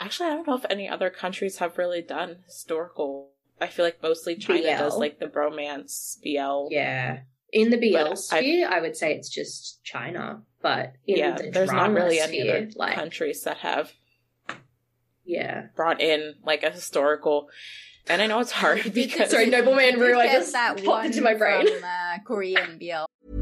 actually, 0.00 0.30
I 0.30 0.34
don't 0.34 0.46
know 0.46 0.56
if 0.56 0.66
any 0.70 0.88
other 0.88 1.10
countries 1.10 1.58
have 1.58 1.78
really 1.78 2.02
done 2.02 2.42
historical. 2.46 3.30
I 3.62 3.68
feel 3.68 3.84
like 3.84 4.02
mostly 4.02 4.36
China 4.36 4.62
BL. 4.62 4.78
does 4.78 4.96
like 4.96 5.18
the 5.18 5.26
bromance 5.26 6.20
BL. 6.22 6.72
Yeah. 6.72 7.20
In 7.52 7.70
the 7.70 7.76
BL 7.76 8.08
But 8.08 8.18
sphere, 8.18 8.68
I 8.68 8.80
would 8.80 8.96
say 8.96 9.14
it's 9.14 9.28
just 9.28 9.84
China, 9.84 10.42
but 10.62 10.94
in 11.06 11.18
yeah, 11.18 11.36
the 11.36 11.50
there's 11.50 11.70
not 11.70 11.84
drama 11.90 11.94
really 11.94 12.18
any 12.18 12.40
other 12.40 12.70
like 12.76 12.94
countries 12.94 13.42
that 13.44 13.58
have 13.58 13.92
yeah. 15.24 15.66
brought 15.76 16.00
in 16.00 16.34
like 16.44 16.62
a 16.62 16.70
historical. 16.70 17.48
And 18.08 18.20
I 18.22 18.26
know 18.26 18.40
it's 18.40 18.52
hard 18.52 18.92
because 18.94 19.30
Sorry, 19.30 19.46
Nobleman 19.46 20.00
Ryu, 20.00 20.18
I 20.18 20.32
just 20.32 20.52
that 20.52 20.82
popped 20.82 21.06
into 21.06 21.20
my 21.20 21.34
brain. 21.34 21.66
from 21.66 21.84
uh, 21.84 22.18
Korean 22.24 22.78
BL. 22.78 23.41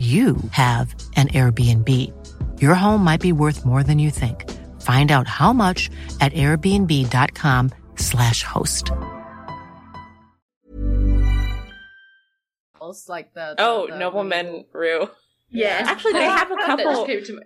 you 0.00 0.36
have 0.52 0.94
an 1.16 1.28
Airbnb. 1.28 1.88
Your 2.62 2.74
home 2.74 3.04
might 3.04 3.20
be 3.20 3.32
worth 3.32 3.66
more 3.66 3.82
than 3.82 3.98
you 3.98 4.10
think. 4.10 4.50
Find 4.80 5.12
out 5.12 5.28
how 5.28 5.52
much 5.52 5.90
at 6.22 6.32
airbnb.com/slash 6.32 8.42
host. 8.42 8.90
Like 13.08 13.34
the, 13.34 13.54
the 13.56 13.62
oh, 13.62 13.86
the 13.88 13.94
Nobleman 13.94 14.64
Ryu. 14.72 15.08
Yeah. 15.50 15.82
Actually, 15.86 16.14
they 16.14 16.24
have 16.24 16.50
a 16.50 16.56
couple. 16.56 16.84
just 16.84 17.06
came 17.06 17.24
to 17.24 17.32
me. 17.34 17.42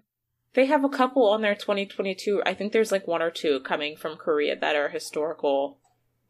They 0.55 0.67
have 0.67 0.85
a 0.85 0.89
couple 0.89 1.29
on 1.29 1.43
their 1.43 1.55
2022. 1.55 2.43
I 2.47 2.55
think 2.55 2.73
there's 2.73 2.93
like 2.93 3.09
one 3.09 3.21
or 3.21 3.31
two 3.31 3.61
coming 3.61 3.97
from 3.97 4.17
Korea 4.17 4.59
that 4.59 4.77
are 4.77 4.89
historical 4.89 5.81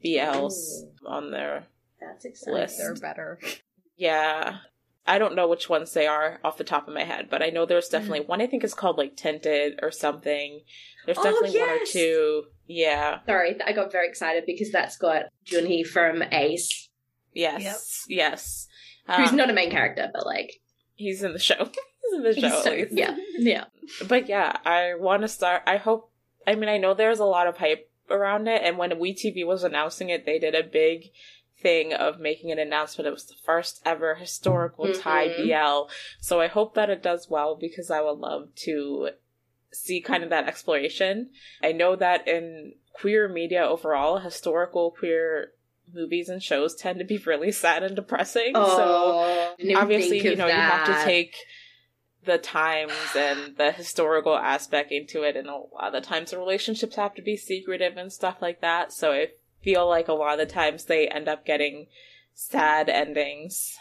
BLs 0.04 0.56
on 1.06 1.30
their 1.30 1.66
That's 2.00 2.24
exciting. 2.24 2.54
list. 2.54 2.78
They're 2.78 2.94
better. 2.94 3.38
Yeah. 3.96 4.58
I 5.06 5.18
don't 5.18 5.34
know 5.34 5.46
which 5.48 5.68
ones 5.68 5.92
they 5.92 6.06
are 6.06 6.40
off 6.42 6.56
the 6.56 6.64
top 6.64 6.88
of 6.88 6.94
my 6.94 7.04
head, 7.04 7.28
but 7.30 7.42
I 7.42 7.50
know 7.50 7.66
there's 7.66 7.88
definitely 7.88 8.20
one 8.22 8.40
I 8.40 8.46
think 8.46 8.64
is 8.64 8.72
called 8.74 8.96
like 8.98 9.16
Tinted 9.16 9.80
or 9.82 9.90
something. 9.90 10.62
There's 11.04 11.18
Oh, 11.18 11.22
definitely 11.24 11.60
one 11.60 11.68
or 11.68 11.78
two. 11.86 12.44
Yeah. 12.66 13.18
Sorry, 13.26 13.56
I 13.66 13.72
got 13.72 13.92
very 13.92 14.08
excited 14.08 14.44
because 14.46 14.70
that's 14.72 14.96
got 14.96 15.24
Junhee 15.46 15.86
from 15.86 16.22
Ace, 16.32 16.88
Yes. 17.34 18.04
Yes. 18.08 18.66
who's 19.14 19.30
Um, 19.30 19.36
not 19.36 19.50
a 19.50 19.52
main 19.52 19.70
character, 19.70 20.10
but 20.14 20.24
like 20.24 20.60
he's 20.94 21.22
in 21.22 21.32
the 21.34 21.38
show. 21.38 21.56
he's 22.02 22.14
in 22.14 22.22
the 22.22 22.32
show 22.34 22.40
he's 22.40 22.52
at 22.54 22.64
so, 22.64 22.70
least. 22.70 22.92
yeah, 22.92 23.16
yeah. 23.38 23.64
But 24.08 24.28
yeah, 24.28 24.56
I 24.64 24.94
want 24.98 25.22
to 25.22 25.28
start. 25.28 25.62
I 25.66 25.76
hope. 25.76 26.10
I 26.46 26.54
mean, 26.54 26.68
I 26.70 26.78
know 26.78 26.94
there's 26.94 27.18
a 27.18 27.24
lot 27.24 27.46
of 27.46 27.58
hype 27.58 27.90
around 28.08 28.48
it, 28.48 28.62
and 28.64 28.78
when 28.78 28.90
WeTV 28.92 29.46
was 29.46 29.64
announcing 29.64 30.08
it, 30.10 30.24
they 30.24 30.38
did 30.38 30.54
a 30.54 30.62
big 30.62 31.10
thing 31.64 31.94
of 31.94 32.20
making 32.20 32.52
an 32.52 32.58
announcement. 32.58 33.08
It 33.08 33.12
was 33.12 33.24
the 33.24 33.34
first 33.42 33.80
ever 33.84 34.14
historical 34.14 34.92
Thai 34.92 35.28
Mhm. 35.30 35.36
BL. 35.48 35.90
So 36.20 36.40
I 36.40 36.46
hope 36.46 36.74
that 36.74 36.90
it 36.90 37.02
does 37.02 37.28
well 37.28 37.56
because 37.56 37.90
I 37.90 38.02
would 38.02 38.18
love 38.18 38.54
to 38.66 39.10
see 39.72 40.00
kind 40.00 40.22
of 40.22 40.30
that 40.30 40.46
exploration. 40.46 41.30
I 41.62 41.72
know 41.72 41.96
that 41.96 42.28
in 42.28 42.74
queer 42.92 43.28
media 43.28 43.64
overall, 43.66 44.18
historical 44.18 44.90
queer 44.92 45.52
movies 45.92 46.28
and 46.28 46.42
shows 46.42 46.74
tend 46.74 46.98
to 46.98 47.04
be 47.04 47.16
really 47.18 47.50
sad 47.50 47.82
and 47.82 47.96
depressing. 47.96 48.54
so 48.54 48.84
Oh, 49.16 49.54
didn't 49.58 49.76
obviously 49.76 50.20
you 50.22 50.32
of 50.32 50.38
know 50.38 50.46
you 50.46 50.52
have 50.52 50.86
to 50.86 51.04
take 51.04 51.34
the 52.24 52.38
times 52.38 52.92
and 53.16 53.56
the 53.56 53.72
historical 53.72 54.36
aspect 54.36 54.92
into 54.92 55.22
it 55.22 55.36
and 55.36 55.48
a 55.48 55.56
lot 55.56 55.88
of 55.88 55.92
the 55.92 56.00
times 56.00 56.30
the 56.30 56.38
relationships 56.38 56.96
have 56.96 57.14
to 57.14 57.22
be 57.22 57.36
secretive 57.36 57.96
and 57.98 58.10
stuff 58.10 58.40
like 58.40 58.60
that 58.62 58.92
so 58.92 59.12
i 59.12 59.28
feel 59.64 59.88
like 59.88 60.08
a 60.08 60.12
lot 60.12 60.38
of 60.38 60.46
the 60.46 60.52
times 60.54 60.84
they 60.84 61.08
end 61.08 61.26
up 61.28 61.44
getting 61.46 61.86
sad 62.34 62.88
endings 62.88 63.76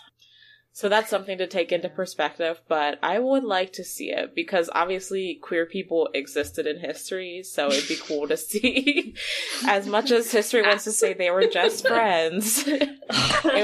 so 0.76 0.90
that's 0.90 1.10
something 1.10 1.38
to 1.38 1.46
take 1.46 1.72
into 1.72 1.90
perspective 1.90 2.60
but 2.68 2.98
i 3.04 3.20
would 3.20 3.44
like 3.44 3.72
to 3.74 3.84
see 3.84 4.10
it 4.12 4.34
because 4.34 4.70
obviously 4.74 5.36
queer 5.42 5.66
people 5.66 6.10
existed 6.16 6.66
in 6.66 6.80
history 6.80 7.44
so 7.44 7.68
it'd 7.68 7.88
be 7.88 7.96
cool 7.96 8.28
to 8.28 8.38
see 8.38 9.14
as 9.68 9.86
much 9.88 10.10
as 10.12 10.32
history 10.32 10.62
wants 10.64 10.84
to 10.84 10.92
say 10.92 11.14
they 11.14 11.30
were 11.32 11.46
just 11.48 11.88
friends 11.94 12.64
it 12.68 12.90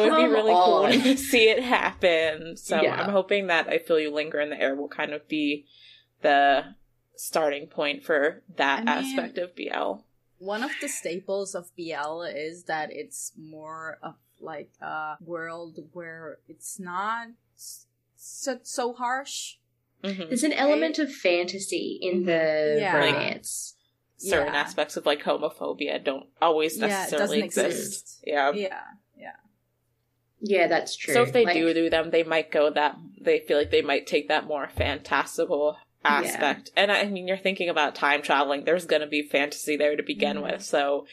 would 0.02 0.16
be 0.18 0.28
really 0.28 0.52
cool 0.54 0.88
to 0.92 1.18
see 1.18 1.50
it 1.50 1.64
happen. 1.64 2.56
So 2.58 2.82
Yeah. 2.82 3.02
I'm 3.02 3.12
hoping 3.12 3.48
that 3.48 3.68
I 3.70 3.78
Feel 3.80 4.00
You 4.00 4.14
Linger 4.14 4.40
in 4.42 4.50
the 4.50 4.60
Air 4.60 4.76
will 4.76 4.90
kind 4.90 5.14
of 5.14 5.28
be 5.28 5.66
the 6.22 6.64
starting 7.16 7.68
point 7.68 8.04
for 8.04 8.44
that 8.58 8.80
I 8.88 9.02
mean- 9.02 9.18
aspect 9.20 9.38
of 9.38 9.56
BL. 9.56 10.04
One 10.40 10.64
of 10.64 10.72
the 10.82 10.88
staples 10.88 11.54
of 11.54 11.70
BL 11.76 12.24
is 12.24 12.64
that 12.64 12.92
it's 12.92 13.34
more 13.38 14.00
of 14.02 14.16
like 14.40 14.72
a 14.82 15.18
world 15.22 15.78
where 15.94 16.40
it's 16.48 16.80
not 16.80 17.28
so, 18.16 18.60
so 18.64 18.94
harsh. 18.94 19.58
Mhm. 20.04 20.30
There's 20.30 20.44
an 20.44 20.54
element 20.54 20.98
of 20.98 21.14
fantasy 21.14 22.00
in 22.02 22.24
the 22.24 22.78
Yeah. 22.80 22.96
romance. 22.98 23.76
Certain 24.18 24.54
Yeah. 24.54 24.60
aspects 24.60 24.96
of 24.98 25.06
like 25.06 25.24
homophobia 25.24 26.02
don't 26.04 26.30
always 26.42 26.78
necessarily 26.78 27.42
doesn't 27.42 27.44
exist. 27.44 27.88
exist. 27.88 28.24
Yeah. 28.26 28.52
Yeah, 28.54 28.84
yeah. 29.18 29.36
Yeah, 30.42 30.68
that's 30.68 30.96
true. 30.96 31.14
So 31.14 31.24
if 31.24 31.34
they 31.34 31.44
Like, 31.44 31.56
do 31.56 31.74
do 31.74 31.90
them, 31.90 32.12
they 32.12 32.24
might 32.24 32.50
go 32.50 32.70
that 32.70 32.96
they 33.20 33.40
feel 33.40 33.58
like 33.58 33.72
they 33.72 33.82
might 33.82 34.08
take 34.08 34.30
that 34.30 34.46
more 34.46 34.70
fantastical 34.70 35.78
aspect. 36.04 36.72
And 36.76 36.92
I 36.92 37.06
mean, 37.06 37.28
you're 37.28 37.38
thinking 37.38 37.70
about 37.70 37.96
time 37.96 38.22
traveling. 38.22 38.64
There's 38.64 38.86
going 38.86 39.02
to 39.02 39.08
be 39.08 39.22
fantasy 39.24 39.76
there 39.76 39.96
to 39.96 40.04
begin 40.04 40.38
Mhm. 40.38 40.44
with, 40.44 40.64
so 40.64 41.06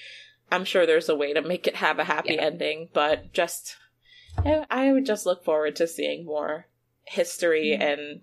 I'm 0.51 0.65
sure 0.65 0.87
there's 0.87 1.09
a 1.09 1.17
way 1.17 1.33
to 1.33 1.43
make 1.43 1.67
it 1.67 1.77
have 1.77 1.99
a 1.99 2.05
happy 2.05 2.35
Yeah. 2.35 2.43
ending. 2.43 2.89
But 2.93 3.33
just, 3.33 3.77
I 4.45 4.93
would 4.93 5.05
just 5.07 5.27
look 5.27 5.45
forward 5.45 5.77
to 5.77 5.87
seeing 5.89 6.25
more 6.25 6.69
history, 7.05 7.71
Mm-hmm. 7.73 7.83
and 7.83 8.21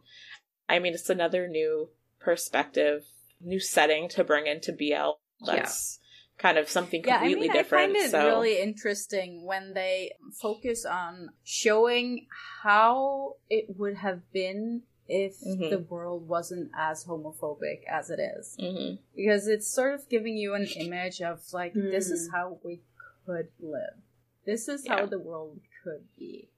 I 0.69 0.79
mean, 0.79 0.93
it's 0.93 1.09
another 1.09 1.47
new 1.47 1.89
perspective, 2.19 3.05
new 3.41 3.59
setting 3.59 4.07
to 4.09 4.23
bring 4.23 4.47
into 4.47 4.71
BL. 4.71 5.19
That's 5.45 5.99
kind 6.37 6.57
of 6.57 6.69
something 6.69 7.03
Yeah, 7.05 7.15
I 7.15 7.17
completely 7.19 7.47
mean, 7.49 7.57
different. 7.57 7.83
I 7.91 7.93
find 7.93 8.05
it 8.05 8.11
so 8.11 8.25
really 8.25 8.59
interesting 8.59 9.43
when 9.45 9.73
they 9.73 10.13
focus 10.41 10.85
on 10.85 11.29
showing 11.43 12.27
how 12.63 13.35
it 13.49 13.77
would 13.77 13.97
have 13.97 14.31
been 14.31 14.83
if 15.07 15.39
Mhm. 15.41 15.69
the 15.69 15.79
world 15.79 16.27
wasn't 16.27 16.71
as 16.77 17.05
homophobic 17.05 17.83
as 17.89 18.09
it 18.09 18.19
is. 18.19 18.55
Mhm. 18.59 18.99
Because 19.15 19.47
it's 19.47 19.67
sort 19.67 19.93
of 19.95 20.07
giving 20.09 20.37
you 20.37 20.53
an 20.53 20.65
image 20.77 21.21
of 21.21 21.41
like, 21.53 21.73
this 21.73 22.09
is 22.09 22.29
Mm. 22.29 22.31
how 22.31 22.59
we 22.63 22.81
could 23.25 23.49
live. 23.59 23.97
This 24.45 24.67
is 24.67 24.85
Yeah. 24.85 24.97
how 24.99 25.05
the 25.05 25.19
world 25.19 25.59
could 25.83 26.07
be 26.17 26.49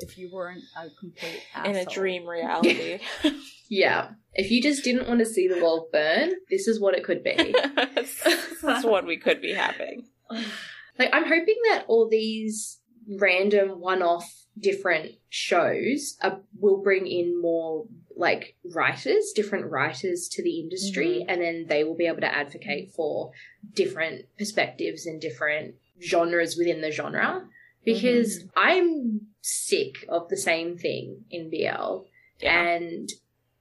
if 0.00 0.18
you 0.18 0.30
weren't 0.32 0.64
a 0.76 0.90
complete 0.98 1.42
in 1.64 1.76
a 1.76 1.84
dream 1.84 2.26
reality. 2.26 2.98
Yeah. 3.70 4.12
If 4.34 4.50
you 4.50 4.60
just 4.62 4.84
didn't 4.84 5.08
want 5.08 5.20
to 5.20 5.24
see 5.26 5.48
the 5.48 5.56
world 5.62 5.90
burn, 5.90 6.34
this 6.50 6.68
is 6.68 6.78
what 6.78 6.94
it 6.94 7.02
could 7.02 7.22
be. 7.24 7.34
That's 8.62 8.84
what 8.84 9.06
we 9.06 9.16
could 9.16 9.40
be 9.40 9.52
having. 9.54 10.06
like 10.98 11.08
I'm 11.12 11.24
hoping 11.24 11.56
that 11.70 11.84
all 11.88 12.06
these 12.08 12.80
random 13.08 13.80
one-off 13.80 14.44
different 14.58 15.12
shows 15.28 16.16
uh, 16.22 16.36
will 16.58 16.82
bring 16.82 17.06
in 17.06 17.40
more 17.40 17.86
like 18.16 18.56
writers, 18.72 19.32
different 19.34 19.70
writers 19.70 20.28
to 20.28 20.42
the 20.42 20.60
industry, 20.60 21.20
mm-hmm. 21.20 21.30
and 21.30 21.42
then 21.42 21.66
they 21.68 21.84
will 21.84 21.96
be 21.96 22.06
able 22.06 22.20
to 22.20 22.34
advocate 22.34 22.92
for 22.92 23.32
different 23.74 24.26
perspectives 24.38 25.06
and 25.06 25.20
different 25.20 25.74
genres 26.02 26.56
within 26.56 26.80
the 26.80 26.90
genre. 26.90 27.46
Because 27.84 28.38
mm-hmm. 28.38 28.48
I'm 28.56 29.20
sick 29.42 30.06
of 30.08 30.28
the 30.28 30.36
same 30.36 30.78
thing 30.78 31.24
in 31.30 31.50
BL, 31.50 32.04
and 32.46 33.10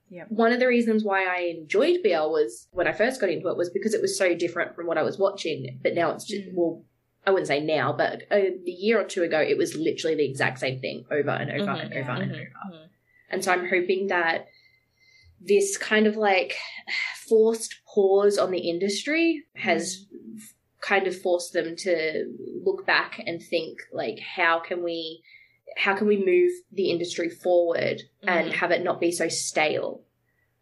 Yep. 0.10 0.28
one 0.30 0.52
of 0.52 0.60
the 0.60 0.68
reasons 0.68 1.04
why 1.04 1.26
I 1.26 1.56
enjoyed 1.58 2.04
BL 2.04 2.30
was 2.30 2.68
when 2.70 2.88
I 2.88 2.91
first 2.91 3.20
got 3.20 3.32
into 3.32 3.48
it 3.48 3.58
was 3.58 3.72
because 3.72 3.96
it 3.96 4.02
was 4.02 4.16
so 4.16 4.36
different 4.36 4.76
from 4.76 4.86
what 4.86 5.00
I 5.00 5.02
was 5.02 5.18
watching. 5.18 5.80
But 5.82 5.96
now 5.96 6.12
it's 6.12 6.26
just, 6.26 6.50
mm. 6.50 6.54
well, 6.54 6.84
I 7.26 7.32
wouldn't 7.32 7.48
say 7.48 7.62
now, 7.62 7.94
but 7.94 8.24
a, 8.32 8.48
a 8.54 8.60
year 8.66 9.00
or 9.00 9.06
two 9.06 9.24
ago, 9.24 9.40
it 9.40 9.58
was 9.58 9.76
literally 9.76 10.16
the 10.16 10.26
exact 10.30 10.60
same 10.60 10.80
thing 10.80 11.06
over 11.10 11.30
and 11.30 11.50
over 11.52 11.72
Mhm. 11.72 11.82
and 11.86 11.94
over 11.94 12.12
and 12.12 12.32
Mhm. 12.32 12.36
over. 12.68 12.90
And 13.30 13.44
so 13.44 13.52
I'm 13.52 13.68
hoping 13.68 14.08
that 14.08 14.48
this 15.40 15.78
kind 15.78 16.06
of 16.08 16.16
like 16.18 16.56
forced 17.28 17.76
pause 17.86 18.38
on 18.38 18.52
the 18.52 18.70
industry 18.70 19.44
has 19.56 20.06
kind 20.82 21.08
of 21.08 21.18
forced 21.20 21.54
them 21.54 21.76
to 21.78 22.26
look 22.64 22.86
back 22.86 23.22
and 23.26 23.42
think 23.42 23.80
like 23.94 24.20
how 24.20 24.60
can 24.60 24.84
we 24.84 25.22
how 25.78 25.96
can 25.96 26.08
we 26.08 26.18
move 26.18 26.52
the 26.72 26.92
industry 26.92 27.30
forward 27.30 28.02
and 28.22 28.50
Mhm. 28.52 28.54
have 28.54 28.70
it 28.72 28.84
not 28.84 29.00
be 29.00 29.12
so 29.12 29.28
stale 29.28 30.04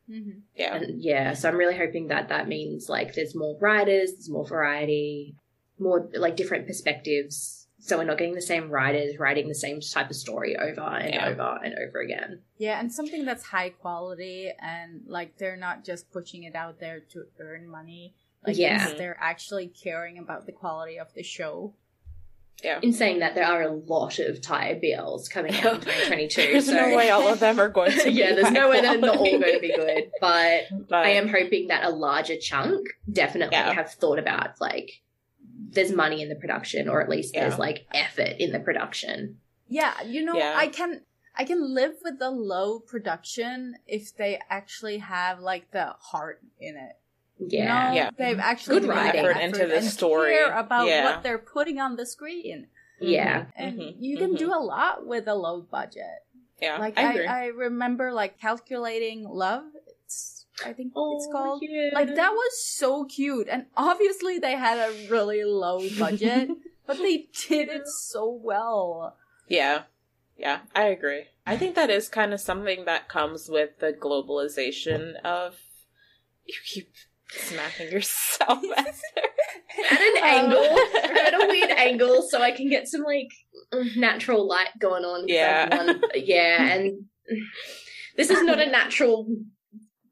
Mhm. 0.09 0.41
Yeah. 0.55 0.75
and 0.75 1.01
yeah, 1.01 1.33
so 1.33 1.49
I'm 1.49 1.57
really 1.57 1.75
hoping 1.75 2.07
that 2.07 2.29
that 2.29 2.47
means 2.47 2.87
like 2.87 3.13
there's 3.13 3.35
more 3.35 3.57
writers, 3.59 4.13
there's 4.13 4.29
more 4.29 4.45
variety, 4.47 5.35
more 5.81 6.09
like 6.13 6.35
different 6.37 6.67
perspectives. 6.67 7.67
So 7.83 7.97
we're 7.97 8.03
not 8.03 8.19
getting 8.19 8.35
the 8.35 8.41
same 8.43 8.69
writers 8.69 9.17
writing 9.17 9.47
the 9.47 9.55
same 9.55 9.81
type 9.81 10.11
of 10.11 10.15
story 10.15 10.55
over 10.55 10.81
and 10.81 11.13
Yeah. 11.15 11.27
over 11.29 11.59
and 11.63 11.73
over 11.79 11.99
again. 11.99 12.41
Yeah, 12.59 12.79
and 12.79 12.91
something 12.93 13.25
that's 13.25 13.43
high 13.43 13.69
quality 13.71 14.51
and 14.59 15.01
like 15.07 15.37
they're 15.37 15.57
not 15.57 15.83
just 15.83 16.11
pushing 16.11 16.43
it 16.43 16.55
out 16.55 16.79
there 16.79 16.99
to 17.13 17.23
earn 17.39 17.67
money. 17.67 18.13
Like 18.45 18.57
Yeah. 18.57 18.93
they're 18.93 19.17
actually 19.19 19.67
caring 19.67 20.19
about 20.19 20.45
the 20.45 20.51
quality 20.51 20.99
of 20.99 21.11
the 21.15 21.23
show. 21.23 21.73
Yeah. 22.63 22.79
In 22.83 22.93
saying 22.93 23.19
that, 23.19 23.33
there 23.33 23.45
are 23.47 23.63
a 23.63 23.71
lot 23.71 24.19
of 24.19 24.39
Thai 24.39 24.79
BLs 24.83 25.27
coming 25.31 25.55
out 25.55 25.73
in 25.73 25.81
2022. 25.81 26.41
There's 26.51 26.65
so 26.67 26.73
no 26.73 26.95
way 26.95 27.09
all 27.09 27.27
of 27.27 27.39
them 27.39 27.59
are 27.59 27.69
going 27.69 27.91
to 27.93 28.03
be 28.05 28.11
yeah, 28.11 28.35
there's 28.35 28.51
no 28.51 28.61
high 28.61 28.69
way 28.69 28.81
they're 28.81 28.99
not 28.99 29.17
all 29.17 29.23
going 29.25 29.41
to 29.41 29.59
be 29.59 29.73
good, 29.75 30.11
but 30.21 30.65
But 30.87 31.03
I 31.07 31.09
am 31.13 31.27
hoping 31.29 31.69
that 31.69 31.83
a 31.83 31.89
larger 31.89 32.37
chunk 32.37 32.87
definitely 33.11 33.55
Yeah. 33.57 33.73
have 33.73 33.89
thought 33.93 34.19
about 34.19 34.61
like 34.61 35.01
there's 35.71 35.91
money 35.91 36.21
in 36.21 36.29
the 36.29 36.35
production, 36.35 36.87
or 36.89 37.01
at 37.01 37.09
least 37.09 37.33
there's 37.33 37.57
like 37.57 37.85
effort 37.93 38.35
in 38.39 38.51
the 38.51 38.59
production. 38.59 39.37
Yeah, 39.67 40.01
you 40.03 40.23
know, 40.23 40.35
Yeah. 40.35 40.53
I 40.55 40.67
can 40.67 41.01
I 41.33 41.45
can 41.45 41.73
live 41.73 41.93
with 42.03 42.19
the 42.19 42.29
low 42.29 42.79
production 42.79 43.75
if 43.87 44.15
they 44.17 44.37
actually 44.49 44.97
have 44.97 45.39
like 45.39 45.71
the 45.71 45.95
heart 46.11 46.41
in 46.59 46.75
it. 46.75 46.97
You 47.39 47.59
Yeah, 47.59 47.87
know? 47.89 47.95
Yeah. 47.95 48.09
they've 48.17 48.37
actually 48.39 48.81
Good 48.81 48.89
put 48.89 48.95
writing. 48.97 49.25
Effort 49.25 49.39
into 49.39 49.65
the 49.65 49.77
and 49.77 49.85
story. 49.85 50.33
care 50.33 50.51
about 50.51 50.87
Yeah. 50.87 51.05
what 51.05 51.23
they're 51.23 51.37
putting 51.39 51.79
on 51.79 51.95
the 51.95 52.05
screen. 52.05 52.67
yeah. 52.99 53.45
And 53.55 53.79
Mhm. 53.79 53.95
you 53.99 54.17
can 54.17 54.33
Mhm. 54.35 54.37
do 54.39 54.53
a 54.53 54.59
lot 54.61 55.07
with 55.07 55.27
a 55.27 55.33
low 55.33 55.61
budget. 55.61 56.19
yeah, 56.61 56.77
Like 56.77 56.99
I 56.99 57.23
I. 57.23 57.43
I, 57.43 57.45
remember 57.47 58.11
like 58.11 58.37
calculating 58.39 59.23
love. 59.27 59.63
It's 60.61 60.65
I 60.65 60.73
think 60.73 60.87
it's 60.89 60.95
Oh, 60.95 61.29
called. 61.31 61.63
yeah. 61.63 61.89
Like 61.93 62.15
that 62.15 62.31
was 62.31 62.63
so 62.65 63.05
cute, 63.05 63.47
and 63.49 63.65
obviously 63.75 64.39
they 64.39 64.53
had 64.55 64.77
a 64.77 65.07
really 65.09 65.43
low 65.43 65.87
budget, 65.99 66.49
but 66.87 66.97
they 66.97 67.27
did 67.47 67.69
it 67.69 67.87
so 67.87 68.29
well. 68.43 69.15
Yeah. 69.47 69.83
Yeah, 70.37 70.59
I 70.75 70.85
agree. 70.85 71.25
I 71.45 71.55
think 71.57 71.75
that 71.75 71.89
is 71.91 72.09
kind 72.09 72.33
of 72.33 72.39
something 72.39 72.85
that 72.85 73.07
comes 73.09 73.47
with 73.49 73.77
the 73.79 73.93
globalization 73.93 75.19
of 75.23 75.59
you 76.45 76.55
keep 76.65 76.91
smacking 77.29 77.91
yourself 77.91 78.59
at 78.77 80.01
an 80.01 80.17
um, 80.17 80.23
angle, 80.23 80.63
at 81.03 81.33
a 81.35 81.45
weird 81.47 81.69
angle, 81.71 82.27
so 82.27 82.41
I 82.41 82.51
can 82.51 82.69
get 82.69 82.87
some 82.87 83.03
like 83.03 83.29
natural 83.95 84.47
light 84.47 84.69
going 84.79 85.03
on. 85.03 85.27
Yeah. 85.27 85.67
I've 85.71 86.01
yeah, 86.23 86.73
and 86.73 87.05
this 88.17 88.29
is 88.31 88.41
not 88.41 88.59
a 88.59 88.69
natural 88.69 89.27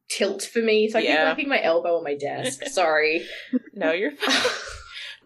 tilt 0.10 0.42
for 0.44 0.60
me, 0.60 0.90
so 0.90 0.98
I 1.00 1.02
keep 1.02 1.10
Yeah. 1.12 1.24
whacking 1.30 1.48
my 1.50 1.62
elbow 1.62 1.98
on 1.98 2.04
my 2.04 2.16
desk. 2.16 2.64
Sorry. 2.68 3.26
No, 3.74 3.92
you're 3.92 4.12
fine. 4.12 4.52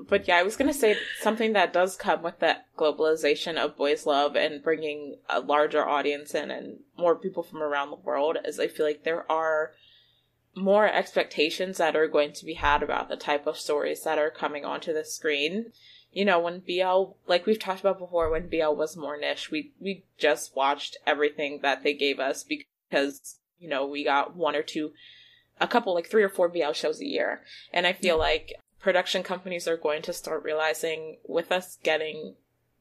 but 0.07 0.27
yeah, 0.27 0.37
I 0.37 0.43
was 0.43 0.55
gonna 0.55 0.73
say 0.73 0.97
something 1.21 1.53
that 1.53 1.71
does 1.73 1.95
come 1.95 2.21
with 2.21 2.39
that 2.39 2.65
globalization 2.77 3.57
of 3.57 3.77
boys' 3.77 4.05
love 4.05 4.35
and 4.35 4.61
bringing 4.61 5.17
a 5.29 5.39
larger 5.39 5.87
audience 5.87 6.35
in 6.35 6.51
and 6.51 6.79
more 6.97 7.15
people 7.15 7.43
from 7.43 7.63
around 7.63 7.89
the 7.91 7.95
world 7.97 8.37
is 8.45 8.59
I 8.59 8.67
feel 8.67 8.85
like 8.85 9.03
there 9.03 9.29
are 9.31 9.71
more 10.55 10.87
expectations 10.87 11.77
that 11.77 11.95
are 11.95 12.07
going 12.07 12.31
to 12.33 12.45
be 12.45 12.53
had 12.55 12.83
about 12.83 13.09
the 13.09 13.15
type 13.15 13.47
of 13.47 13.57
stories 13.57 14.03
that 14.03 14.19
are 14.19 14.29
coming 14.29 14.63
onto 14.65 14.93
the 14.93 15.03
screen. 15.05 15.71
You 16.11 16.25
know, 16.25 16.39
when 16.39 16.59
BL, 16.59 17.15
like 17.25 17.47
we've 17.47 17.57
talked 17.57 17.79
about 17.79 17.97
before, 17.97 18.29
when 18.29 18.47
BL 18.49 18.75
was 18.75 18.95
more 18.95 19.17
niche, 19.17 19.49
we 19.49 19.71
we 19.79 20.03
just 20.17 20.55
watched 20.55 20.97
everything 21.07 21.61
that 21.63 21.81
they 21.83 21.93
gave 21.95 22.19
us 22.19 22.43
because 22.43 23.39
you 23.63 23.69
know 23.69 23.87
we 23.87 24.03
got 24.03 24.35
one 24.35 24.55
or 24.55 24.61
two, 24.61 24.91
a 25.59 25.67
couple 25.67 25.93
like 25.93 26.09
three 26.09 26.23
or 26.23 26.29
four 26.29 26.49
BL 26.49 26.73
shows 26.73 26.99
a 26.99 27.07
year, 27.07 27.41
and 27.71 27.87
I 27.87 27.93
feel 27.93 28.15
mm-hmm. 28.15 28.21
like 28.21 28.53
production 28.83 29.23
companies 29.23 29.67
are 29.67 29.77
going 29.77 30.01
to 30.03 30.13
start 30.13 30.43
realizing 30.43 31.17
with 31.25 31.51
us 31.51 31.79
getting 31.83 32.35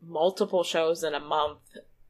multiple 0.04 0.64
shows 0.64 1.04
in 1.04 1.14
a 1.14 1.20
month, 1.20 1.60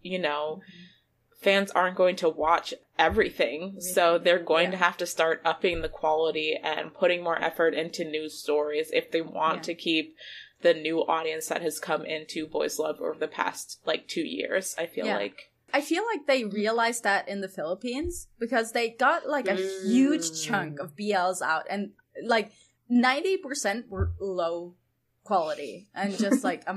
you 0.00 0.18
know, 0.18 0.60
mm-hmm. 0.62 1.42
fans 1.42 1.70
aren't 1.72 1.96
going 1.96 2.16
to 2.16 2.28
watch 2.28 2.72
everything. 2.98 3.76
So 3.80 4.18
they're 4.18 4.42
going 4.42 4.70
to 4.70 4.76
have 4.78 4.96
to 4.96 5.06
start 5.06 5.42
upping 5.44 5.82
the 5.82 5.88
quality 5.88 6.58
and 6.62 6.94
putting 6.94 7.22
more 7.22 7.40
effort 7.40 7.74
into 7.74 8.04
news 8.04 8.38
stories 8.38 8.90
if 8.92 9.10
they 9.10 9.20
want 9.20 9.58
Yeah. 9.58 9.62
to 9.62 9.74
keep 9.74 10.16
the 10.62 10.74
new 10.74 11.00
audience 11.00 11.48
that 11.48 11.62
has 11.62 11.78
come 11.78 12.06
into 12.06 12.46
Boys 12.46 12.78
Love 12.78 13.00
over 13.00 13.18
the 13.18 13.28
past 13.28 13.80
like 13.84 14.08
two 14.08 14.22
years. 14.22 14.74
I 14.78 14.86
feel 14.86 15.06
Yeah. 15.06 15.18
like. 15.18 15.50
I 15.72 15.80
feel 15.80 16.04
like 16.04 16.26
they 16.26 16.44
realized 16.44 17.04
that 17.04 17.28
in 17.28 17.40
the 17.40 17.48
Philippines 17.48 18.28
because 18.38 18.72
they 18.72 18.90
got 18.90 19.26
like 19.28 19.48
a 19.48 19.54
huge 19.54 20.42
chunk 20.44 20.78
of 20.80 20.94
BLs 20.96 21.40
out 21.42 21.64
and 21.70 21.92
like 22.24 22.52
90% 22.90 23.88
were 23.88 24.12
low 24.20 24.74
quality 25.24 25.88
and 25.94 26.16
just 26.18 26.44
like 26.50 26.62
a 26.66 26.76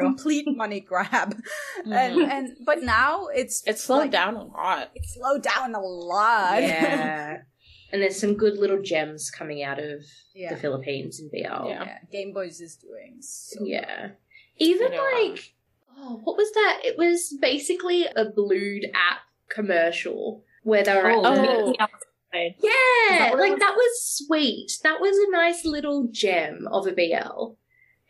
complete 0.00 0.46
money 0.46 0.80
grab. 0.80 1.36
And 1.84 2.16
Mhm. 2.16 2.28
and 2.30 2.56
but 2.64 2.82
now 2.82 3.26
it's 3.26 3.62
It's 3.66 3.82
slowed 3.82 4.02
like, 4.02 4.10
down 4.10 4.34
a 4.36 4.44
lot. 4.44 4.90
It's 4.94 5.14
slowed 5.14 5.42
down 5.42 5.74
a 5.74 5.80
lot. 5.80 6.62
Yeah. 6.62 7.38
and 7.92 8.02
there's 8.02 8.18
some 8.18 8.34
good 8.34 8.56
little 8.58 8.80
gems 8.82 9.30
coming 9.30 9.62
out 9.62 9.78
of 9.78 10.02
Yeah. 10.34 10.54
the 10.54 10.60
Philippines 10.60 11.20
and 11.20 11.30
BL. 11.30 11.38
Yeah. 11.68 11.84
yeah. 11.84 11.98
Game 12.12 12.32
Boys 12.32 12.60
is 12.60 12.76
doing 12.76 13.16
so 13.20 13.64
Yeah. 13.64 14.10
Even 14.58 14.92
I 14.92 14.96
know, 14.96 15.10
like, 15.30 15.52
oh, 15.98 16.20
what 16.24 16.36
was 16.36 16.50
that? 16.52 16.80
It 16.84 16.96
was 16.98 17.36
basically 17.40 18.06
a 18.06 18.24
Blued 18.26 18.84
app 18.94 19.18
commercial 19.48 20.42
where 20.62 20.82
they 20.82 20.94
were 20.94 21.10
Oh, 21.10 21.22
Oh. 21.24 21.42
Meet 21.42 21.66
Me 21.70 21.76
Outside. 21.78 21.98
Is 22.34 22.54
Yeah, 22.62 23.18
that 23.30 23.38
like 23.38 23.52
was? 23.52 23.60
that 23.60 23.74
was 23.76 24.02
sweet. 24.26 24.72
That 24.82 25.00
was 25.00 25.16
a 25.16 25.30
nice 25.30 25.64
little 25.64 26.08
gem 26.10 26.66
of 26.72 26.86
a 26.86 26.92
BL. 26.92 27.52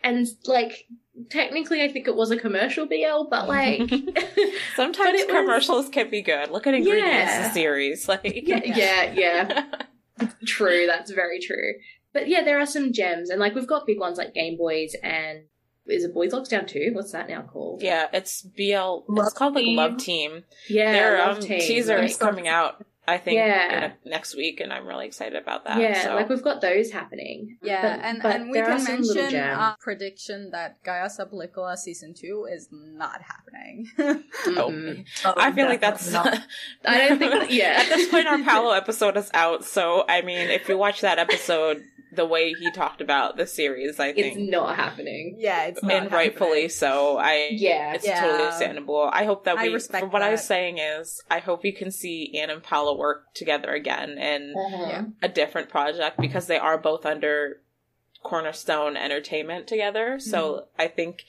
And 0.03 0.27
like 0.47 0.87
technically 1.31 1.83
I 1.83 1.89
think 1.93 2.09
it 2.09 2.17
was 2.17 2.31
a 2.31 2.39
commercial 2.39 2.87
BL, 2.87 3.25
but 3.31 3.49
like 3.49 3.81
Sometimes 4.77 4.97
But 4.97 5.15
it 5.15 5.27
was- 5.27 5.37
commercials 5.37 5.89
can 5.91 6.09
be 6.11 6.23
good. 6.23 6.51
Look 6.51 6.67
at 6.67 6.75
ingredients 6.75 7.11
Yeah. 7.13 7.51
series. 7.53 8.09
Like 8.09 8.21
yeah, 8.25 8.61
yeah, 8.65 9.13
yeah. 9.13 9.65
true, 10.47 10.87
that's 10.87 11.11
very 11.11 11.39
true. 11.41 11.75
But 12.15 12.29
yeah, 12.29 12.43
there 12.45 12.59
are 12.61 12.67
some 12.67 12.93
gems 12.93 13.29
and 13.31 13.41
like 13.41 13.55
we've 13.55 13.67
got 13.67 13.87
big 13.87 13.99
ones 14.01 14.17
like 14.19 14.33
Game 14.35 14.57
Boys 14.57 14.95
and 15.03 15.45
is 15.87 16.05
it 16.05 16.15
Boys 16.15 16.33
Lockdown 16.33 16.67
too? 16.67 16.91
What's 16.93 17.13
that 17.13 17.29
now 17.29 17.43
called? 17.43 17.83
Yeah, 17.83 18.07
it's 18.13 18.43
BL. 18.43 19.05
Love 19.09 19.27
it's 19.27 19.33
called 19.35 19.55
like 19.55 19.65
Team. 19.65 19.77
Love 19.77 19.97
Team. 19.99 20.45
Yeah, 20.69 20.93
Their 20.93 21.19
Love 21.19 21.37
um, 21.39 21.43
Team. 21.43 21.61
teaser 21.61 21.99
is 21.99 22.17
coming 22.17 22.49
out. 22.49 22.85
I 23.07 23.19
think 23.19 23.37
Yeah. 23.37 23.93
a- 24.03 24.09
next 24.09 24.35
week, 24.35 24.61
and 24.61 24.73
I'm 24.73 24.87
really 24.87 25.05
excited 25.05 25.37
about 25.37 25.65
that. 25.67 25.79
yeah, 25.79 26.05
so. 26.05 26.15
like 26.15 26.31
we've 26.31 26.43
got 26.43 26.63
those 26.63 26.91
happening. 26.91 27.59
Yeah, 27.63 27.83
But- 27.99 28.03
and, 28.07 28.23
but 28.23 28.35
and 28.37 28.47
we 28.51 28.55
there 28.55 28.65
are 28.71 28.77
can 28.77 28.85
mention 28.85 29.29
gems. 29.31 29.59
uh, 29.61 29.75
prediction 29.79 30.51
that 30.53 30.83
Gaya 30.85 31.11
sa 31.11 31.27
Pelikula 31.27 31.77
season 31.77 32.15
two 32.15 32.47
is 32.51 32.69
not 32.73 33.21
happening. 33.21 33.91
Oh. 34.57 34.71
Mm-mm. 34.71 35.05
I 35.25 35.53
feel 35.53 35.67
like 35.67 35.83
that's. 35.83 36.11
Definitely 36.11 36.41
I 36.87 37.09
don't 37.09 37.19
think 37.19 37.33
that- 37.33 37.51
yeah. 37.53 37.77
At 37.85 37.89
this 37.95 38.09
point, 38.09 38.27
our 38.27 38.39
Paolo 38.43 38.71
episode 38.73 39.19
is 39.19 39.31
out, 39.35 39.67
so 39.67 40.05
I 40.09 40.23
mean, 40.23 40.49
if 40.49 40.67
you 40.71 40.79
watch 40.79 41.03
that 41.03 41.19
episode, 41.19 41.83
the 42.15 42.25
way 42.27 42.53
he 42.55 42.71
talked 42.73 43.01
about 43.01 43.37
the 43.37 43.47
series. 43.47 43.99
I 44.01 44.13
think 44.13 44.27
it's 44.37 44.51
not 44.51 44.77
happening. 44.77 45.37
Yeah, 45.39 45.65
it's 45.67 45.83
and 45.83 46.11
rightfully 46.13 46.69
so. 46.69 47.19
I 47.19 47.49
Yeah. 47.53 47.95
it's 47.95 48.07
Yeah. 48.07 48.21
totally 48.21 48.43
understandable. 48.45 49.09
I 49.13 49.25
hope 49.25 49.45
that 49.45 49.59
I 49.59 49.65
we. 49.65 49.75
respect 49.75 50.03
from 50.03 50.11
what 50.13 50.23
I 50.23 50.31
was 50.31 50.45
saying 50.45 50.79
is, 50.79 51.23
I 51.31 51.39
hope 51.41 51.63
we 51.63 51.73
can 51.73 51.91
see 51.91 52.39
Anne 52.39 52.51
and 52.51 52.63
Paolo 52.63 52.97
work 52.97 53.35
together 53.35 53.71
again 53.73 54.19
in 54.19 54.55
Uh-huh. 54.57 55.03
A 55.23 55.29
different 55.29 55.69
project 55.69 56.19
because 56.19 56.47
they 56.47 56.59
are 56.59 56.79
both 56.79 57.05
under 57.07 57.61
Cornerstone 58.23 58.97
Entertainment 58.97 59.67
together. 59.67 60.19
So 60.19 60.41
Mm-hmm. 60.55 60.81
I 60.83 60.89
think 60.89 61.25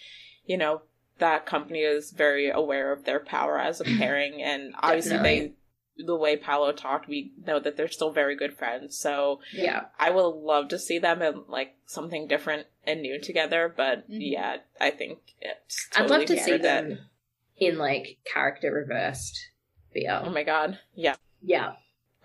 you 0.46 0.58
know 0.58 0.82
that 1.18 1.46
company 1.46 1.80
is 1.80 2.12
very 2.12 2.50
aware 2.50 2.92
of 2.92 3.06
their 3.06 3.20
power 3.20 3.58
as 3.60 3.80
a 3.82 3.86
pairing, 3.86 4.42
and 4.42 4.74
obviously 4.82 5.18
they. 5.18 5.54
The 5.98 6.16
way 6.16 6.36
Paolo 6.36 6.72
talked, 6.74 7.08
we 7.08 7.32
know 7.46 7.60
that 7.60 7.78
they're 7.78 7.88
still 7.88 8.12
very 8.12 8.36
good 8.36 8.58
friends. 8.58 8.98
So 8.98 9.40
Yeah. 9.54 9.86
I 9.98 10.10
would 10.10 10.22
love 10.28 10.68
to 10.70 10.80
see 10.80 11.00
them 11.00 11.22
in 11.22 11.44
like 11.48 11.76
something 11.86 12.28
different 12.28 12.68
and 12.86 13.02
new 13.02 13.20
together, 13.20 13.74
but 13.76 14.10
Mhm. 14.10 14.18
yeah, 14.32 14.58
I 14.80 14.92
think 14.92 15.20
it's. 15.42 15.88
I'd 15.96 16.10
love 16.10 16.26
to 16.26 16.38
see 16.38 16.50
fair 16.52 16.58
that- 16.58 16.88
them 16.90 17.10
in 17.58 17.78
like 17.78 18.18
character 18.26 18.72
reversed 18.74 19.50
BL. 19.94 20.24
Oh 20.26 20.30
my 20.30 20.44
god, 20.44 20.80
yeah, 20.94 21.16
yeah, 21.42 21.76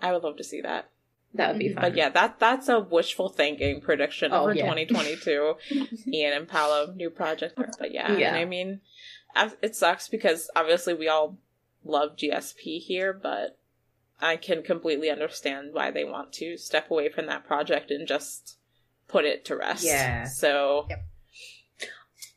I 0.01 0.11
would 0.11 0.23
love 0.23 0.37
to 0.37 0.43
see 0.43 0.61
that. 0.61 0.89
that 1.33 1.51
would 1.51 1.59
be 1.59 1.73
fun. 1.73 1.81
But 1.81 1.95
yeah, 1.95 2.09
that 2.09 2.39
that's 2.39 2.67
a 2.67 2.81
wishful 2.81 3.29
thinking 3.29 3.79
prediction 3.79 4.33
Oh, 4.33 4.43
for 4.47 4.53
yeah. 4.53 4.63
2022. 4.63 5.55
Ian 6.13 6.33
and 6.33 6.45
Paolo 6.45 6.91
new 6.93 7.09
project, 7.09 7.55
but 7.79 7.93
yeah, 7.93 8.17
Yeah. 8.17 8.27
and 8.27 8.35
I 8.35 8.43
mean, 8.43 8.81
it 9.61 9.73
sucks 9.77 10.09
because 10.09 10.51
obviously 10.57 10.93
we 10.93 11.07
all 11.07 11.37
love 11.85 12.17
GSP 12.17 12.79
here, 12.79 13.13
but 13.13 13.57
I 14.21 14.37
can 14.37 14.61
completely 14.63 15.09
understand 15.09 15.73
why 15.73 15.91
they 15.91 16.03
want 16.03 16.31
to 16.33 16.57
step 16.57 16.91
away 16.91 17.09
from 17.09 17.25
that 17.27 17.45
project 17.45 17.89
and 17.91 18.07
just 18.07 18.57
put 19.07 19.25
it 19.25 19.43
to 19.45 19.55
rest. 19.57 19.83
Yeah. 19.85 20.25
So 20.25 20.85
Yep. 20.89 20.99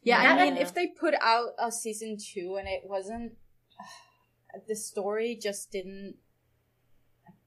Yeah, 0.02 0.22
That- 0.22 0.38
I 0.38 0.44
mean, 0.50 0.56
if 0.58 0.74
they 0.74 0.88
put 0.88 1.14
out 1.20 1.54
a 1.58 1.70
season 1.72 2.16
two 2.18 2.56
and 2.58 2.68
it 2.68 2.82
wasn't, 2.84 3.32
the 4.68 4.76
story 4.76 5.34
just 5.40 5.70
didn't 5.72 6.16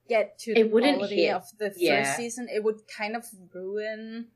get 0.10 0.40
to 0.40 0.54
the 0.54 0.62
It 0.62 0.72
wouldn't 0.72 0.98
quality 0.98 1.26
hit. 1.26 1.34
of 1.36 1.44
the 1.60 1.70
first 1.70 1.82
Yeah. 1.82 2.16
season, 2.16 2.48
it 2.50 2.64
would 2.64 2.82
kind 2.88 3.16
of 3.16 3.26
ruin, 3.54 4.30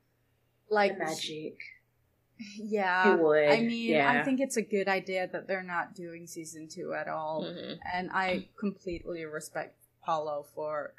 like, 0.68 0.98
the 0.98 1.04
magic. 1.04 1.56
yeah. 2.56 3.14
It 3.14 3.20
would, 3.20 3.48
I 3.48 3.60
mean, 3.60 3.90
yeah. 3.90 4.20
I 4.20 4.24
think 4.24 4.40
it's 4.40 4.56
a 4.56 4.62
good 4.62 4.88
idea 4.88 5.26
that 5.28 5.46
they're 5.48 5.62
not 5.62 5.94
doing 5.94 6.26
season 6.26 6.68
two 6.68 6.92
at 6.94 7.08
all, 7.08 7.44
mhm. 7.44 7.78
and 7.92 8.10
I 8.12 8.48
completely 8.58 9.24
respect 9.24 9.76
Paolo 10.04 10.44
for 10.54 10.94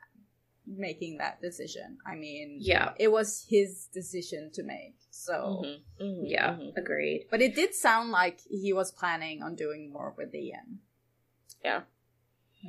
making 0.66 1.18
that 1.18 1.42
decision. 1.42 1.98
I 2.06 2.16
mean, 2.16 2.58
Yeah, 2.62 2.94
it 2.98 3.12
was 3.12 3.46
his 3.50 3.88
decision 3.94 4.50
to 4.54 4.64
make, 4.64 4.96
so. 5.12 5.62
Mhm, 5.66 5.82
mhm, 6.02 6.24
yeah, 6.26 6.54
mhm. 6.56 6.78
agreed. 6.78 7.28
But 7.30 7.42
it 7.42 7.54
did 7.56 7.76
sound 7.76 8.12
like 8.12 8.40
he 8.50 8.72
was 8.74 8.92
planning 8.92 9.44
on 9.44 9.56
doing 9.56 9.92
more 9.92 10.14
with 10.18 10.32
the 10.32 10.40
Ian. 10.40 10.80
yeah. 11.64 11.84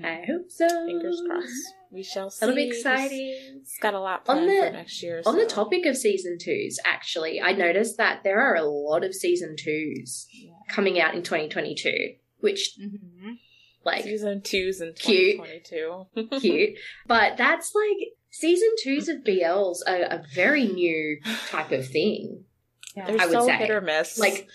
I 0.02 0.24
hope 0.26 0.50
so. 0.50 0.66
Fingers 0.86 1.22
crossed. 1.24 1.52
We 1.92 2.02
shall 2.02 2.28
see. 2.28 2.40
That'll 2.40 2.56
be 2.56 2.66
exciting. 2.66 3.60
It's 3.62 3.78
got 3.78 3.94
a 3.94 4.00
lot 4.00 4.28
On 4.28 4.44
the- 4.44 4.62
for 4.66 4.70
next 4.72 5.00
year. 5.04 5.22
On 5.24 5.36
the 5.36 5.46
topic 5.46 5.86
of 5.86 5.96
season 5.96 6.36
twos, 6.36 6.80
actually, 6.84 7.40
I 7.40 7.52
noticed 7.52 7.96
that 7.98 8.24
there 8.24 8.40
are 8.40 8.56
a 8.56 8.64
lot 8.64 9.04
of 9.04 9.14
season 9.14 9.54
twos 9.56 10.26
coming 10.68 10.98
out 10.98 11.14
in 11.14 11.22
2022, 11.22 12.16
which, 12.40 12.76
Mm-hmm. 12.76 13.34
Like, 13.84 14.04
season 14.04 14.42
two's 14.42 14.80
in 14.80 14.92
Cute. 14.94 15.36
2022. 15.36 16.38
cute. 16.40 16.78
But 17.06 17.36
that's 17.36 17.74
like 17.74 18.08
season 18.30 18.68
twos 18.82 19.08
of 19.08 19.18
BLs 19.18 19.78
are 19.86 19.96
a 20.02 20.22
very 20.34 20.66
new 20.66 21.20
type 21.48 21.70
of 21.72 21.86
thing. 21.86 22.44
Yeah. 22.96 23.06
They're 23.06 23.20
I 23.20 23.26
would 23.26 23.32
so 23.32 23.46
say. 23.46 23.56
hit 23.56 23.70
or 23.70 23.80
miss. 23.80 24.18
Like- 24.18 24.48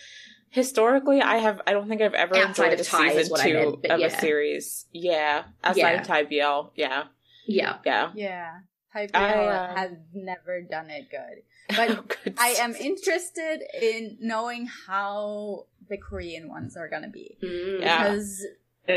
historically, 0.51 1.21
I 1.21 1.37
have. 1.37 1.61
I 1.67 1.73
don't 1.73 1.87
think 1.87 2.01
I've 2.01 2.13
ever 2.13 2.35
Outside 2.35 2.73
enjoyed 2.73 2.73
of 2.73 2.79
a 2.79 2.89
Thai 2.89 3.13
season 3.13 3.37
two 3.37 3.53
meant, 3.53 3.85
of 3.91 3.99
yeah. 3.99 4.07
a 4.07 4.19
series. 4.19 4.85
Yeah, 4.91 5.43
outside 5.63 5.77
Yeah. 5.77 6.01
of 6.01 6.07
Thai 6.07 6.23
BL. 6.23 6.71
Yeah, 6.75 7.03
Yeah. 7.45 7.77
yeah. 7.85 8.11
Yeah. 8.15 8.51
Type 8.91 9.11
I, 9.13 9.33
BL 9.33 9.39
uh, 9.49 9.75
has 9.75 9.91
never 10.13 10.61
done 10.61 10.89
it 10.89 11.09
good. 11.11 11.43
But 11.75 12.07
Good 12.23 12.33
I 12.39 12.55
am 12.59 12.73
interested 12.75 13.61
in 13.79 14.17
knowing 14.19 14.67
how 14.87 15.67
the 15.87 15.97
Korean 15.97 16.49
ones 16.49 16.75
are 16.75 16.89
gonna 16.89 17.09
be. 17.09 17.37
Mm. 17.43 17.81
Yeah. 17.81 18.19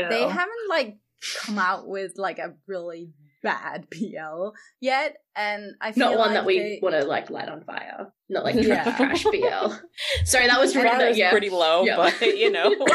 They 0.09 0.21
haven't 0.27 0.69
like 0.69 0.97
come 1.45 1.57
out 1.59 1.87
with 1.87 2.13
like 2.17 2.39
a 2.39 2.53
really 2.67 3.11
bad 3.41 3.87
PL 3.91 4.53
yet. 4.79 5.17
And 5.35 5.73
I 5.81 5.91
feel 5.91 6.09
Not 6.11 6.17
one 6.17 6.27
like 6.29 6.33
that 6.35 6.45
we 6.45 6.59
they- 6.59 6.79
want 6.81 6.95
to 6.95 7.05
like 7.05 7.29
light 7.29 7.49
on 7.49 7.63
fire. 7.63 8.13
Not 8.29 8.43
like 8.45 8.55
Yeah. 8.55 8.95
trash 8.95 9.23
BL. 9.23 9.73
Sorry, 10.25 10.47
that 10.47 10.59
was 10.59 10.73
That 10.73 11.07
was 11.09 11.17
yeah. 11.17 11.31
pretty 11.31 11.49
low, 11.49 11.83
Yeah. 11.85 11.97
but 11.97 12.21
you 12.37 12.51
know. 12.51 12.73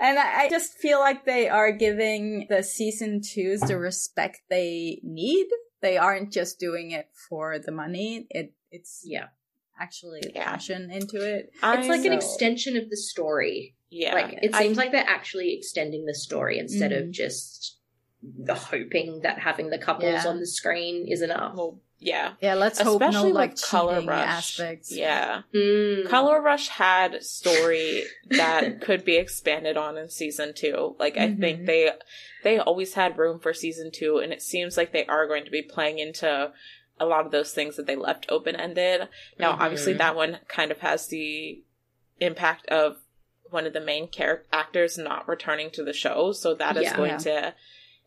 And 0.00 0.18
I 0.18 0.44
I 0.44 0.48
just 0.50 0.74
feel 0.78 0.98
like 0.98 1.24
they 1.24 1.48
are 1.48 1.70
giving 1.72 2.46
the 2.48 2.62
season 2.62 3.20
twos 3.22 3.60
the 3.60 3.78
respect 3.78 4.40
they 4.50 5.00
need. 5.04 5.46
They 5.80 5.96
aren't 5.96 6.32
just 6.32 6.58
doing 6.58 6.90
it 6.90 7.08
for 7.28 7.58
the 7.58 7.70
money. 7.72 8.26
It 8.30 8.52
it's 8.70 9.02
yeah. 9.04 9.26
actually 9.80 10.22
Yeah. 10.34 10.44
passion 10.44 10.90
into 10.90 11.18
it. 11.18 11.50
It's 11.62 11.88
like 11.88 12.04
an 12.04 12.12
extension 12.12 12.76
of 12.76 12.90
the 12.90 12.96
story. 12.96 13.75
Yeah, 13.90 14.14
like 14.14 14.38
it 14.42 14.54
I- 14.54 14.62
seems 14.62 14.76
like 14.76 14.92
they're 14.92 15.04
actually 15.06 15.54
extending 15.54 16.04
the 16.06 16.14
story 16.14 16.58
instead 16.58 16.90
Mhm. 16.92 17.02
of 17.04 17.10
just 17.10 17.78
the 18.22 18.54
hoping 18.54 19.20
that 19.22 19.38
having 19.38 19.70
the 19.70 19.78
couples 19.78 20.24
Yeah. 20.24 20.28
on 20.28 20.40
the 20.40 20.46
screen 20.46 21.06
is 21.08 21.22
enough. 21.22 21.54
well, 21.54 21.80
yeah. 21.98 22.34
Yeah, 22.42 22.54
let's 22.54 22.78
hope 22.80 23.00
no 23.00 23.08
Especially 23.08 23.32
like 23.32 23.58
Color 23.60 24.00
Rush. 24.02 24.26
aspects. 24.60 24.92
Yeah. 24.92 25.42
Mm. 25.54 26.08
Color 26.08 26.40
Rush 26.42 26.68
had 26.68 27.22
story 27.24 28.02
that 28.30 28.80
could 28.82 29.04
be 29.04 29.16
expanded 29.16 29.76
on 29.78 29.96
in 29.96 30.08
season 30.10 30.52
two. 30.54 30.94
Like 30.98 31.16
I 31.16 31.32
think 31.34 31.60
Mhm. 31.60 31.66
they 31.66 31.92
they 32.42 32.58
always 32.58 32.94
had 32.94 33.16
room 33.18 33.38
for 33.40 33.52
season 33.54 33.90
two, 33.90 34.18
and 34.18 34.32
it 34.32 34.42
seems 34.42 34.76
like 34.76 34.92
they 34.92 35.06
are 35.06 35.26
going 35.26 35.44
to 35.46 35.50
be 35.50 35.62
playing 35.62 35.98
into 35.98 36.52
a 37.00 37.06
lot 37.06 37.24
of 37.26 37.32
those 37.32 37.52
things 37.52 37.76
that 37.76 37.86
they 37.86 37.96
left 37.96 38.26
open 38.28 38.56
ended. 38.56 39.08
Now, 39.38 39.56
obviously, 39.58 39.94
Mhm. 39.94 39.98
that 39.98 40.16
one 40.16 40.38
kind 40.48 40.70
of 40.70 40.80
has 40.80 41.06
the 41.08 41.62
impact 42.20 42.66
of 42.68 42.98
one 43.50 43.66
of 43.66 43.72
the 43.72 43.80
main 43.80 44.08
character 44.08 44.46
actors 44.52 44.98
not 44.98 45.28
returning 45.28 45.70
to 45.70 45.84
the 45.84 45.92
show, 45.92 46.32
so 46.32 46.54
that 46.54 46.76
is 46.76 46.84
Yeah. 46.84 46.96
going 46.96 47.18
to 47.18 47.54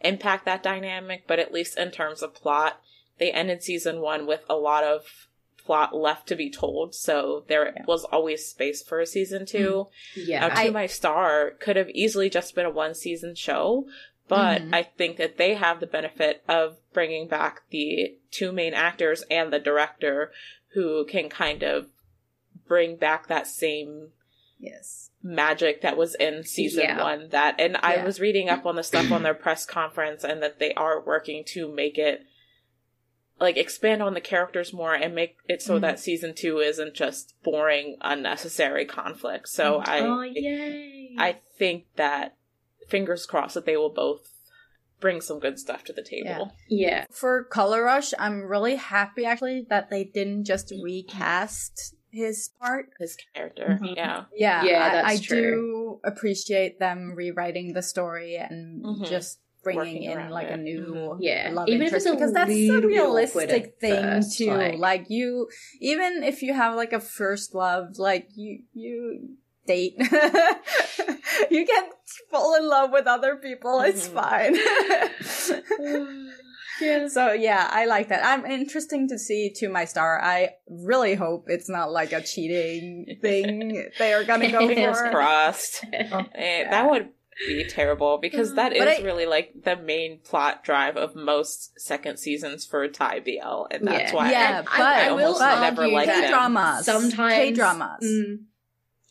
impact 0.01 0.45
that 0.45 0.63
dynamic. 0.63 1.23
But 1.27 1.39
at 1.39 1.51
least 1.51 1.77
in 1.77 1.91
terms 1.91 2.21
of 2.21 2.33
plot, 2.33 2.81
they 3.17 3.31
ended 3.31 3.63
season 3.63 4.01
one 4.01 4.25
with 4.25 4.45
a 4.49 4.55
lot 4.55 4.83
of 4.83 5.27
plot 5.65 5.93
left 5.95 6.27
to 6.27 6.35
be 6.35 6.49
told, 6.49 6.95
so 6.95 7.45
there 7.47 7.73
Yeah. 7.75 7.83
was 7.85 8.03
always 8.05 8.47
space 8.47 8.81
for 8.81 8.99
a 8.99 9.05
season 9.05 9.45
two. 9.45 9.89
Yeah. 10.15 10.47
Now, 10.47 10.63
To 10.63 10.71
My 10.71 10.87
Star 10.87 11.51
could 11.51 11.75
have 11.75 11.89
easily 11.91 12.29
just 12.29 12.55
been 12.55 12.65
a 12.65 12.71
one 12.71 12.95
season 12.95 13.35
show, 13.35 13.87
but 14.27 14.61
Mhm. 14.63 14.73
I 14.73 14.83
think 14.83 15.17
that 15.17 15.37
they 15.37 15.53
have 15.53 15.79
the 15.79 15.85
benefit 15.85 16.43
of 16.47 16.77
bringing 16.91 17.27
back 17.27 17.69
the 17.69 18.17
two 18.31 18.51
main 18.51 18.73
actors 18.73 19.23
and 19.29 19.53
the 19.53 19.59
director 19.59 20.31
who 20.73 21.05
can 21.05 21.29
kind 21.29 21.61
of 21.61 21.89
bring 22.67 22.95
back 22.95 23.27
that 23.27 23.45
same 23.47 24.13
Yes. 24.59 25.08
Magic 25.21 25.81
that 25.81 25.97
was 25.97 26.15
in 26.15 26.43
season 26.43 26.83
Yeah. 26.83 27.03
one 27.03 27.29
that 27.29 27.55
and 27.59 27.75
i 27.81 27.95
Yeah. 27.95 28.05
was 28.05 28.21
reading 28.21 28.47
up 28.47 28.65
on 28.65 28.75
the 28.77 28.83
stuff 28.83 29.11
on 29.11 29.21
their 29.23 29.33
press 29.33 29.65
conference 29.65 30.23
and 30.23 30.41
that 30.41 30.59
they 30.59 30.73
are 30.75 31.01
working 31.01 31.43
to 31.47 31.69
make 31.69 31.97
it 31.97 32.21
like 33.39 33.57
expand 33.57 34.01
on 34.01 34.13
the 34.13 34.21
characters 34.21 34.71
more 34.73 34.93
and 34.93 35.13
make 35.15 35.35
it 35.47 35.61
so 35.61 35.77
Mhm. 35.77 35.81
that 35.81 35.99
season 35.99 36.33
two 36.33 36.59
isn't 36.59 36.93
just 36.93 37.35
boring 37.43 37.97
unnecessary 38.01 38.85
conflict 38.85 39.49
so 39.49 39.81
i 39.85 39.99
oh 39.99 40.21
yay! 40.21 41.15
i 41.17 41.37
think 41.57 41.85
that 41.97 42.35
fingers 42.87 43.25
crossed 43.25 43.55
that 43.55 43.65
they 43.65 43.75
will 43.77 43.89
both 43.93 44.31
bring 45.01 45.21
some 45.21 45.39
good 45.39 45.57
stuff 45.59 45.83
to 45.85 45.93
the 45.93 46.03
table 46.03 46.53
yeah. 46.67 47.05
For 47.09 47.45
Color 47.45 47.83
Rush, 47.83 48.13
I'm 48.19 48.41
really 48.41 48.75
happy 48.75 49.23
actually 49.25 49.65
that 49.69 49.89
they 49.89 50.03
didn't 50.03 50.43
just 50.43 50.73
recast 50.83 51.95
his 52.11 52.49
part. 52.59 52.89
his 52.99 53.15
character 53.35 53.77
Mhm. 53.81 53.95
yeah 53.95 54.23
Yeah, 54.35 54.63
Yeah, 54.63 54.85
I, 54.85 54.89
that's 54.89 55.07
I 55.21 55.23
true. 55.23 55.41
do 55.41 55.99
appreciate 56.03 56.79
them 56.79 57.13
rewriting 57.15 57.73
the 57.73 57.81
story 57.81 58.35
and 58.37 58.83
Mhm. 58.83 59.07
just 59.07 59.39
bringing 59.61 60.03
in 60.03 60.17
around 60.17 60.31
like 60.31 60.47
a 60.49 60.53
it. 60.53 60.59
new 60.59 60.81
Mhm. 60.95 61.17
Yeah. 61.19 61.51
love 61.53 61.67
Even 61.67 61.81
if 61.81 61.87
interest 61.87 62.07
it's 62.07 62.13
a 62.13 62.17
because 62.17 62.33
that's 62.33 62.49
a 62.49 62.53
little 62.53 62.89
bit 62.89 62.99
awkward 62.99 63.13
realistic 63.13 63.75
thing 63.79 64.03
first, 64.03 64.37
too. 64.37 64.53
like- 64.53 64.77
Like... 64.79 65.05
you, 65.09 65.49
even 65.81 66.23
if 66.23 66.41
you 66.41 66.53
have 66.53 66.75
like 66.75 66.93
a 66.93 66.99
first 67.01 67.53
love, 67.53 67.99
like 67.99 68.29
you 68.35 68.63
you 68.73 69.35
date, 69.67 69.95
you 71.51 71.61
can 71.65 71.83
fall 72.31 72.55
in 72.55 72.67
love 72.67 72.91
with 72.91 73.05
other 73.05 73.35
people. 73.35 73.81
It's 73.81 74.07
fine. 74.07 74.55
Yeah. 76.81 77.07
So 77.07 77.31
yeah, 77.33 77.67
I 77.71 77.85
like 77.85 78.09
that. 78.09 78.25
I'm 78.25 78.45
interesting 78.45 79.07
to 79.09 79.17
see 79.19 79.51
to 79.57 79.69
my 79.69 79.85
star. 79.85 80.21
I 80.21 80.51
really 80.69 81.15
hope 81.15 81.45
it's 81.47 81.69
not 81.69 81.91
like 81.91 82.13
a 82.13 82.21
cheating 82.21 83.17
thing 83.21 83.89
they 83.99 84.13
are 84.13 84.23
gonna 84.23 84.51
go 84.51 84.67
fingers 84.67 84.99
for. 84.99 85.09
crossed 85.11 85.83
Eh, 85.93 86.69
that 86.69 86.89
would 86.89 87.09
be 87.47 87.65
terrible 87.69 88.17
because 88.17 88.55
that 88.55 88.73
is 88.73 88.79
But 88.79 88.87
I- 88.89 89.01
really 89.01 89.25
like 89.25 89.53
the 89.63 89.77
main 89.77 90.19
plot 90.19 90.63
drive 90.63 90.97
of 90.97 91.15
most 91.15 91.79
second 91.79 92.17
seasons 92.17 92.65
for 92.65 92.85
Thai 92.89 93.21
BL, 93.21 93.65
and 93.71 93.87
that's 93.87 94.11
Yeah. 94.11 94.15
why 94.15 94.31
yeah, 94.31 94.59
I- 94.67 94.77
but 94.77 94.85
I 94.85 95.07
I 95.07 95.11
will 95.13 95.23
almost 95.25 95.39
but 95.39 95.61
never 95.61 95.81
argue 95.83 95.95
liked 95.95 96.07
that 96.07 96.21
them. 96.21 96.29
K-dramas. 96.31 96.85
Sometimes 96.85 97.33
K-dramas. 97.35 98.03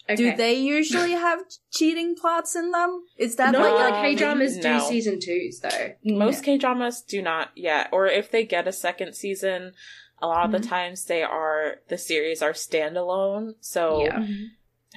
Mm, 0.09 0.17
Do 0.17 0.37
they 0.37 0.55
usually 0.55 1.13
have 1.13 1.41
cheating 1.71 2.15
plots 2.17 2.57
in 2.57 2.71
them? 2.71 3.03
Is 3.19 3.37
that 3.37 3.53
Not 3.53 3.63
like 3.63 3.73
all 3.73 3.95
a 3.95 3.99
Um, 3.99 4.03
K 4.05 4.15
dramas 4.15 4.57
do 4.59 4.81
season 4.81 5.21
twos 5.21 5.61
though. 5.61 5.93
Most 6.05 6.43
K 6.45 6.57
dramas 6.59 7.03
do 7.03 7.21
not 7.23 7.51
yet, 7.55 7.89
or 7.93 8.07
if 8.07 8.31
they 8.31 8.45
get 8.45 8.67
a 8.69 8.73
second 8.73 9.15
season, 9.15 9.75
a 10.21 10.27
lot 10.27 10.45
of 10.47 10.51
Mm-hmm. 10.51 10.63
the 10.63 10.69
times 10.69 11.05
they 11.05 11.23
are 11.23 11.77
the 11.89 11.99
series 11.99 12.43
are 12.43 12.53
standalone. 12.53 13.55
So, 13.61 14.05
Yeah. 14.05 14.27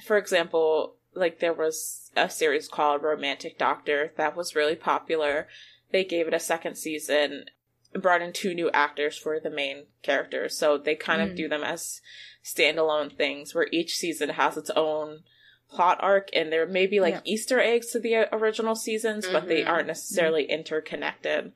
for 0.06 0.16
example, 0.16 0.96
like 1.14 1.40
there 1.40 1.52
was 1.52 2.10
a 2.16 2.28
series 2.30 2.68
called 2.68 3.02
Romantic 3.02 3.58
Doctor 3.58 4.12
that 4.16 4.34
was 4.36 4.56
really 4.56 4.76
popular. 4.76 5.46
They 5.90 6.04
gave 6.04 6.26
it 6.26 6.32
a 6.34 6.40
second 6.40 6.76
season, 6.76 7.32
and 7.32 7.50
brought 7.94 8.22
in 8.22 8.32
two 8.32 8.54
new 8.54 8.70
actors 8.70 9.16
for 9.16 9.38
the 9.40 9.50
main 9.50 9.86
characters. 10.02 10.56
So 10.56 10.78
they 10.78 10.94
kind 10.94 11.20
of 11.22 11.30
Mm. 11.30 11.36
do 11.36 11.48
them 11.48 11.62
as 11.64 12.00
standalone 12.44 13.14
things 13.16 13.54
where 13.54 13.68
each 13.72 13.96
season 13.96 14.30
has 14.30 14.56
its 14.56 14.70
own 14.70 15.24
plot 15.70 15.98
arc 16.00 16.28
and 16.34 16.52
there 16.52 16.66
may 16.66 16.86
be 16.86 17.00
like 17.00 17.14
Yeah. 17.14 17.20
Easter 17.24 17.58
eggs 17.60 17.90
to 17.92 17.98
the 18.00 18.28
original 18.34 18.74
seasons, 18.74 19.26
but 19.26 19.48
they 19.48 19.62
Mhm. 19.62 19.68
aren't 19.68 19.86
necessarily 19.86 20.44
interconnected. 20.44 21.52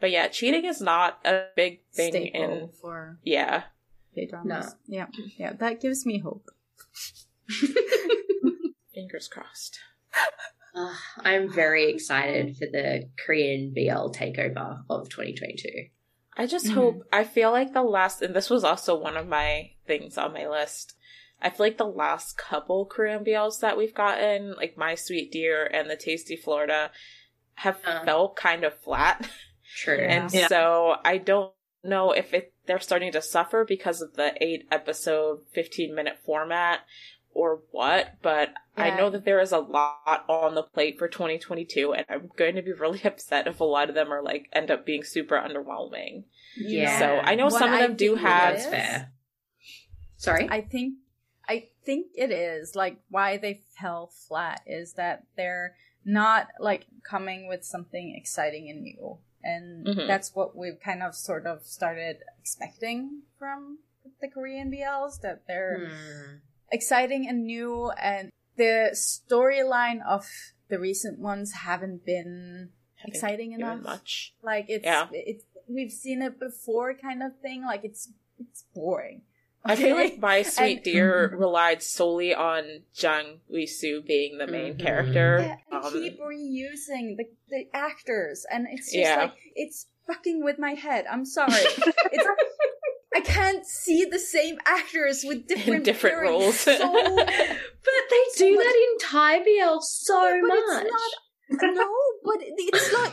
But 0.00 0.10
yeah, 0.10 0.28
cheating 0.28 0.64
is 0.64 0.80
not 0.80 1.20
a 1.24 1.46
big 1.54 1.84
thing 1.92 2.10
staple 2.12 2.62
in 2.62 2.68
for 2.80 3.18
yeah. 3.22 3.64
K-dramas? 4.14 4.74
Yeah, 4.86 5.06
yeah, 5.36 5.52
that 5.52 5.80
gives 5.80 6.04
me 6.04 6.18
hope. 6.18 6.46
Fingers 8.94 9.28
crossed. 9.28 9.78
Uh, 10.74 10.94
I'm 11.18 11.52
very 11.52 11.90
excited 11.90 12.56
for 12.56 12.66
the 12.66 13.08
Korean 13.24 13.72
BL 13.74 14.10
takeover 14.12 14.82
of 14.88 15.08
2022. 15.08 15.88
I 16.36 16.46
just 16.46 16.66
Mhm. 16.66 16.74
hope 16.74 17.02
I 17.12 17.24
feel 17.24 17.50
like 17.50 17.72
the 17.72 17.82
last 17.82 18.22
and 18.22 18.34
this 18.34 18.48
was 18.48 18.62
also 18.64 18.96
one 18.96 19.16
of 19.16 19.26
my 19.26 19.72
things 19.86 20.16
on 20.16 20.32
my 20.32 20.46
list. 20.48 20.96
I 21.42 21.50
feel 21.50 21.66
like 21.66 21.78
the 21.78 21.86
last 21.86 22.36
couple 22.38 22.86
Korean 22.86 23.24
BLs 23.24 23.60
that 23.60 23.76
we've 23.76 23.94
gotten, 23.94 24.54
like 24.54 24.76
My 24.76 24.94
Sweet 24.94 25.32
Dear 25.32 25.64
and 25.66 25.88
The 25.90 25.96
Tasty 25.96 26.36
Florida, 26.36 26.92
have 27.54 27.80
Uh. 27.84 28.04
felt 28.04 28.36
kind 28.36 28.62
of 28.64 28.78
flat. 28.80 29.28
True. 29.76 29.98
And 29.98 30.32
Yeah. 30.32 30.48
so 30.48 30.96
I 31.04 31.18
don't 31.18 31.52
know 31.82 32.12
if 32.12 32.32
it 32.34 32.52
they're 32.66 32.78
starting 32.78 33.10
to 33.12 33.22
suffer 33.22 33.64
because 33.64 34.00
of 34.00 34.14
the 34.14 34.32
eight 34.40 34.68
episode, 34.70 35.44
15 35.52 35.94
minute 35.94 36.18
format 36.24 36.80
or 37.40 37.60
what, 37.70 38.16
but 38.22 38.52
I 38.76 38.90
know 38.96 39.08
that 39.10 39.24
there 39.24 39.40
is 39.40 39.52
a 39.52 39.58
lot 39.58 40.24
on 40.28 40.54
the 40.54 40.62
plate 40.62 40.98
for 40.98 41.08
2022 41.08 41.92
and 41.94 42.04
I'm 42.08 42.30
going 42.36 42.54
to 42.56 42.62
be 42.62 42.72
really 42.72 43.02
upset 43.04 43.46
if 43.46 43.60
a 43.60 43.64
lot 43.64 43.88
of 43.88 43.94
them 43.94 44.12
are 44.12 44.22
like 44.22 44.48
end 44.52 44.70
up 44.70 44.84
being 44.84 45.04
super 45.04 45.36
underwhelming. 45.36 46.24
Yeah. 46.56 46.98
So 46.98 47.06
I 47.22 47.34
know 47.34 47.44
What 47.46 47.58
some 47.58 47.68
of 47.72 47.78
I 47.78 47.82
them 47.86 47.96
do 47.96 48.14
have 48.16 48.56
is- 48.56 48.66
fair. 48.66 49.12
Sorry? 50.16 50.48
I 50.50 50.60
think 50.60 50.94
I 51.48 51.68
think 51.84 52.08
it 52.14 52.30
is 52.30 52.76
like 52.76 52.98
why 53.08 53.38
they 53.38 53.62
fell 53.80 54.12
flat 54.28 54.60
is 54.66 54.92
that 54.94 55.24
they're 55.36 55.74
not 56.04 56.48
like 56.58 56.86
coming 57.08 57.48
with 57.48 57.64
something 57.64 58.14
exciting 58.16 58.68
and 58.68 58.82
new. 58.82 59.18
And 59.42 59.86
Mhm. 59.86 60.06
that's 60.06 60.34
what 60.34 60.54
we've 60.54 60.78
kind 60.84 61.02
of 61.02 61.14
sort 61.14 61.46
of 61.46 61.64
started 61.64 62.18
expecting 62.38 63.22
from 63.38 63.78
the 64.20 64.28
Korean 64.28 64.70
BLs 64.70 65.20
that 65.22 65.46
they're 65.46 65.88
Hmm. 65.88 66.36
Exciting 66.72 67.26
and 67.28 67.44
new 67.44 67.90
and 68.00 68.30
the 68.56 68.90
storyline 68.94 70.00
of 70.06 70.28
the 70.68 70.78
recent 70.78 71.18
ones 71.18 71.52
haven't 71.52 72.04
been 72.06 72.70
Haven't 72.96 73.14
exciting 73.14 73.52
enough. 73.52 73.82
much. 73.82 74.34
Like 74.42 74.66
it's 74.68 74.84
Yeah. 74.84 75.08
it's 75.12 75.44
we've 75.68 75.92
seen 75.92 76.22
it 76.22 76.38
before 76.38 76.94
kind 76.94 77.22
of 77.22 77.36
thing. 77.40 77.64
Like 77.64 77.84
it's 77.84 78.10
it's 78.38 78.64
boring. 78.74 79.22
I 79.64 79.76
feel 79.76 79.94
like 79.96 80.18
My 80.30 80.42
Sweet 80.42 80.76
And- 80.76 80.82
Dear 80.84 81.36
relied 81.36 81.82
solely 81.82 82.34
on 82.34 82.84
Jang 82.94 83.40
Eui-soo 83.50 84.02
being 84.02 84.38
the 84.38 84.46
main 84.46 84.74
Mhm. 84.74 84.80
character. 84.80 85.56
Yeah, 85.70 85.78
Um, 85.78 85.92
keep 85.92 86.18
reusing 86.18 87.16
the, 87.18 87.28
the 87.48 87.68
actors, 87.74 88.46
and 88.50 88.66
it's 88.70 88.86
just 88.86 88.96
Yeah. 88.96 89.16
like 89.24 89.34
it's 89.54 89.86
fucking 90.06 90.42
with 90.42 90.58
my 90.58 90.72
head. 90.74 91.04
I'm 91.10 91.24
sorry. 91.26 91.52
it's, 92.12 92.26
I 93.14 93.20
can't 93.20 93.66
see 93.66 94.04
the 94.04 94.18
same 94.20 94.58
actors 94.66 95.24
with 95.26 95.46
different 95.48 95.84
different 95.90 96.16
pairings 96.16 96.22
roles. 96.28 96.60
So, 96.60 96.72
But 97.86 98.04
they 98.10 98.24
So 98.34 98.44
do 98.44 98.54
much- 98.56 98.64
that 98.64 98.76
in 98.76 98.98
Thai 98.98 99.38
BL 99.40 99.80
so 99.80 100.22
Yeah, 100.28 100.40
but 100.42 100.48
much. 100.48 100.84
it's 100.84 101.62
not. 101.62 101.74
no, 101.74 101.88
but 102.24 102.36
it's 102.40 102.92
not. 102.92 103.12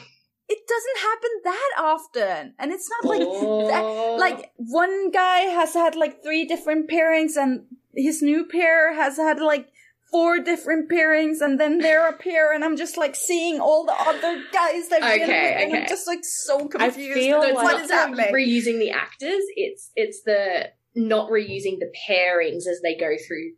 It 0.49 0.59
doesn't 0.65 0.99
happen 1.09 1.29
that 1.43 1.71
often, 1.77 2.53
and 2.57 2.71
it's 2.71 2.89
not 2.89 3.09
like 3.09 3.21
oh. 3.25 3.67
that, 3.67 3.83
Oh. 3.83 4.15
like 4.17 4.51
one 4.55 5.11
guy 5.11 5.39
has 5.39 5.73
had 5.73 5.95
like 5.95 6.23
three 6.23 6.45
different 6.45 6.89
pairings, 6.89 7.35
and 7.35 7.65
his 7.95 8.21
new 8.21 8.45
pair 8.45 8.93
has 8.93 9.17
had 9.17 9.39
like 9.41 9.67
four 10.11 10.39
different 10.39 10.89
pairings, 10.89 11.41
and 11.41 11.59
then 11.59 11.79
they're 11.79 12.07
a 12.07 12.13
pair, 12.17 12.53
and 12.53 12.63
I'm 12.63 12.77
just 12.77 12.97
like 12.97 13.15
seeing 13.15 13.59
all 13.59 13.85
the 13.85 13.93
other 13.93 14.43
guys 14.53 14.89
that 14.89 15.01
Okay, 15.03 15.17
been 15.19 15.27
with, 15.27 15.73
and 15.73 15.75
I'm 15.83 15.87
just 15.87 16.07
like 16.07 16.23
so 16.23 16.67
confused. 16.67 17.17
I 17.17 17.21
feel 17.21 17.39
like- 17.39 17.53
what 17.53 17.81
is 17.81 17.91
happening? 17.91 18.33
reusing 18.33 18.79
the 18.79 18.91
actors, 18.91 19.43
it's 19.55 19.91
it's 19.95 20.21
the 20.23 20.69
not 20.95 21.29
reusing 21.29 21.79
the 21.79 21.91
pairings 22.09 22.65
as 22.67 22.79
they 22.81 22.95
go 22.95 23.15
through 23.27 23.51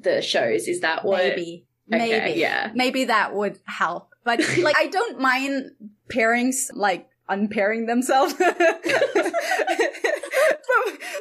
the 0.00 0.22
shows. 0.22 0.66
Is 0.68 0.80
that 0.80 1.04
what? 1.04 1.18
Maybe, 1.22 1.66
Okay, 1.92 2.18
maybe, 2.20 2.40
yeah. 2.40 2.70
maybe 2.74 3.04
that 3.04 3.34
would 3.34 3.58
help. 3.66 4.10
But 4.24 4.40
like, 4.58 4.76
I 4.76 4.86
don't 4.88 5.20
mind 5.20 5.72
pairings 6.12 6.68
like 6.74 7.08
unpairing 7.28 7.86
themselves. 7.86 8.34
but, 8.38 8.52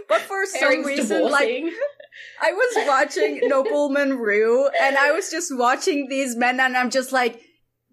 but 0.08 0.22
for 0.22 0.46
some 0.46 0.62
Pairings 0.72 0.86
reason, 0.86 1.30
like 1.30 1.48
divorcing. 1.48 1.74
I 2.42 2.52
was 2.52 2.88
watching 2.88 3.40
Nobleman 3.44 4.18
Ryu, 4.18 4.68
and 4.82 4.98
I 4.98 5.12
was 5.12 5.30
just 5.32 5.56
watching 5.56 6.08
these 6.10 6.36
men, 6.36 6.60
and 6.60 6.76
I'm 6.78 6.90
just 6.90 7.12
like, 7.12 7.42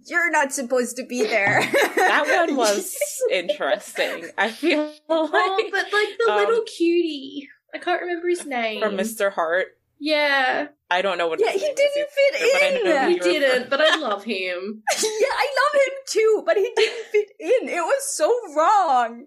"You're 0.07 0.31
not 0.31 0.53
supposed 0.53 0.97
to 0.97 1.05
be 1.05 1.23
there." 1.25 1.61
that 1.97 2.47
one 2.47 2.57
was 2.63 2.97
interesting. 3.31 4.31
I 4.39 4.51
feel 4.51 4.85
like 4.85 5.01
oh, 5.09 5.69
but 5.71 5.85
like 5.93 6.19
the 6.19 6.31
um, 6.33 6.37
little 6.39 6.63
cutie. 6.63 7.49
I 7.75 7.79
can't 7.79 8.03
remember 8.03 8.29
his 8.29 8.45
name. 8.45 8.81
from 8.83 8.97
Mr. 8.97 9.33
Heart. 9.33 9.69
Yeah, 9.99 10.67
I 10.91 11.01
don't 11.01 11.17
know 11.17 11.29
what. 11.29 11.39
Yeah, 11.41 11.53
his 11.53 11.63
he 11.63 11.67
name 11.69 11.77
didn't 11.77 11.97
is 11.97 12.13
fit 12.13 12.43
either, 12.43 12.81
but 12.83 13.03
in. 13.05 13.09
he 13.09 13.15
you're 13.15 13.23
didn't, 13.41 13.71
but 13.71 13.81
I 13.81 13.97
love 13.97 14.25
him. 14.25 14.83
yeah, 15.03 15.09
I 15.33 15.47
love 15.63 15.81
him 15.81 15.95
too, 16.09 16.43
but 16.45 16.57
he 16.57 16.73
didn't 16.75 17.07
fit 17.07 17.29
in. 17.39 17.69
It 17.69 17.81
was 17.81 18.15
so 18.17 18.29
wrong. 18.57 19.25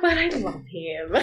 But 0.00 0.16
I 0.18 0.28
love 0.28 0.62
him. 0.70 1.16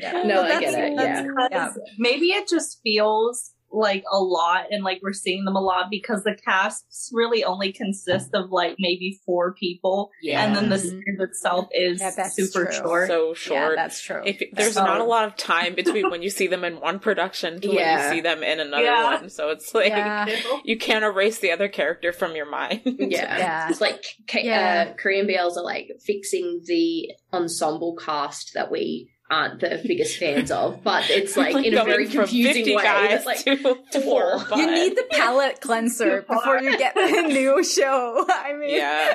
Yeah. 0.00 0.22
No, 0.24 0.42
I 0.42 0.60
get 0.60 0.74
it, 0.74 0.96
that's- 0.96 1.22
Because 1.22 1.50
yeah. 1.50 1.92
maybe 1.98 2.26
it 2.26 2.48
just 2.48 2.80
feels 2.82 3.50
like 3.76 4.04
a 4.12 4.20
lot 4.20 4.66
and 4.70 4.84
like 4.84 5.00
we're 5.02 5.12
seeing 5.12 5.44
them 5.44 5.56
a 5.56 5.60
lot 5.60 5.86
because 5.90 6.22
the 6.22 6.36
casts 6.44 7.10
really 7.12 7.42
only 7.42 7.72
consist 7.72 8.30
of 8.32 8.48
like 8.52 8.76
maybe 8.78 9.18
four 9.26 9.52
people 9.54 10.10
and 10.30 10.54
then 10.54 10.68
the 10.68 10.76
Mhm. 10.76 10.80
series 10.90 11.18
itself 11.20 11.66
is 11.72 12.00
Yeah, 12.00 12.12
that's 12.16 12.36
super 12.36 12.66
true. 12.66 12.72
short. 12.72 13.08
so 13.08 13.28
Yeah, 13.30 13.34
short. 13.34 13.76
that's 13.76 14.00
true. 14.00 14.22
if 14.24 14.40
there's 14.52 14.76
Oh. 14.76 14.84
not 14.84 15.00
a 15.00 15.04
lot 15.04 15.26
of 15.26 15.34
time 15.36 15.74
between 15.74 16.08
when 16.08 16.22
you 16.22 16.30
see 16.30 16.46
them 16.46 16.62
in 16.62 16.78
one 16.78 17.00
production 17.00 17.60
to 17.62 17.68
when 17.70 17.98
you 18.04 18.10
see 18.10 18.20
them 18.20 18.44
in 18.44 18.60
another 18.60 18.84
Yeah. 18.84 19.04
one, 19.20 19.28
so 19.28 19.50
it's 19.50 19.74
like 19.74 19.88
Yeah. 19.88 20.28
you 20.64 20.78
can't 20.78 21.04
erase 21.04 21.40
the 21.40 21.50
other 21.50 21.66
character 21.66 22.12
from 22.12 22.36
your 22.36 22.46
mind. 22.48 22.82
Yeah. 22.84 23.38
Yeah. 23.38 23.70
It's 23.70 23.80
like 23.80 24.04
K- 24.28 24.44
Yeah. 24.44 24.90
uh, 24.90 24.94
Korean 24.94 25.26
BLs 25.26 25.56
are 25.56 25.64
like 25.64 25.88
fixing 26.06 26.60
the 26.64 27.10
ensemble 27.32 27.96
cast 27.96 28.52
that 28.54 28.70
we 28.70 29.10
aren't 29.30 29.60
the 29.60 29.80
biggest 29.86 30.18
fans 30.18 30.50
of, 30.50 30.82
but 30.84 31.08
it's 31.10 31.36
like, 31.36 31.54
in 31.64 31.76
a 31.76 31.84
very 31.84 32.06
confusing 32.08 32.76
way. 32.76 32.82
That's 32.82 33.26
like 33.26 33.44
to 33.44 34.00
four. 34.02 34.36
you 34.56 34.70
need 34.70 34.96
the 34.96 35.06
palate 35.10 35.60
cleanser 35.60 36.22
before 36.28 36.60
you 36.60 36.76
get 36.78 36.94
the 36.94 37.22
new 37.28 37.64
show. 37.64 38.24
I 38.28 38.52
mean, 38.52 38.76
yeah. 38.76 39.14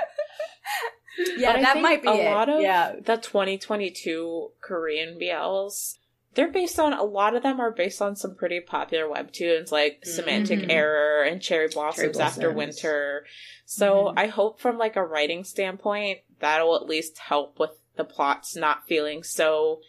yeah, 1.38 1.54
But 1.54 1.62
that 1.62 1.82
might 1.82 2.02
be 2.02 2.08
a 2.10 2.14
it. 2.14 2.26
lot 2.32 2.50
of 2.50 2.62
yeah, 2.62 2.94
the 3.04 3.18
2022 3.18 4.52
Korean 4.62 5.20
BLs. 5.20 5.96
They're 6.36 6.52
based 6.52 6.80
on 6.80 6.94
a 6.94 7.04
lot 7.04 7.36
of 7.36 7.44
them 7.44 7.60
are 7.60 7.72
based 7.72 8.02
on 8.02 8.16
some 8.16 8.36
pretty 8.36 8.60
popular 8.62 9.06
webtoons 9.06 9.72
like 9.72 10.06
Semantic 10.06 10.60
Mhm. 10.60 10.72
Error 10.72 11.24
and 11.24 11.42
Cherry 11.42 11.68
Blossoms 11.68 12.18
After 12.20 12.52
Blossoms. 12.52 12.56
Winter. 12.56 13.26
So 13.66 14.06
Mhm. 14.06 14.14
I 14.16 14.28
hope 14.28 14.62
from 14.62 14.78
like 14.78 14.96
a 14.96 15.04
writing 15.04 15.44
standpoint 15.44 16.20
that'll 16.40 16.76
at 16.76 16.86
least 16.86 17.18
help 17.18 17.60
with 17.60 17.72
the 17.96 18.04
plots 18.06 18.56
not 18.56 18.88
feeling 18.88 19.24
so 19.24 19.82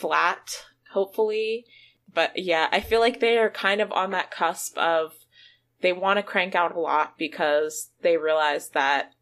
flat, 0.00 0.64
hopefully. 0.92 1.64
But 2.12 2.32
yeah, 2.36 2.68
I 2.72 2.80
feel 2.80 3.00
like 3.00 3.20
they 3.20 3.38
are 3.38 3.50
kind 3.50 3.80
of 3.80 3.92
on 3.92 4.10
that 4.12 4.30
cusp 4.30 4.76
of 4.78 5.12
they 5.80 5.92
want 5.92 6.16
to 6.18 6.22
crank 6.22 6.54
out 6.54 6.74
a 6.74 6.80
lot 6.80 7.16
because 7.18 7.90
they 8.02 8.16
realize 8.16 8.70
that 8.70 9.12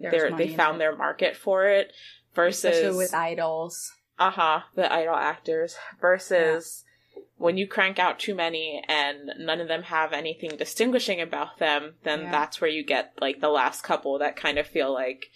they're 0.00 0.30
they 0.36 0.48
found 0.48 0.80
their 0.80 0.96
market 0.96 1.36
for 1.36 1.66
it 1.66 1.92
versus 2.34 2.64
especially 2.64 2.96
with 2.96 3.14
idols. 3.14 3.92
uh-huh 4.18 4.60
the 4.76 4.90
idol 4.92 5.16
actors 5.16 5.76
versus 6.00 6.84
when 7.36 7.56
you 7.56 7.66
crank 7.66 7.98
out 7.98 8.18
too 8.18 8.34
many 8.34 8.82
and 8.88 9.30
none 9.38 9.60
of 9.60 9.68
them 9.68 9.82
have 9.84 10.12
anything 10.12 10.50
distinguishing 10.56 11.20
about 11.20 11.58
them, 11.58 11.94
then 12.04 12.22
Yeah. 12.22 12.30
that's 12.32 12.60
where 12.60 12.70
you 12.70 12.84
get 12.84 13.12
like 13.20 13.40
the 13.40 13.48
last 13.48 13.82
couple 13.82 14.18
that 14.18 14.34
kind 14.36 14.58
of 14.58 14.66
feel 14.66 14.92
like 14.92 15.30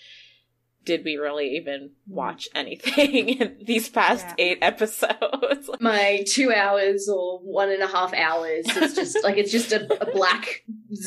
did 0.84 1.04
we 1.04 1.16
really 1.16 1.56
even 1.56 1.90
mm-hmm. 1.90 2.14
watch 2.14 2.48
anything 2.54 3.28
in 3.40 3.58
these 3.64 3.88
past 3.88 4.26
Yeah. 4.26 4.34
eight 4.44 4.58
episodes? 4.62 5.70
My 5.80 6.24
two 6.26 6.52
hours 6.52 7.08
or 7.08 7.38
one 7.40 7.70
and 7.70 7.82
a 7.82 7.86
half 7.86 8.12
hours 8.14 8.66
is 8.76 8.94
just 8.94 9.22
like 9.24 9.36
it's 9.36 9.52
just 9.52 9.72
a, 9.72 9.82
a 10.02 10.12
black 10.12 10.64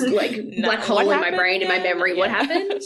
like 0.07 0.37
No, 0.43 0.67
black 0.69 0.79
hole 0.79 1.05
what 1.05 1.15
in 1.15 1.21
my 1.21 1.35
brain 1.35 1.61
in 1.61 1.67
my 1.67 1.75
again? 1.75 1.95
memory. 1.97 2.15
What 2.15 2.29
happened? 2.29 2.81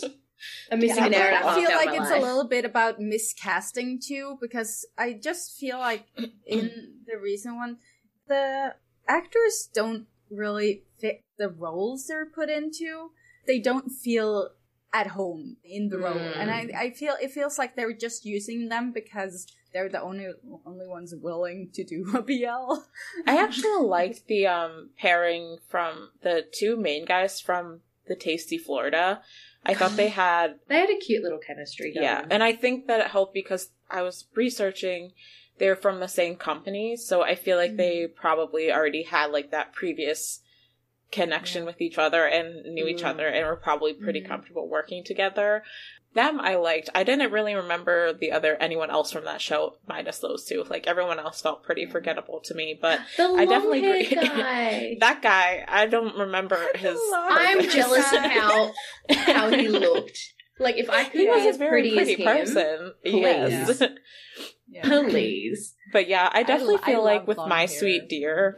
I'm 0.72 0.80
missing 0.80 0.98
Yeah, 0.98 1.06
an 1.08 1.14
hour 1.14 1.28
and 1.28 1.36
a 1.36 1.40
I 1.40 1.42
half. 1.52 1.56
feel 1.56 1.70
out 1.70 1.86
like 1.86 2.00
it's 2.00 2.10
life. 2.12 2.22
a 2.22 2.26
little 2.26 2.48
bit 2.48 2.66
about 2.66 3.00
miscasting 3.00 4.02
too, 4.04 4.38
because 4.42 4.86
I 4.98 5.14
just 5.14 5.58
feel 5.58 5.78
like 5.80 6.06
in 6.48 6.94
the 7.06 7.18
recent 7.22 7.56
one, 7.56 7.78
the 8.28 8.76
actors 9.08 9.70
don't 9.74 10.06
really 10.30 10.84
fit 11.00 11.24
the 11.38 11.50
roles 11.50 12.08
they're 12.08 12.26
put 12.26 12.50
into. 12.50 13.12
They 13.48 13.60
don't 13.60 13.90
feel 13.90 14.50
at 14.94 15.08
home 15.08 15.58
in 15.64 15.90
the 15.90 16.00
role, 16.00 16.18
and 16.18 16.50
I, 16.50 16.70
I 16.76 16.90
feel 16.92 17.16
it 17.22 17.32
feels 17.32 17.58
like 17.58 17.76
they're 17.76 17.94
just 17.94 18.26
using 18.26 18.70
them 18.70 18.92
because 18.92 19.46
they're 19.74 19.90
the 19.90 20.02
only 20.02 20.28
only 20.66 20.88
ones 20.88 21.14
willing 21.22 21.70
to 21.74 21.84
do 21.84 22.06
a 22.16 22.22
BL. 22.22 22.82
I 23.28 23.38
actually 23.38 23.86
liked 23.86 24.28
the 24.28 24.48
um 24.48 24.90
pairing 24.98 25.58
from 25.68 26.10
the 26.22 26.46
two 26.52 26.76
main 26.76 27.06
guys 27.06 27.40
from 27.40 27.82
the 28.08 28.16
Tasty 28.16 28.58
Florida. 28.58 29.22
I 29.66 29.74
thought 29.76 29.96
they 29.96 30.10
had 30.26 30.56
They 30.68 30.80
had 30.80 30.90
a 30.90 30.98
cute 30.98 31.24
little 31.24 31.40
chemistry. 31.40 31.94
Going. 31.94 32.04
yeah, 32.04 32.26
and 32.30 32.42
I 32.42 32.54
think 32.54 32.88
that 32.88 33.00
it 33.00 33.08
helped 33.08 33.34
because 33.34 33.70
I 33.90 34.02
was 34.02 34.26
researching 34.36 35.12
they're 35.60 35.76
from 35.76 36.00
the 36.00 36.08
same 36.08 36.38
company, 36.38 36.96
so 36.96 37.22
I 37.22 37.36
feel 37.36 37.58
like 37.58 37.76
they 37.76 38.08
probably 38.08 38.72
already 38.72 39.04
had 39.04 39.32
like 39.32 39.52
that 39.52 39.74
previous 39.74 40.40
connection 41.12 41.66
with 41.66 41.82
each 41.82 41.97
other 41.97 42.26
and 42.26 42.74
knew 42.74 42.88
each 42.88 43.01
Mm. 43.01 43.10
other 43.10 43.28
and 43.28 43.45
were 43.45 43.55
probably 43.55 43.93
pretty 43.93 44.22
comfortable 44.22 44.68
working 44.70 45.03
together. 45.03 45.64
Them 46.16 46.39
I 46.39 46.55
liked. 46.55 46.89
I 46.95 47.03
didn't 47.03 47.32
really 47.32 47.53
remember 47.53 48.14
the 48.14 48.32
other 48.32 48.55
anyone 48.55 48.89
else 48.89 49.12
from 49.12 49.26
that 49.26 49.41
show 49.41 49.78
minus 49.88 50.18
those 50.20 50.43
two. 50.45 50.64
Like 50.68 50.88
everyone 50.88 51.20
else 51.20 51.41
felt 51.41 51.64
pretty 51.64 51.86
forgettable 51.86 52.39
to 52.45 52.55
me, 52.55 52.78
but 52.82 52.99
the 53.18 53.24
I 53.26 53.45
definitely 53.45 53.86
agree. 53.86 54.16
guy. 54.16 54.97
that 54.99 55.22
guy, 55.22 55.64
I 55.68 55.86
don't 55.86 56.16
remember 56.18 56.60
his. 56.76 56.99
I'm 57.14 57.62
jealous 57.70 58.12
of 58.12 58.20
how 58.20 58.72
how 59.12 59.49
he 59.51 59.68
looked. 59.68 60.18
Like 60.57 60.78
if 60.78 60.89
I 60.89 61.03
could 61.05 61.22
He 61.22 61.28
was 61.28 61.41
be 61.43 61.47
a 61.47 61.49
as 61.51 61.57
very 61.57 61.82
pretty, 61.91 61.95
pretty 61.95 62.26
as 62.26 62.49
him, 62.55 62.55
person. 62.55 62.93
please. 63.05 63.82
Yes. 64.72 65.10
please. 65.10 65.76
But 65.93 66.07
yeah, 66.07 66.30
I 66.32 66.43
definitely 66.43 66.78
I 66.84 66.86
feel 66.86 67.03
like 67.03 67.28
with 67.28 67.38
My 67.38 67.60
hair. 67.62 67.68
Sweet 67.68 68.10
Dear, 68.10 68.55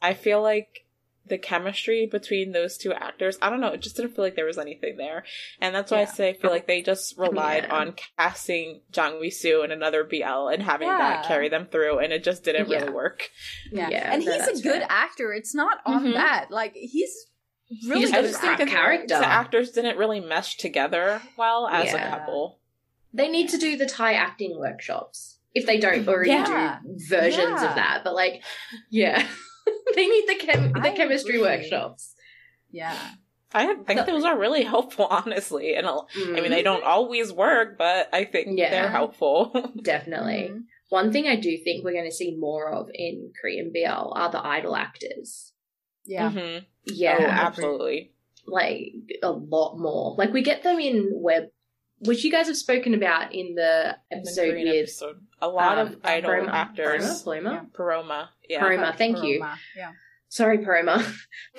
I 0.00 0.14
feel 0.14 0.40
like 0.42 0.86
the 1.26 1.38
chemistry 1.38 2.06
between 2.06 2.52
those 2.52 2.76
two 2.76 2.92
actors, 2.92 3.38
I 3.40 3.48
don't 3.50 3.60
know, 3.60 3.68
it 3.72 3.80
just 3.80 3.96
didn't 3.96 4.14
feel 4.16 4.24
like 4.24 4.34
there 4.34 4.44
was 4.46 4.58
anything 4.58 4.96
there. 4.96 5.24
And 5.60 5.74
that's 5.74 5.90
why 5.92 6.00
I 6.00 6.04
say 6.06 6.30
I 6.30 6.32
feel 6.34 6.50
like 6.50 6.66
they 6.66 6.82
just 6.82 7.16
relied 7.16 7.64
Yeah. 7.64 7.74
on 7.76 7.94
casting 8.18 8.80
Jang 8.90 9.14
Eui 9.20 9.30
Soo 9.30 9.62
in 9.62 9.70
another 9.70 10.02
BL 10.04 10.48
and 10.48 10.62
having 10.62 10.88
that 10.88 11.24
carry 11.26 11.48
them 11.48 11.66
through, 11.70 11.98
and 12.00 12.12
it 12.12 12.24
just 12.24 12.42
didn't 12.44 12.68
Yeah. 12.68 12.78
really 12.80 12.92
work. 12.92 13.30
Yeah, 13.70 13.88
Yeah, 13.88 14.12
and 14.12 14.24
no, 14.24 14.32
he's 14.32 14.60
a 14.60 14.62
good 14.62 14.80
fair. 14.80 14.86
actor. 14.90 15.32
It's 15.32 15.54
not 15.54 15.78
on 15.86 16.06
Mhm. 16.06 16.14
that. 16.14 16.50
Like 16.50 16.74
he's 16.74 17.26
really 17.88 18.02
just 18.02 18.12
good 18.14 18.24
has 18.24 18.34
a 18.42 18.46
actor. 18.46 18.66
character. 18.66 19.18
The 19.18 19.26
actors 19.26 19.70
didn't 19.70 19.96
really 19.96 20.20
mesh 20.20 20.56
together 20.56 21.22
well 21.38 21.68
as 21.68 21.86
Yeah. 21.92 22.04
a 22.06 22.18
couple. 22.18 22.58
They 23.14 23.28
need 23.28 23.48
to 23.50 23.58
do 23.58 23.76
the 23.76 23.86
Thai 23.86 24.14
acting 24.14 24.58
workshops 24.58 25.38
if 25.54 25.66
they 25.66 25.78
don't 25.78 26.08
already 26.08 26.30
Yeah. 26.30 26.80
do 26.84 26.96
versions 27.08 27.62
Yeah. 27.62 27.68
of 27.68 27.74
that. 27.76 28.00
But 28.04 28.14
like, 28.14 28.42
yeah, 28.90 29.26
they 29.94 30.06
need 30.06 30.26
the 30.28 30.34
chem- 30.36 30.72
the 30.72 30.80
I 30.80 30.90
chemistry 30.90 31.36
agree. 31.36 31.42
workshops. 31.48 32.14
Yeah, 32.70 32.96
I 33.52 33.74
think 33.86 34.06
those 34.06 34.24
are 34.24 34.38
really 34.38 34.62
helpful, 34.64 35.06
honestly. 35.10 35.74
And 35.74 35.86
I 35.86 36.40
mean, 36.40 36.50
they 36.50 36.62
don't 36.62 36.84
always 36.84 37.32
work, 37.32 37.76
but 37.78 38.08
I 38.12 38.24
think 38.24 38.58
Yeah. 38.58 38.70
they're 38.70 38.90
helpful. 38.90 39.52
definitely. 39.82 40.50
Mhm. 40.52 40.62
One 40.88 41.10
thing 41.12 41.26
I 41.26 41.36
do 41.36 41.56
think 41.58 41.84
we're 41.84 41.92
going 41.92 42.04
to 42.10 42.14
see 42.14 42.36
more 42.36 42.70
of 42.70 42.88
in 42.92 43.32
Korean 43.40 43.72
BL 43.72 44.12
are 44.14 44.30
the 44.30 44.44
idol 44.46 44.76
actors. 44.76 45.52
yeah. 46.04 46.30
Mhm. 46.30 46.64
Yeah, 46.84 47.16
Oh, 47.20 47.24
absolutely. 47.24 48.12
like 48.46 48.92
a 49.22 49.30
lot 49.30 49.78
more. 49.78 50.14
Like 50.18 50.32
we 50.32 50.42
get 50.42 50.62
them 50.64 50.78
in 50.80 51.10
web, 51.12 51.44
which 52.04 52.24
you 52.24 52.30
guys 52.30 52.46
have 52.46 52.56
spoken 52.56 52.94
about 52.94 53.32
in 53.34 53.54
the 53.54 53.96
In 54.10 54.22
the 54.22 54.28
episode 54.28 54.54
with 54.54 54.66
episode. 54.74 55.16
A 55.40 55.48
lot 55.48 55.78
um, 55.78 55.86
of 55.88 55.96
idol 56.04 56.30
Paroma- 56.30 56.52
actors. 56.52 57.22
Paroma, 57.22 57.48
Paroma? 57.50 57.70
Paroma. 57.74 58.30
Yeah. 58.48 58.60
Paroma, 58.60 58.94
thank 58.96 59.22
you. 59.22 59.44
Yeah. 59.76 59.92
Sorry, 60.28 60.58
Paroma. 60.58 61.04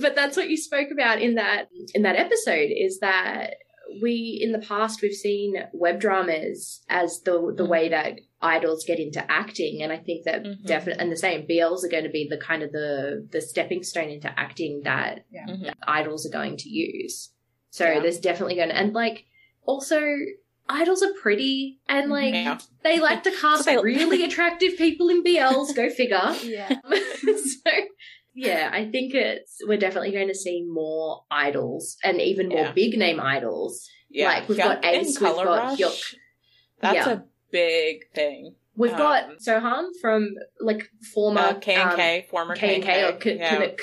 but 0.00 0.14
that's 0.14 0.36
what 0.36 0.48
you 0.50 0.56
spoke 0.56 0.88
about 0.92 1.20
in 1.20 1.34
that 1.36 1.68
in 1.94 2.02
that 2.02 2.16
episode 2.16 2.70
is 2.70 2.98
that 3.00 3.54
we 4.02 4.38
in 4.42 4.52
the 4.52 4.58
past 4.58 5.00
we've 5.00 5.14
seen 5.14 5.54
web 5.72 6.00
dramas 6.00 6.82
as 6.88 7.20
the 7.24 7.54
the 7.56 7.64
way 7.64 7.88
that 7.88 8.18
idols 8.42 8.84
get 8.86 8.98
into 8.98 9.24
acting 9.30 9.80
and 9.82 9.92
I 9.92 9.98
think 9.98 10.24
that 10.24 10.42
Mhm. 10.42 10.66
definitely 10.66 11.00
and 11.02 11.12
the 11.12 11.16
same 11.16 11.46
BLs 11.46 11.84
are 11.84 11.88
going 11.88 12.04
to 12.04 12.10
be 12.10 12.26
the 12.28 12.36
kind 12.36 12.62
of 12.62 12.72
the 12.72 13.26
the 13.30 13.40
stepping 13.40 13.82
stone 13.82 14.10
into 14.10 14.30
acting 14.38 14.82
that, 14.84 15.24
Yeah. 15.30 15.46
Mhm. 15.48 15.64
that 15.66 15.78
idols 15.86 16.26
are 16.26 16.30
going 16.32 16.56
to 16.58 16.68
use. 16.68 17.32
So 17.76 17.84
Yeah. 17.84 18.00
there's 18.00 18.18
definitely 18.18 18.54
going 18.56 18.70
to 18.70 18.76
and 18.76 18.94
like 18.94 19.26
also 19.66 20.00
idols 20.66 21.02
are 21.02 21.12
pretty 21.20 21.78
and 21.86 22.10
like 22.10 22.32
Yeah. 22.32 22.58
they 22.82 22.98
like 23.00 23.22
to 23.24 23.30
cast 23.30 23.66
They- 23.66 23.76
really 23.76 24.24
attractive 24.24 24.78
people 24.78 25.10
in 25.10 25.22
BLs. 25.22 25.74
Go 25.76 25.90
figure. 25.90 26.34
Yeah. 26.42 26.68
so 26.70 27.70
yeah, 28.34 28.70
I 28.72 28.88
think 28.90 29.12
it's 29.14 29.58
we're 29.66 29.76
definitely 29.76 30.12
going 30.12 30.28
to 30.28 30.34
see 30.34 30.62
more 30.66 31.24
idols 31.30 31.98
and 32.02 32.18
even 32.20 32.48
more 32.48 32.60
Yeah. 32.60 32.72
big 32.72 32.96
name 32.98 33.20
idols. 33.20 33.86
Yeah. 34.08 34.28
Like, 34.28 34.48
we've 34.48 34.56
Hyuk 34.58 34.80
got 34.82 34.84
Ace, 34.86 35.16
in 35.20 35.24
we've 35.26 35.34
got 35.36 35.46
Rush. 35.46 35.78
Hyuk. 35.78 36.14
That's 36.80 37.06
Yeah. 37.06 37.12
a 37.12 37.20
big 37.50 38.10
thing. 38.14 38.54
We've 38.74 38.92
Um, 38.92 38.98
got 38.98 39.36
Sohan 39.38 39.90
from 40.00 40.34
like 40.60 40.88
former 41.12 41.40
Uh, 41.40 41.54
K 41.54 41.74
and 41.74 41.96
K, 41.96 42.26
former 42.30 42.54
K 42.56 42.76
and 42.76 42.84
K 42.84 43.04
or 43.04 43.12
K- 43.18 43.36
yeah. 43.36 43.50
Canuck 43.50 43.80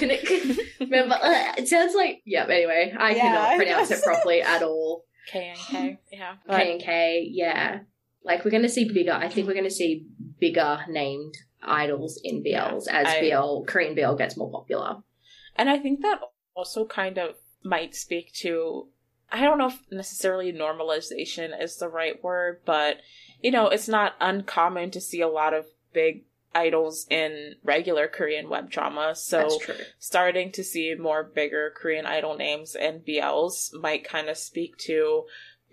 member. 0.00 0.16
Canuck 0.16 0.88
member. 0.88 1.14
Uh, 1.14 1.52
it 1.58 1.68
sounds 1.68 1.94
like 1.94 2.22
yeah. 2.24 2.44
Anyway, 2.44 2.94
I 2.98 3.10
Yeah, 3.14 3.20
cannot 3.22 3.56
pronounce 3.56 3.88
guess. 3.88 4.00
it 4.00 4.04
properly 4.04 4.42
at 4.42 4.62
all. 4.62 5.04
K 5.30 5.48
and 5.50 5.58
K. 5.58 5.98
Yeah. 6.12 6.34
K 6.48 6.72
and 6.72 6.80
K, 6.80 7.28
yeah. 7.30 7.80
Like 8.24 8.44
we're 8.44 8.50
going 8.50 8.62
to 8.62 8.68
see 8.68 8.90
bigger. 8.92 9.12
I 9.12 9.28
think 9.28 9.46
we're 9.46 9.54
going 9.54 9.64
to 9.64 9.70
see 9.70 10.06
bigger 10.40 10.80
named 10.88 11.34
idols 11.62 12.20
in 12.22 12.42
BLs 12.44 12.86
as 12.88 13.06
I- 13.08 13.20
BL 13.20 13.64
Korean 13.66 13.94
BL 13.94 14.14
gets 14.14 14.36
more 14.36 14.50
popular. 14.50 14.96
And 15.56 15.68
I 15.70 15.78
think 15.78 16.02
that 16.02 16.20
also 16.54 16.84
kind 16.86 17.18
of 17.18 17.34
might 17.64 17.94
speak 17.94 18.32
to 18.34 18.88
I 19.32 19.40
don't 19.42 19.58
know 19.58 19.66
if 19.68 19.80
necessarily 19.90 20.52
normalization 20.52 21.50
is 21.60 21.76
the 21.78 21.88
right 21.88 22.22
word, 22.22 22.60
but 22.64 22.98
you 23.42 23.50
know, 23.50 23.68
it's 23.68 23.88
not 23.88 24.14
uncommon 24.20 24.92
to 24.92 25.00
see 25.00 25.20
a 25.20 25.28
lot 25.28 25.52
of 25.54 25.66
big 25.92 26.25
idols 26.56 27.06
in 27.10 27.54
regular 27.62 28.08
Korean 28.08 28.48
web 28.48 28.70
drama. 28.70 29.14
So 29.14 29.60
starting 29.98 30.50
to 30.52 30.64
see 30.64 30.94
more 30.98 31.22
bigger 31.22 31.72
Korean 31.76 32.06
idol 32.06 32.36
names 32.36 32.74
and 32.74 33.04
BLs 33.04 33.72
might 33.80 34.04
kind 34.04 34.28
of 34.28 34.36
speak 34.36 34.76
to 34.88 35.24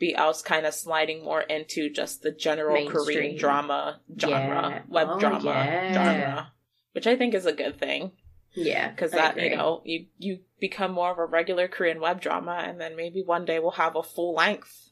BLs 0.01 0.43
kind 0.43 0.65
of 0.65 0.73
sliding 0.73 1.23
more 1.23 1.41
into 1.41 1.89
just 1.89 2.21
the 2.23 2.31
general 2.31 2.73
Mainstream. 2.75 3.03
Korean 3.05 3.37
drama 3.37 4.01
genre, 4.19 4.69
Yeah. 4.69 4.81
web 4.89 5.07
Oh, 5.11 5.19
drama 5.19 5.43
yeah. 5.45 5.93
genre, 5.93 6.51
which 6.91 7.07
I 7.07 7.15
think 7.15 7.33
is 7.33 7.45
a 7.45 7.53
good 7.53 7.79
thing 7.79 8.11
Yeah, 8.53 8.89
because 8.89 9.11
that 9.11 9.39
you 9.41 9.55
know 9.55 9.81
you 9.85 10.07
you 10.17 10.39
become 10.59 10.91
more 10.91 11.11
of 11.11 11.17
a 11.19 11.25
regular 11.25 11.67
Korean 11.67 11.99
web 12.01 12.21
drama, 12.21 12.55
and 12.67 12.79
then 12.81 12.95
maybe 12.95 13.21
one 13.23 13.45
day 13.45 13.59
we'll 13.59 13.71
have 13.85 13.95
a 13.95 14.03
full 14.03 14.33
length 14.33 14.89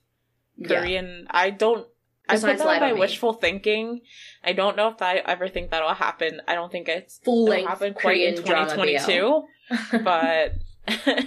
Yeah. 0.57 0.67
Korean. 0.79 1.27
I 1.29 1.49
don't. 1.49 1.87
I 2.29 2.35
put 2.35 2.57
that 2.57 2.65
Light 2.65 2.77
in 2.77 2.81
my 2.81 2.89
on 2.89 2.93
Me. 2.95 2.99
wishful 2.99 3.33
thinking. 3.33 4.01
I 4.43 4.53
don't 4.53 4.77
know 4.77 4.89
if 4.89 5.01
I 5.01 5.17
ever 5.17 5.47
think 5.47 5.71
that'll 5.71 5.93
happen. 5.93 6.41
I 6.47 6.55
don't 6.55 6.71
think 6.71 6.87
it's 6.87 7.19
Full 7.19 7.45
length 7.45 7.67
happen 7.67 7.93
quite 7.93 8.21
in 8.21 8.35
Korean 8.41 8.45
drama 8.45 8.75
2022, 8.75 9.43
but 10.03 10.53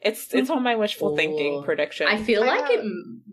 it's 0.00 0.32
it's 0.32 0.50
on 0.50 0.62
my 0.62 0.76
wishful 0.76 1.16
thinking 1.16 1.62
prediction. 1.64 2.06
I 2.08 2.22
feel 2.22 2.42
I 2.44 2.46
like 2.46 2.70
it 2.70 2.84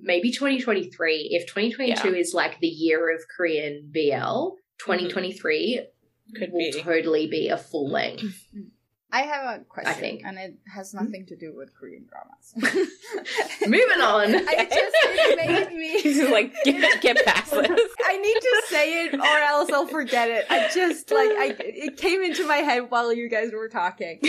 maybe 0.01 0.31
2023. 0.31 1.29
If 1.31 1.47
2022 1.47 2.15
is 2.15 2.33
like 2.33 2.59
the 2.59 2.67
year 2.67 3.13
of 3.13 3.21
Korean 3.35 3.89
BL, 3.91 3.99
mm-hmm. 3.99 4.55
2023 4.79 5.87
Could 6.35 6.51
will 6.51 6.59
be. 6.59 6.71
totally 6.81 7.27
be 7.27 7.49
a 7.49 7.57
full 7.57 7.89
length. 7.89 8.47
I 9.13 9.21
have 9.21 9.61
a 9.61 9.63
question, 9.65 9.93
I 9.93 9.93
think. 9.93 10.21
and 10.25 10.39
it 10.39 10.55
has 10.73 10.91
hmm? 10.91 10.97
nothing 10.97 11.27
to 11.27 11.35
do 11.35 11.53
with 11.55 11.75
Korean 11.75 12.07
dramas. 12.09 12.53
Moving 13.61 14.01
on. 14.01 14.35
I 14.35 14.65
just 14.65 14.95
it 15.03 15.37
made 15.37 15.77
me 15.77 16.01
He's 16.01 16.29
like 16.29 16.51
get, 16.63 17.01
get 17.01 17.23
past 17.23 17.51
this. 17.51 17.91
I 18.05 18.17
need 18.17 18.33
to 18.33 18.63
say 18.69 19.05
it, 19.05 19.13
or 19.13 19.37
else 19.37 19.69
I'll 19.71 19.85
forget 19.85 20.29
it. 20.29 20.45
I 20.49 20.67
just 20.73 21.11
like 21.11 21.29
I 21.29 21.55
it 21.59 21.97
came 21.97 22.23
into 22.23 22.47
my 22.47 22.57
head 22.57 22.89
while 22.89 23.13
you 23.13 23.29
guys 23.29 23.51
were 23.51 23.69
talking. 23.69 24.19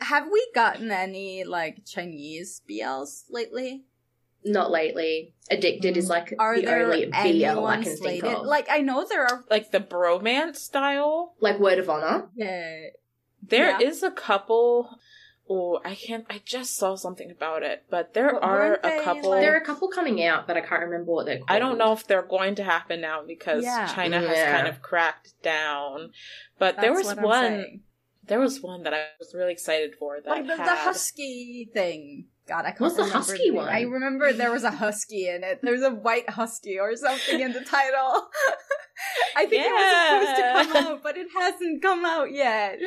Have 0.00 0.28
we 0.32 0.48
gotten 0.54 0.92
any 0.92 1.42
like 1.42 1.84
Chinese 1.84 2.62
BLs 2.70 3.24
lately? 3.30 3.84
not 4.44 4.70
lately. 4.70 5.34
Addicted 5.50 5.96
is 5.96 6.08
like 6.08 6.32
Are 6.38 6.56
the 6.56 6.62
there 6.62 6.84
only 6.84 7.06
BL 7.06 7.14
I 7.14 7.26
anyone 7.26 7.82
can 7.82 7.96
think 7.96 8.24
of. 8.24 8.46
Like 8.46 8.68
I 8.70 8.78
know 8.78 9.04
there 9.06 9.24
are. 9.24 9.44
Like 9.50 9.72
the 9.72 9.80
bromance 9.80 10.56
style. 10.56 11.34
like 11.40 11.58
Word 11.58 11.80
of 11.80 11.90
Honor. 11.90 12.28
Yeah. 12.36 12.76
There 13.42 13.80
is 13.80 14.02
Yeah. 14.02 14.08
a 14.08 14.10
couple. 14.12 14.98
Oh, 15.50 15.80
I 15.82 15.94
can't. 15.94 16.26
I 16.28 16.42
just 16.44 16.76
saw 16.76 16.94
something 16.96 17.30
about 17.30 17.62
it, 17.62 17.84
but 17.88 18.12
there 18.12 18.32
But 18.34 18.42
are 18.42 18.74
a 18.82 19.02
couple. 19.02 19.30
like- 19.30 19.40
There 19.40 19.54
are 19.54 19.58
a 19.58 19.64
couple 19.64 19.88
coming 19.88 20.22
out, 20.22 20.46
but 20.46 20.58
I 20.58 20.60
can't 20.60 20.82
remember 20.82 21.10
what 21.12 21.24
they're 21.24 21.38
called. 21.38 21.50
I 21.50 21.58
don't 21.58 21.78
know 21.78 21.92
if 21.92 22.06
they're 22.06 22.20
going 22.22 22.54
to 22.56 22.64
happen 22.64 23.00
now 23.00 23.22
because 23.26 23.64
Yeah. 23.64 23.90
China 23.94 24.20
has 24.20 24.52
kind 24.54 24.66
of 24.68 24.82
cracked 24.82 25.40
down. 25.42 26.12
But 26.58 26.80
there 26.80 26.92
was 26.92 27.14
one. 27.14 27.40
saying. 27.48 27.82
There 28.24 28.40
was 28.40 28.60
one 28.60 28.82
that 28.82 28.92
I 28.92 29.06
was 29.18 29.32
really 29.34 29.52
excited 29.52 29.94
for. 29.98 30.20
That 30.20 30.28
Like 30.28 30.46
the, 30.46 30.56
the 30.56 30.74
husky 30.76 31.70
thing. 31.72 32.26
God, 32.48 32.64
I 32.64 32.70
can't 32.70 32.80
What's 32.80 32.96
the 32.96 33.04
husky 33.04 33.46
name. 33.46 33.56
one? 33.56 33.68
I 33.68 33.82
remember 33.82 34.32
there 34.32 34.50
was 34.50 34.64
a 34.64 34.70
husky 34.70 35.28
in 35.28 35.44
it. 35.44 35.60
There's 35.62 35.82
a 35.82 35.90
white 35.90 36.28
husky 36.30 36.78
or 36.78 36.96
something 36.96 37.40
in 37.40 37.52
the 37.52 37.60
title. 37.60 38.28
I 39.36 39.46
think 39.46 39.64
it 39.66 39.70
was 39.70 40.64
supposed 40.64 40.74
to 40.74 40.74
come 40.74 40.86
out, 40.92 41.02
but 41.02 41.16
it 41.16 41.28
hasn't 41.36 41.82
come 41.82 42.04
out 42.04 42.32
yet. 42.32 42.78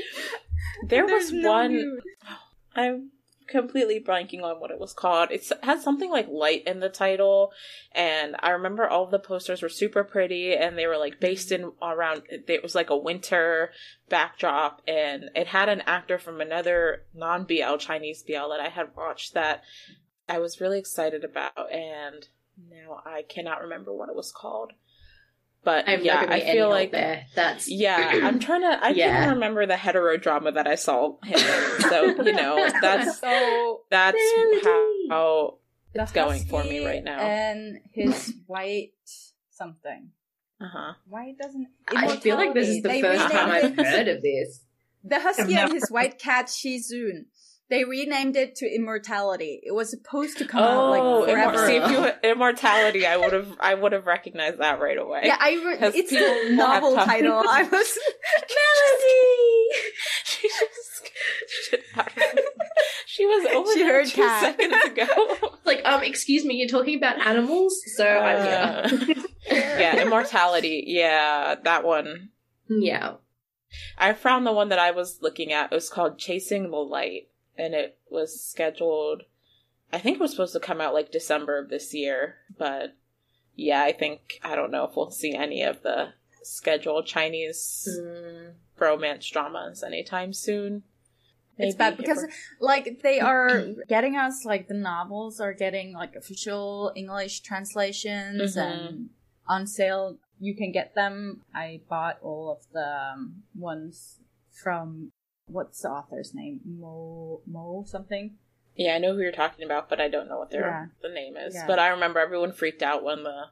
There 0.88 1.06
There's 1.08 1.32
was 1.32 1.34
no 1.34 1.50
one. 1.52 1.72
news. 1.74 2.02
I'm 2.76 3.12
completely 3.52 4.00
blanking 4.00 4.42
on 4.42 4.60
what 4.60 4.72
it 4.72 4.80
was 4.80 4.94
called. 4.94 5.30
It's, 5.32 5.52
it 5.52 5.64
has 5.64 5.84
something 5.84 6.10
like 6.10 6.28
light 6.30 6.64
in 6.66 6.80
the 6.80 6.90
title, 6.90 7.52
and 7.92 8.36
I 8.40 8.52
remember 8.52 8.88
all 8.88 9.06
the 9.06 9.20
posters 9.20 9.62
were 9.62 9.70
super 9.70 10.04
pretty, 10.04 10.56
and 10.56 10.78
they 10.78 10.88
were 10.88 10.98
like 10.98 11.20
based 11.20 11.52
in 11.52 11.74
around. 11.82 12.24
It 12.30 12.64
was 12.64 12.74
like 12.74 12.90
a 12.90 12.98
winter 12.98 13.72
backdrop, 14.10 14.82
and 14.88 15.26
it 15.36 15.48
had 15.48 15.70
an 15.70 15.82
actor 15.82 16.18
from 16.18 16.42
another 16.42 17.04
non 17.14 17.44
BL 17.44 17.76
Chinese 17.78 18.24
BL 18.24 18.50
that 18.50 18.62
I 18.62 18.70
had 18.70 18.96
watched 18.96 19.34
that 19.34 19.64
I 20.28 20.40
was 20.40 20.62
really 20.62 20.80
excited 20.80 21.24
about, 21.24 21.72
and 21.72 22.28
now 22.70 23.02
I 23.06 23.24
cannot 23.28 23.62
remember 23.62 23.94
what 23.94 24.10
it 24.10 24.16
was 24.16 24.32
called. 24.32 24.72
But 25.64 25.88
I'm 25.88 26.04
yeah, 26.04 26.26
I 26.28 26.40
feel 26.40 26.70
like 26.70 26.92
there. 26.92 27.26
That's 27.36 27.70
yeah, 27.70 28.22
I'm 28.24 28.40
trying 28.40 28.62
to. 28.62 28.84
I 28.84 28.90
Yeah. 28.96 29.12
can't 29.26 29.34
remember 29.36 29.66
the 29.68 29.78
hetero 29.78 30.18
drama 30.18 30.52
that 30.54 30.66
I 30.68 30.74
saw 30.76 31.18
him 31.24 31.36
in. 31.38 31.82
So 31.90 32.24
you 32.24 32.34
know, 32.34 32.56
that's 32.82 33.20
so 33.20 33.82
that's 33.92 34.18
Melody. 34.36 34.62
how 35.10 35.58
the 35.94 36.02
it's 36.04 36.12
going 36.14 36.44
for 36.46 36.64
me 36.64 36.84
right 36.86 37.04
now. 37.04 37.20
And 37.20 37.80
his 37.92 38.34
white 38.48 38.94
something. 39.52 40.10
Uh 40.60 40.68
huh. 40.72 40.94
Why 41.08 41.34
doesn't 41.40 41.68
I 41.88 42.16
feel 42.18 42.38
like 42.38 42.54
this 42.56 42.68
is 42.70 42.82
the 42.82 42.90
Immortality. 42.90 43.20
first 43.20 43.32
time 43.34 43.52
I've 43.52 43.76
heard 43.86 44.08
of 44.08 44.22
this. 44.24 44.62
The 45.04 45.20
husky 45.20 45.56
and 45.56 45.72
his 45.74 45.90
white 45.90 46.18
cat 46.20 46.46
Shizun. 46.48 47.26
They 47.72 47.86
renamed 47.86 48.36
it 48.36 48.56
to 48.58 48.68
Immortality. 48.68 49.62
It 49.64 49.72
was 49.74 49.90
supposed 49.90 50.38
to 50.38 50.46
come 50.46 50.62
out 50.62 50.90
like 50.92 51.02
Oh, 51.02 51.26
forever. 51.26 51.58
immor- 51.58 51.66
see 51.66 51.76
if 51.78 51.90
you 52.24 52.30
immortality, 52.32 53.08
I 53.08 53.18
would 53.18 53.34
have, 53.34 53.48
I 53.60 53.74
would 53.74 53.94
have 53.94 54.06
recognized 54.06 54.60
that 54.60 54.80
right 54.80 54.98
away. 55.00 55.22
yeah, 55.24 55.38
I 55.40 55.52
re- 55.54 55.78
it's 55.96 56.12
a 56.12 56.54
novel 56.54 56.96
time. 56.96 57.08
title. 57.08 57.42
I 57.50 57.64
was 57.64 57.72
Melody. 58.52 59.68
she 60.26 60.48
just, 60.48 61.12
she, 61.48 61.78
she 63.08 63.26
was 63.26 63.46
over 63.56 63.72
She 63.74 63.80
there 63.84 63.94
heard 63.94 64.08
two 64.08 64.22
cat. 64.22 64.42
seconds 64.42 64.76
ago. 64.86 65.08
Like, 65.66 65.82
um, 65.86 66.04
excuse 66.04 66.44
me, 66.46 66.56
you're 66.56 66.68
talking 66.70 66.98
about 66.98 67.20
animals, 67.26 67.82
so 67.96 68.06
I'm 68.06 68.44
here. 69.02 69.16
Uh, 69.16 69.56
yeah, 69.56 70.02
immortality. 70.02 70.84
Yeah, 70.88 71.56
that 71.64 71.84
one. 71.84 72.30
yeah. 72.70 73.14
I 73.98 74.12
found 74.14 74.46
the 74.46 74.52
one 74.52 74.68
that 74.70 74.80
I 74.80 74.92
was 74.92 75.20
looking 75.22 75.54
at. 75.54 75.72
It 75.72 75.76
was 75.76 75.90
called 75.90 76.20
Chasing 76.20 76.72
the 76.72 76.78
Light, 76.78 77.30
and 77.62 77.74
it 77.76 77.98
was 78.10 78.44
scheduled. 78.44 79.24
I 79.94 80.00
think 80.00 80.16
it 80.16 80.22
was 80.22 80.32
supposed 80.32 80.54
to 80.54 80.60
come 80.60 80.82
out 80.82 80.94
like 80.94 81.12
December 81.12 81.58
of 81.60 81.70
this 81.70 81.94
year, 81.94 82.38
but 82.58 82.96
yeah, 83.56 83.84
I 83.84 83.92
think 83.92 84.40
I 84.44 84.56
don't 84.56 84.72
know 84.72 84.86
if 84.86 84.96
we'll 84.96 85.12
see 85.12 85.36
any 85.36 85.62
of 85.64 85.82
the 85.84 86.14
scheduled 86.44 87.06
Chinese 87.06 87.88
Mm. 88.02 88.54
romance 88.80 89.28
dramas 89.30 89.84
anytime 89.84 90.34
soon. 90.34 90.84
It's 91.58 91.76
bad 91.76 91.98
because 91.98 92.26
like 92.60 93.02
they 93.04 93.20
are 93.32 93.66
getting 93.88 94.16
us 94.16 94.46
like 94.46 94.68
the 94.68 94.74
novels 94.74 95.40
are 95.40 95.54
getting 95.54 95.94
like 95.94 96.16
official 96.16 96.92
English 96.96 97.42
translations 97.42 98.56
Mhm. 98.56 98.62
and 98.62 99.10
on 99.48 99.68
sale. 99.68 100.18
You 100.40 100.56
can 100.56 100.72
get 100.72 100.96
them. 100.96 101.44
I 101.54 101.82
bought 101.88 102.18
all 102.24 102.50
of 102.50 102.62
the 102.72 102.88
um, 103.14 103.44
ones 103.54 104.18
from 104.64 105.12
what's 105.52 105.82
the 105.82 105.90
author's 105.90 106.34
name? 106.34 106.62
Mo 106.66 107.42
Mo 107.46 107.84
something. 107.88 108.38
yeah, 108.76 108.96
I 108.96 109.00
know 109.00 109.14
who 109.14 109.22
you're 109.22 109.32
talking 109.32 109.66
about, 109.66 109.90
but 109.90 110.00
I 110.02 110.08
don't 110.08 110.28
know 110.30 110.40
what 110.40 110.50
their 110.52 110.62
Yeah. 110.68 110.86
the 111.02 111.14
name 111.14 111.36
is. 111.38 111.54
Yeah. 111.56 111.68
But 111.68 111.80
I 111.80 111.90
remember 111.90 112.20
everyone 112.20 112.52
freaked 112.54 112.82
out 112.84 113.04
when 113.04 113.24
the 113.24 113.48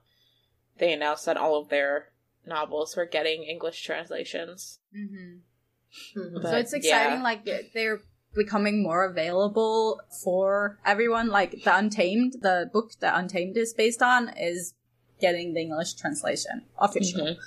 they 0.77 0.93
announced 0.93 1.25
that 1.25 1.35
all 1.37 1.59
of 1.61 1.69
their 1.69 2.13
novels 2.45 2.95
were 2.95 3.05
getting 3.05 3.43
English 3.43 3.83
translations. 3.83 4.79
Mm-hmm. 4.95 6.19
Mhm. 6.19 6.41
so 6.43 6.55
it's 6.55 6.71
exciting. 6.73 7.17
yeah. 7.17 7.23
Like 7.23 7.45
they're 7.73 8.01
becoming 8.33 8.81
more 8.83 9.03
available 9.05 9.99
for 10.23 10.79
everyone. 10.85 11.27
Like 11.29 11.63
the 11.63 11.75
Untamed, 11.75 12.33
the 12.41 12.69
book 12.71 12.91
that 13.01 13.17
Untamed 13.17 13.57
is 13.57 13.73
based 13.73 14.01
on, 14.01 14.29
is 14.37 14.73
getting 15.19 15.53
the 15.53 15.61
English 15.61 15.95
translation 15.95 16.65
official. 16.77 17.21
Mhm. 17.25 17.37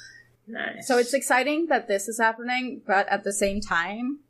Nice. 0.48 0.88
So 0.88 0.98
it's 0.98 1.14
exciting 1.14 1.66
that 1.68 1.86
this 1.88 2.08
is 2.08 2.18
happening, 2.18 2.82
but 2.86 3.08
at 3.08 3.22
the 3.24 3.32
same 3.32 3.60
time, 3.60 4.21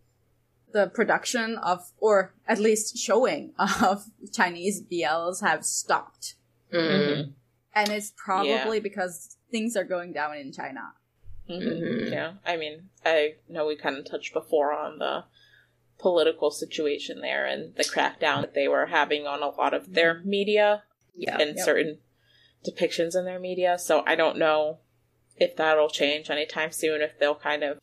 the 0.73 0.87
production 0.89 1.57
of, 1.59 1.91
or 1.99 2.35
at 2.47 2.59
least 2.59 2.97
showing 2.99 3.53
of 3.83 4.05
Chinese 4.33 4.83
BLs 4.83 5.41
have 5.43 5.65
stopped. 5.65 6.35
Mm. 6.73 7.33
And 7.75 7.89
it's 7.91 8.13
probably 8.17 8.81
because 8.81 9.37
things 9.51 9.77
are 9.77 9.85
going 9.85 10.13
down 10.13 10.37
in 10.37 10.53
China. 10.53 10.93
Mhm. 11.49 11.63
Mhm. 11.63 12.11
Yeah, 12.13 12.33
I 12.47 12.57
mean, 12.57 12.89
I 13.05 13.35
know 13.49 13.67
we 13.67 13.77
kind 13.77 13.97
of 13.97 14.05
touched 14.09 14.33
before 14.33 14.73
on 14.73 14.99
the 14.99 15.25
political 15.99 16.51
situation 16.51 17.21
there 17.21 17.45
and 17.47 17.75
the 17.75 17.85
crackdown 17.85 18.41
that 18.43 18.55
they 18.55 18.69
were 18.69 18.87
having 18.87 19.27
on 19.27 19.43
a 19.43 19.49
lot 19.49 19.75
of 19.75 19.93
their 19.95 20.21
media 20.25 20.83
Yeah. 21.15 21.39
and 21.39 21.57
Yep. 21.57 21.65
certain 21.65 21.99
depictions 22.65 23.17
in 23.17 23.25
their 23.25 23.39
media. 23.39 23.79
So 23.79 24.03
I 24.07 24.15
don't 24.15 24.39
know 24.39 24.79
if 25.37 25.57
that'll 25.57 25.89
change 25.91 26.31
anytime 26.31 26.73
soon, 26.73 27.01
if 27.03 27.19
they'll 27.19 27.35
kind 27.35 27.63
of 27.63 27.81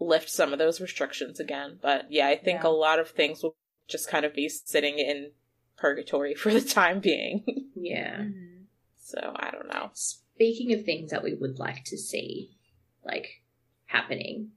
lift 0.00 0.28
some 0.30 0.52
of 0.52 0.58
those 0.58 0.80
restrictions 0.80 1.40
again. 1.40 1.78
But 1.80 2.06
yeah, 2.10 2.28
I 2.28 2.36
think 2.36 2.62
Yeah. 2.62 2.68
a 2.68 2.70
lot 2.70 2.98
of 2.98 3.10
things 3.10 3.42
will 3.42 3.56
just 3.88 4.08
kind 4.08 4.24
of 4.24 4.34
be 4.34 4.48
sitting 4.48 4.98
in 4.98 5.32
purgatory 5.76 6.34
for 6.42 6.52
the 6.52 6.60
time 6.60 7.00
being. 7.00 7.44
Yeah. 7.74 8.24
so 9.00 9.18
I 9.36 9.50
don't 9.50 9.68
know. 9.68 9.90
Speaking 9.94 10.72
of 10.74 10.84
things 10.84 11.10
that 11.10 11.22
we 11.24 11.34
would 11.34 11.58
like 11.58 11.84
to 11.86 11.96
see, 11.96 12.50
like 13.04 13.42
happening, 13.86 14.50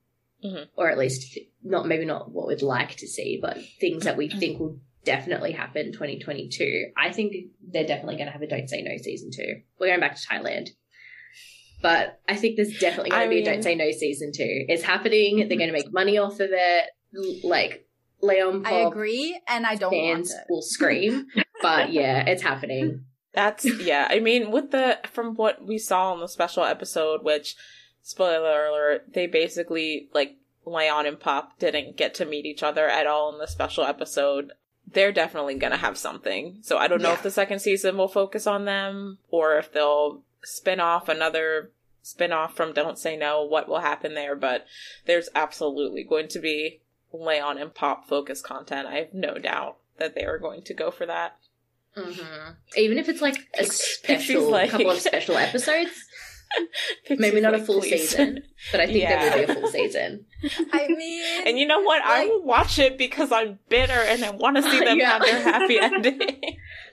Mhm. 0.44 0.68
or 0.76 0.90
at 0.90 0.98
least 0.98 1.38
not 1.64 1.88
maybe 1.88 2.06
not 2.06 2.32
what 2.32 2.48
we'd 2.48 2.62
like 2.62 2.96
to 2.98 3.08
see, 3.08 3.38
but 3.42 3.58
things 3.80 4.04
that 4.04 4.18
we 4.18 4.28
Mm-hmm. 4.28 4.40
think 4.40 4.60
will 4.60 4.80
definitely 5.04 5.52
happen 5.54 5.88
in 5.88 5.94
2022. 5.94 6.92
I 6.98 7.12
think 7.12 7.34
they're 7.62 7.88
definitely 7.88 8.16
going 8.16 8.26
to 8.28 8.32
have 8.34 8.42
a 8.42 8.48
Don't 8.48 8.68
Say 8.70 8.82
No 8.82 8.98
season 8.98 9.32
two. 9.32 9.62
We're 9.80 9.88
going 9.88 10.00
back 10.00 10.16
to 10.16 10.28
Thailand. 10.28 10.70
But 11.82 12.20
I 12.30 12.36
think 12.36 12.56
there's 12.58 12.78
definitely 12.80 13.10
going 13.10 13.24
to 13.24 13.30
be 13.30 13.36
a 13.42 13.44
mean- 13.44 13.46
Don't 13.46 13.64
Say 13.64 13.76
No 13.76 13.92
season 13.92 14.32
two. 14.34 14.66
It's 14.70 14.84
happening. 14.84 15.38
They're 15.48 15.58
going 15.58 15.68
to 15.70 15.74
make 15.74 15.92
money 15.92 16.18
off 16.18 16.40
of 16.40 16.50
it. 16.52 16.90
L- 17.16 17.50
Like 17.50 17.88
Leon 18.22 18.66
I 18.66 18.74
agree, 18.82 19.40
and 19.48 19.66
I 19.66 19.76
don't 19.76 19.92
want 19.92 20.18
fans 20.28 20.32
it. 20.32 20.42
will 20.50 20.62
scream. 20.62 21.28
but 21.62 21.92
yeah, 21.94 22.24
it's 22.28 22.44
happening. 22.44 23.06
That's 23.34 23.66
yeah. 23.82 24.08
I 24.10 24.20
mean, 24.20 24.52
with 24.52 24.72
the 24.72 25.00
from 25.12 25.36
what 25.36 25.66
we 25.66 25.78
saw 25.78 26.14
in 26.14 26.20
the 26.20 26.28
special 26.28 26.64
episode, 26.64 27.24
which 27.24 27.56
spoiler 28.04 28.66
alert, 28.68 29.06
they 29.14 29.28
basically 29.28 30.10
like 30.14 30.36
Leon 30.66 31.06
and 31.06 31.20
Pop 31.20 31.58
didn't 31.60 31.98
get 31.98 32.14
to 32.16 32.26
meet 32.26 32.46
each 32.46 32.62
other 32.64 32.88
at 32.88 33.08
all 33.08 33.32
in 33.34 33.40
the 33.40 33.48
special 33.48 33.84
episode. 33.86 34.52
They're 34.88 35.12
definitely 35.14 35.56
gonna 35.56 35.78
have 35.78 35.98
something. 35.98 36.60
So 36.62 36.78
I 36.78 36.88
don't 36.88 37.02
know 37.02 37.14
if 37.14 37.24
the 37.24 37.32
second 37.32 37.60
season 37.60 37.98
will 37.98 38.08
focus 38.10 38.46
on 38.48 38.66
them 38.66 39.18
or 39.30 39.58
if 39.58 39.72
they'll 39.72 40.22
spin 40.44 40.80
off 40.80 41.08
another 41.10 41.72
spin 42.04 42.32
off 42.32 42.56
from 42.56 42.74
Don't 42.74 42.98
Say 42.98 43.16
No, 43.16 43.44
what 43.44 43.68
will 43.70 43.80
happen 43.82 44.16
there, 44.16 44.36
but 44.36 44.66
there's 45.06 45.30
absolutely 45.36 46.04
going 46.04 46.28
to 46.30 46.40
be 46.40 46.82
Leon 47.14 47.58
and 47.58 47.74
Pop 47.74 48.08
focused 48.08 48.44
content. 48.44 48.88
I 48.88 48.96
have 48.96 49.14
no 49.14 49.38
doubt 49.38 49.78
that 49.98 50.16
they 50.16 50.24
are 50.26 50.40
going 50.40 50.64
to 50.64 50.74
go 50.74 50.90
for 50.92 51.06
that. 51.06 51.38
hmm 51.96 52.52
Even 52.76 52.98
if 52.98 53.08
it's 53.10 53.22
like 53.22 53.38
a 53.60 53.66
special, 53.66 54.50
like- 54.50 54.72
couple 54.72 54.90
of 54.92 55.00
special 55.00 55.38
episodes, 55.38 55.92
maybe 57.10 57.40
not 57.40 57.54
a 57.54 57.60
full 57.64 57.80
"Please." 57.82 58.10
season, 58.10 58.44
but 58.72 58.82
I 58.82 58.86
think 58.88 59.00
Yeah. 59.00 59.30
there 59.30 59.38
will 59.40 59.46
be 59.48 59.52
a 59.52 59.56
full 59.62 59.68
season. 59.70 60.26
I 60.74 60.88
mean, 60.88 61.24
And 61.46 61.58
you 61.60 61.66
know 61.68 61.82
what? 61.82 62.02
I 62.04 62.26
will 62.26 62.44
watch 62.44 62.80
it 62.80 62.98
because 62.98 63.32
I'm 63.32 63.60
bitter 63.70 63.94
and 63.94 64.24
I 64.26 64.32
want 64.32 64.58
to 64.58 64.64
see 64.64 64.80
them 64.80 64.98
Yeah. 65.00 65.12
have 65.12 65.22
their 65.22 65.42
happy 65.42 65.80
ending. 65.80 66.20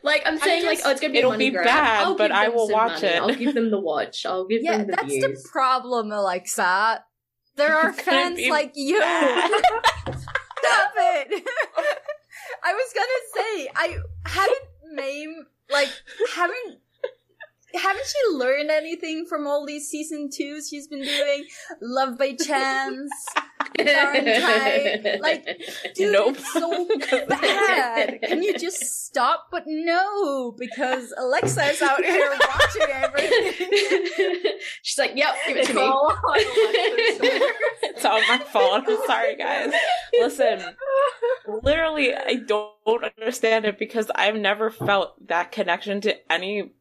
Like 0.02 0.22
I'm 0.26 0.38
saying, 0.38 0.64
like 0.66 0.80
oh, 0.84 0.90
it's 0.90 1.00
gonna 1.00 1.12
be 1.12 1.18
it'll 1.18 1.32
money 1.32 1.50
be 1.50 1.56
grab. 1.56 1.66
bad, 1.66 2.04
I'll 2.04 2.16
but 2.16 2.30
I 2.32 2.48
will 2.48 2.68
watch 2.68 3.02
money. 3.02 3.14
it. 3.14 3.20
I'll 3.22 3.34
give 3.34 3.54
them 3.54 3.70
the 3.70 3.80
watch. 3.80 4.24
I'll 4.26 4.46
give 4.46 4.62
yeah, 4.62 4.78
them 4.78 4.86
the 4.88 4.96
that's 4.96 5.08
views. 5.08 5.42
the 5.42 5.48
problem, 5.48 6.12
Alexa. 6.12 7.04
There 7.56 7.76
are 7.76 7.92
fans 7.92 8.40
like 8.48 8.72
you. 8.74 8.98
Stop 9.02 10.92
it. 10.96 11.44
I 12.64 12.72
was 12.74 12.92
gonna 12.94 13.20
say 13.34 13.68
I 13.74 13.96
hadn't 14.24 14.64
Mame, 14.92 15.46
like, 15.70 15.88
haven't 16.34 16.78
haven't 17.74 18.06
she 18.06 18.34
learned 18.36 18.70
anything 18.70 19.26
from 19.26 19.46
all 19.46 19.64
these 19.66 19.88
season 19.88 20.30
twos 20.32 20.68
she's 20.68 20.86
been 20.88 21.02
doing? 21.02 21.46
Love 21.80 22.18
by 22.18 22.34
Chance. 22.34 23.10
Like, 23.78 25.46
dude, 25.94 26.12
Nope. 26.12 26.36
it's 26.38 26.52
so 26.52 26.88
bad. 27.28 28.20
Can 28.22 28.42
you 28.42 28.56
just 28.58 29.04
stop? 29.06 29.48
But 29.50 29.64
no, 29.66 30.52
because 30.58 31.12
Alexa 31.16 31.64
is 31.66 31.82
out 31.82 32.04
here 32.04 32.30
watching 32.30 32.90
everything. 32.92 34.52
She's 34.82 34.98
like, 34.98 35.12
"Yep, 35.14 35.34
give 35.46 35.56
it 35.58 35.64
to 35.66 35.70
It's 35.70 35.74
me." 35.74 35.82
all 35.82 36.12
it's 36.34 38.04
all 38.04 38.20
my 38.28 38.38
fault. 38.38 38.84
I'm 38.86 39.06
sorry, 39.06 39.36
guys. 39.36 39.72
Listen, 40.20 40.60
literally, 41.62 42.14
I 42.14 42.34
don't 42.46 43.04
understand 43.18 43.64
it 43.64 43.78
because 43.78 44.10
I've 44.14 44.36
never 44.36 44.70
felt 44.70 45.28
that 45.28 45.52
connection 45.52 46.00
to 46.02 46.32
any 46.32 46.72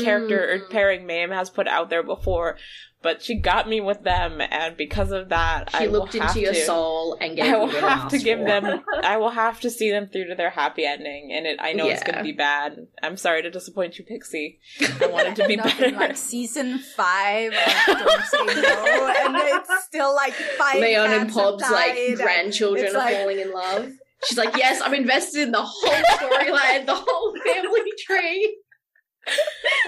character 0.00 0.52
or 0.52 0.58
Mm. 0.60 0.70
pairing 0.70 1.06
Mame 1.06 1.30
has 1.30 1.50
put 1.50 1.68
out 1.68 1.90
there 1.90 2.02
before. 2.02 2.56
But 3.02 3.22
she 3.22 3.36
got 3.38 3.68
me 3.68 3.80
with 3.80 4.02
them, 4.02 4.40
and 4.40 4.76
because 4.76 5.12
of 5.12 5.28
that, 5.28 5.70
She 5.70 5.76
I 5.84 5.86
will 5.86 6.00
looked 6.00 6.14
have 6.14 6.28
into 6.34 6.40
your 6.40 6.54
soul 6.54 7.16
and 7.20 7.36
gave 7.36 7.44
I 7.54 7.56
will 7.56 7.70
you 7.70 7.78
have 7.78 8.08
to 8.08 8.18
give 8.18 8.38
for. 8.40 8.46
them. 8.46 8.80
I 9.04 9.18
will 9.18 9.30
have 9.30 9.60
to 9.60 9.70
see 9.70 9.90
them 9.90 10.08
through 10.08 10.28
to 10.28 10.34
their 10.34 10.50
happy 10.50 10.84
ending, 10.84 11.30
and 11.32 11.46
it. 11.46 11.58
I 11.60 11.72
know 11.74 11.86
it's 11.88 12.02
going 12.02 12.16
to 12.16 12.24
be 12.24 12.32
bad. 12.32 12.86
I'm 13.02 13.16
sorry 13.16 13.42
to 13.42 13.50
disappoint 13.50 13.98
you, 13.98 14.04
Pixie. 14.06 14.58
I 15.00 15.06
wanted 15.06 15.36
to 15.36 15.46
be 15.46 15.54
Nothing 15.56 15.92
better. 15.94 15.96
like 16.08 16.16
season 16.16 16.78
five 16.96 17.52
of 17.52 17.98
Don't 17.98 18.22
Say 18.24 18.44
No, 18.62 19.14
and 19.24 19.36
it's 19.36 19.84
still 19.84 20.12
like 20.14 20.32
five. 20.32 20.76
Mayon 20.76 21.06
and 21.06 21.24
cats 21.26 21.34
Pop's 21.34 21.70
like 21.70 22.16
grandchildren 22.16 22.86
are 22.96 22.98
like- 22.98 23.16
falling 23.18 23.38
in 23.40 23.52
love. 23.52 23.90
She's 24.26 24.38
like, 24.38 24.56
yes, 24.56 24.80
I'm 24.82 24.94
invested 24.94 25.42
in 25.42 25.50
the 25.52 25.62
whole 25.62 25.92
storyline, 25.92 26.86
the 26.86 26.94
whole 26.96 27.34
family 27.44 27.82
tree. 28.06 28.56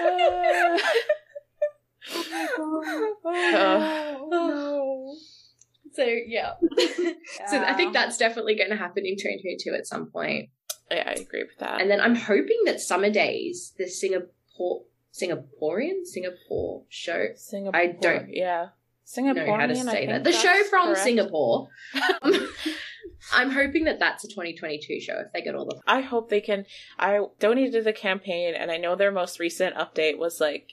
Oh 0.01 0.79
oh, 3.25 4.29
oh, 4.31 5.15
so 5.93 6.03
yeah. 6.03 6.53
So 7.49 7.57
I 7.57 7.73
think 7.73 7.93
that's 7.93 8.17
definitely 8.17 8.55
going 8.55 8.69
to 8.69 8.75
happen 8.75 9.05
in 9.05 9.15
2022 9.15 9.73
at 9.73 9.87
some 9.87 10.07
point. 10.11 10.49
yeah, 10.91 11.03
I 11.07 11.11
agree 11.13 11.43
with 11.43 11.57
that. 11.59 11.81
And 11.81 11.89
then 11.89 12.01
I'm 12.01 12.15
hoping 12.15 12.61
that 12.65 12.79
Summer 12.79 13.09
Days, 13.09 13.73
the 13.77 13.87
Singapore 13.87 14.83
Singaporean 15.13 16.05
Singapore 16.05 16.83
show, 16.89 17.27
Singapore, 17.35 17.79
I 17.79 17.87
don't 17.87 18.29
yeah, 18.29 18.67
know 19.17 19.33
Singaporean. 19.33 19.59
how 19.59 19.67
to 19.67 19.75
say 19.75 20.05
that. 20.07 20.23
The 20.23 20.31
show 20.31 20.63
from 20.69 20.87
correct. 20.87 21.01
Singapore. 21.01 21.69
I'm 23.33 23.51
hoping 23.51 23.83
that 23.85 23.99
that's 23.99 24.23
a 24.23 24.27
2022 24.27 24.99
show 25.01 25.19
if 25.19 25.31
they 25.33 25.41
get 25.41 25.55
all 25.55 25.65
the 25.65 25.79
I 25.87 26.01
hope 26.01 26.29
they 26.29 26.41
can. 26.41 26.65
I 26.97 27.19
donated 27.39 27.73
to 27.73 27.81
the 27.83 27.93
campaign, 27.93 28.53
and 28.55 28.71
I 28.71 28.77
know 28.77 28.95
their 28.95 29.11
most 29.11 29.39
recent 29.39 29.75
update 29.75 30.17
was 30.17 30.39
like, 30.39 30.71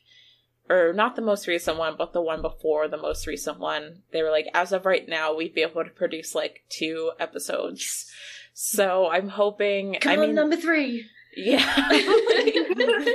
or 0.69 0.93
not 0.93 1.15
the 1.17 1.23
most 1.23 1.47
recent 1.47 1.77
one, 1.79 1.95
but 1.97 2.13
the 2.13 2.21
one 2.21 2.43
before 2.43 2.89
the 2.89 2.97
most 2.97 3.27
recent 3.27 3.59
one. 3.61 4.03
They 4.13 4.23
were 4.23 4.31
like, 4.31 4.47
as 4.55 4.73
of 4.73 4.85
right 4.87 5.09
now, 5.09 5.35
we'd 5.35 5.55
be 5.55 5.63
able 5.63 5.85
to 5.85 5.91
produce 5.91 6.35
like 6.35 6.65
two 6.69 7.13
episodes. 7.21 8.11
So 8.55 9.09
I'm 9.09 9.29
hoping. 9.29 9.97
Come 10.01 10.13
I 10.13 10.17
on, 10.17 10.21
mean, 10.23 10.35
number 10.35 10.57
three. 10.57 11.05
yeah. 11.37 11.63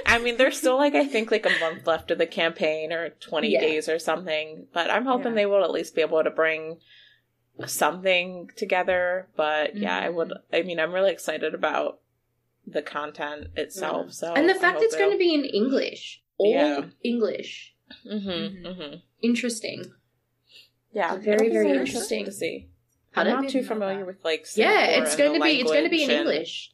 I 0.06 0.20
mean, 0.24 0.38
there's 0.38 0.58
still 0.58 0.78
like 0.78 0.96
I 0.96 1.06
think 1.06 1.32
like 1.32 1.46
a 1.46 1.60
month 1.60 1.88
left 1.88 2.12
of 2.12 2.18
the 2.20 2.28
campaign, 2.28 2.92
or 2.94 3.10
20 3.10 3.50
Yeah. 3.52 3.60
days 3.62 3.90
or 3.90 4.00
something. 4.00 4.68
But 4.74 4.92
I'm 4.92 5.06
hoping 5.06 5.30
Yeah. 5.32 5.36
they 5.36 5.46
will 5.46 5.64
at 5.64 5.72
least 5.72 5.96
be 5.96 6.02
able 6.02 6.24
to 6.24 6.30
bring 6.30 6.80
something 7.66 8.50
together. 8.56 9.28
But 9.36 9.76
yeah, 9.78 9.98
I 9.98 10.10
would. 10.10 10.34
I 10.52 10.62
mean, 10.64 10.80
I'm 10.80 10.92
really 10.94 11.12
excited 11.12 11.54
about 11.54 12.00
the 12.66 12.82
content 12.82 13.48
itself. 13.56 14.14
So 14.14 14.34
and 14.34 14.48
the 14.50 14.56
fact 14.56 14.80
it's 14.82 14.96
going 14.96 15.12
to 15.12 15.18
be 15.18 15.34
in 15.34 15.46
English, 15.46 16.22
all 16.38 16.52
Yeah. 16.54 16.86
English. 17.04 17.76
Mm-hmm, 18.10 18.66
mm-hmm. 18.68 18.96
Interesting. 19.22 19.92
Yeah, 20.94 21.16
Very, 21.18 21.50
very 21.50 21.72
interesting 21.72 22.26
to 22.26 22.32
see. 22.32 22.68
I'm 23.16 23.26
Pardon? 23.26 23.44
not 23.44 23.52
too 23.52 23.64
familiar 23.64 24.00
that. 24.00 24.08
with 24.08 24.24
like 24.24 24.46
Yeah, 24.56 24.84
it's 24.86 25.16
going 25.16 25.34
to 25.34 25.40
be 25.44 25.62
it's 25.62 25.72
going 25.72 25.84
to 25.86 25.90
be 25.90 26.04
in 26.04 26.10
language 26.10 26.20
and- 26.28 26.30
English. 26.34 26.72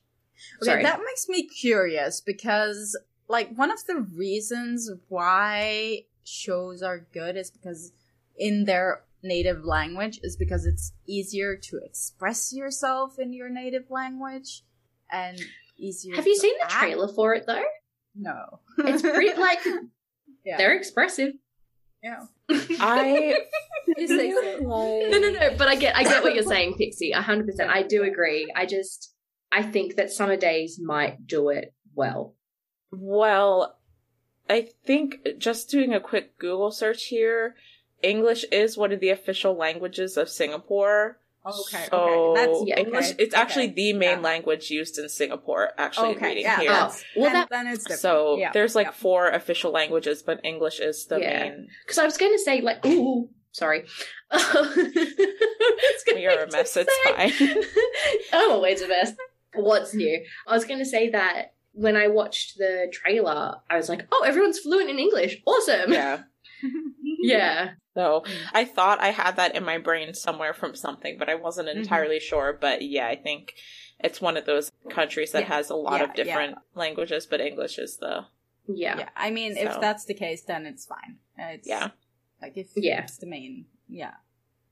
Okay, 0.62 0.66
Sorry. 0.72 0.84
that 0.84 1.00
makes 1.04 1.28
me 1.28 1.48
curious 1.48 2.22
because, 2.22 2.96
like, 3.28 3.56
one 3.56 3.72
of 3.72 3.84
the 3.88 3.96
reasons 4.16 4.92
why 5.08 6.04
shows 6.24 6.84
are 6.84 7.08
good 7.12 7.36
is 7.38 7.50
because 7.50 7.92
in 8.38 8.66
their 8.66 9.04
native 9.28 9.64
language 9.66 10.20
is 10.24 10.36
because 10.36 10.66
it's 10.66 10.94
easier 11.08 11.56
to 11.56 11.80
express 11.84 12.54
yourself 12.54 13.20
in 13.20 13.34
your 13.34 13.50
native 13.50 13.86
language 13.90 14.64
and 15.12 15.40
easier. 15.78 16.16
Have 16.16 16.26
you 16.28 16.36
to 16.36 16.40
seen 16.40 16.56
the 16.62 16.70
trailer 16.70 17.08
for 17.14 17.34
it 17.36 17.46
though? 17.46 17.64
No, 18.16 18.60
It's 18.80 19.02
pretty 19.04 19.34
like 19.40 19.60
Yeah. 20.44 20.58
they're 20.58 20.76
expressive. 20.76 21.34
yeah. 22.02 22.24
I 22.80 23.36
You 23.98 24.08
say 24.08 24.32
so. 24.32 24.40
like 24.68 25.12
No, 25.12 25.20
no, 25.20 25.30
no. 25.32 25.56
But 25.58 25.68
I 25.68 25.76
get, 25.76 25.96
I 25.96 26.04
get 26.04 26.24
what 26.24 26.34
you're 26.36 26.44
saying, 26.44 26.76
Pixie. 26.78 27.12
hundred 27.12 27.46
percent. 27.48 27.70
I 27.70 27.84
do 27.84 28.04
agree. 28.04 28.52
I 28.56 28.66
just, 28.66 29.14
I 29.52 29.64
think 29.64 29.96
that 29.96 30.12
Summer 30.12 30.36
Days 30.36 30.80
might 30.82 31.26
do 31.26 31.50
it 31.50 31.74
well. 31.96 32.36
Well, 32.92 33.78
I 34.50 34.70
think 34.86 35.20
just 35.38 35.70
doing 35.70 35.94
a 35.94 36.00
quick 36.00 36.38
Google 36.38 36.72
search 36.72 37.06
here, 37.06 37.56
English 38.04 38.45
is 38.52 38.78
one 38.78 38.91
of 38.91 39.00
the 39.00 39.10
official 39.10 39.56
languages 39.56 40.18
of 40.18 40.30
Singapore. 40.30 41.20
Oh, 41.50 41.64
okay, 41.74 41.86
So 41.89 41.98
okay. 41.98 42.45
That's 42.45 42.64
yeah, 42.68 42.80
English 42.80 43.12
okay, 43.12 43.24
it's 43.24 43.34
actually 43.34 43.66
okay, 43.68 43.74
the 43.76 43.93
main 43.93 44.18
yeah. 44.18 44.24
language 44.32 44.70
used 44.70 45.00
in 45.00 45.08
Singapore, 45.08 45.72
actually 45.78 46.10
Okay, 46.10 46.26
reading 46.28 46.43
yeah, 46.43 46.60
here. 46.60 46.70
that's, 46.72 47.04
oh, 47.16 47.22
Well, 47.22 47.26
then, 47.32 47.34
that- 47.34 47.50
then 47.50 47.68
it's 47.68 47.84
different. 47.84 48.02
so 48.02 48.38
Yeah, 48.38 48.52
there's 48.52 48.76
like 48.76 48.88
yeah. 48.88 48.91
four 48.91 49.30
official 49.30 49.72
languages, 49.72 50.22
but 50.22 50.41
English 50.43 50.80
is 50.82 51.06
the 51.06 51.20
Yeah. 51.20 51.39
main. 51.43 51.68
Because 51.86 52.00
I 52.00 52.06
was 52.06 52.18
going 52.18 52.34
to 52.34 52.39
say, 52.39 52.60
like, 52.62 52.86
ooh, 52.86 53.30
sorry. 53.52 53.86
It's 54.32 56.04
gonna 56.04 56.20
You're 56.20 56.43
a 56.43 56.52
mess, 56.52 56.74
to 56.74 56.82
it's 56.82 56.93
say- 57.06 57.30
fine. 57.30 57.64
I'm 58.34 58.52
always 58.52 58.82
a 58.82 58.88
mess. 58.88 59.14
What's 59.54 59.93
new? 59.93 60.24
I 60.48 60.54
was 60.54 60.66
going 60.66 60.80
to 60.80 60.86
say 60.86 61.10
that 61.12 61.54
when 61.72 61.95
I 61.95 62.08
watched 62.10 62.58
the 62.58 62.91
trailer, 62.91 63.56
I 63.70 63.78
was 63.78 63.88
like, 63.89 64.06
oh, 64.12 64.24
everyone's 64.28 64.60
fluent 64.60 64.89
in 64.89 65.00
English. 65.00 65.41
Awesome. 65.45 65.93
Yeah. 65.93 66.24
Yeah. 67.20 67.72
So 67.98 68.24
I 68.54 68.64
thought 68.64 69.02
I 69.02 69.10
had 69.10 69.38
that 69.38 69.56
in 69.56 69.66
my 69.66 69.80
brain 69.80 70.14
somewhere 70.14 70.54
from 70.54 70.76
something, 70.76 71.18
but 71.18 71.30
I 71.30 71.34
wasn't 71.36 71.68
Mm-hmm. 71.68 71.80
entirely 71.80 72.20
sure. 72.20 72.56
But 72.62 72.84
yeah, 72.84 73.08
I 73.08 73.16
think 73.16 73.56
it's 74.00 74.22
one 74.22 74.38
of 74.38 74.45
those 74.45 74.72
countries 74.91 75.32
that 75.32 75.41
Yeah. 75.45 75.56
has 75.56 75.72
a 75.72 75.76
lot 75.76 76.00
Yeah, 76.02 76.04
of 76.06 76.14
different 76.14 76.58
languages, 76.76 77.26
but 77.26 77.41
English 77.41 77.80
is 77.80 77.98
the 77.98 78.26
Yeah. 78.68 79.00
Yeah, 79.00 79.10
I 79.16 79.32
mean, 79.32 79.56
So- 79.56 79.62
if 79.62 79.82
that's 79.82 80.06
the 80.06 80.14
case, 80.14 80.43
then 80.43 80.68
it's 80.68 80.86
fine. 80.86 81.18
It's, 81.39 81.68
Yeah. 81.68 81.89
like 82.39 82.56
if 82.56 82.68
Yeah. 82.76 83.02
it's 83.02 83.18
the 83.18 83.26
main, 83.26 83.66
yeah. 83.89 84.14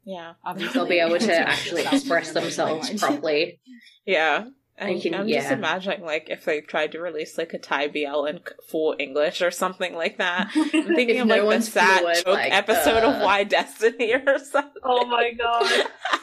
yeah 0.04 0.34
Obviously, 0.44 0.74
They'll 0.74 0.88
be 0.88 1.00
able 1.00 1.18
to 1.18 1.36
actually 1.54 1.82
express 1.88 2.32
themselves 2.32 2.94
properly. 3.00 3.60
yeah. 4.06 4.50
I 4.78 4.90
And 4.90 5.02
can- 5.02 5.16
I'm 5.16 5.28
just 5.28 5.52
imagining 5.52 6.02
like 6.04 6.30
if 6.30 6.44
they 6.46 6.60
tried 6.62 6.92
to 6.92 7.00
release 7.00 7.38
like 7.38 7.54
a 7.54 7.58
Thai 7.58 7.88
BL 7.88 8.26
in 8.26 8.40
full 8.68 8.96
English 9.00 9.42
or 9.42 9.50
something 9.52 9.96
like 9.96 10.18
that. 10.18 10.52
I'm 10.56 10.70
thinking 10.70 11.16
If 11.16 11.22
of 11.22 11.28
no 11.28 11.34
like 11.36 11.42
the 11.42 11.48
one's 11.48 11.72
sad 11.72 12.00
fluent, 12.00 12.18
joke 12.26 12.28
like, 12.34 12.52
episode 12.54 13.04
uh. 13.04 13.12
of 13.12 13.22
Y-Destiny 13.22 14.14
or 14.14 14.38
something. 14.40 14.82
Oh 14.84 15.06
my 15.06 15.32
god. 15.32 15.88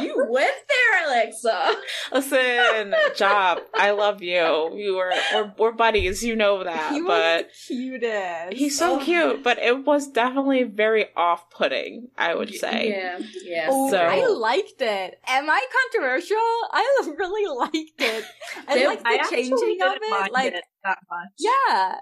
you 0.00 0.26
went 0.28 0.54
there, 0.68 1.06
Alexa. 1.06 1.74
Listen, 2.12 2.94
Job, 3.16 3.60
I 3.74 3.90
love 3.90 4.22
you. 4.22 4.70
You 4.76 4.94
were 4.96 5.12
we're, 5.34 5.52
we're 5.58 5.72
buddies, 5.72 6.22
you 6.22 6.36
know 6.36 6.64
that, 6.64 6.92
He 6.92 7.00
but 7.02 7.48
the 7.68 7.74
cutest. 7.74 8.52
He's 8.54 8.78
so 8.78 8.98
Oh. 9.00 9.04
cute, 9.04 9.42
but 9.42 9.58
it 9.58 9.84
was 9.84 10.08
definitely 10.08 10.62
very 10.64 11.06
off-putting. 11.16 12.08
I 12.16 12.34
would 12.34 12.54
say. 12.54 12.90
Yeah. 12.90 13.18
Yeah. 13.44 13.68
Oh, 13.70 13.90
So- 13.90 13.98
I 13.98 14.26
liked 14.26 14.80
it. 14.80 15.18
Am 15.26 15.48
I 15.50 15.64
controversial? 15.90 16.36
I 16.72 17.12
really 17.18 17.56
liked 17.58 18.00
it. 18.00 18.24
I 18.68 18.74
There- 18.74 18.88
like 18.88 19.02
the 19.02 19.08
I 19.08 19.28
changing 19.28 19.52
of 19.82 19.92
didn't 19.94 20.02
it. 20.26 20.32
Like, 20.32 20.52
it 20.54 20.64
that 20.84 20.98
much. 21.10 21.28
yeah. 21.38 21.96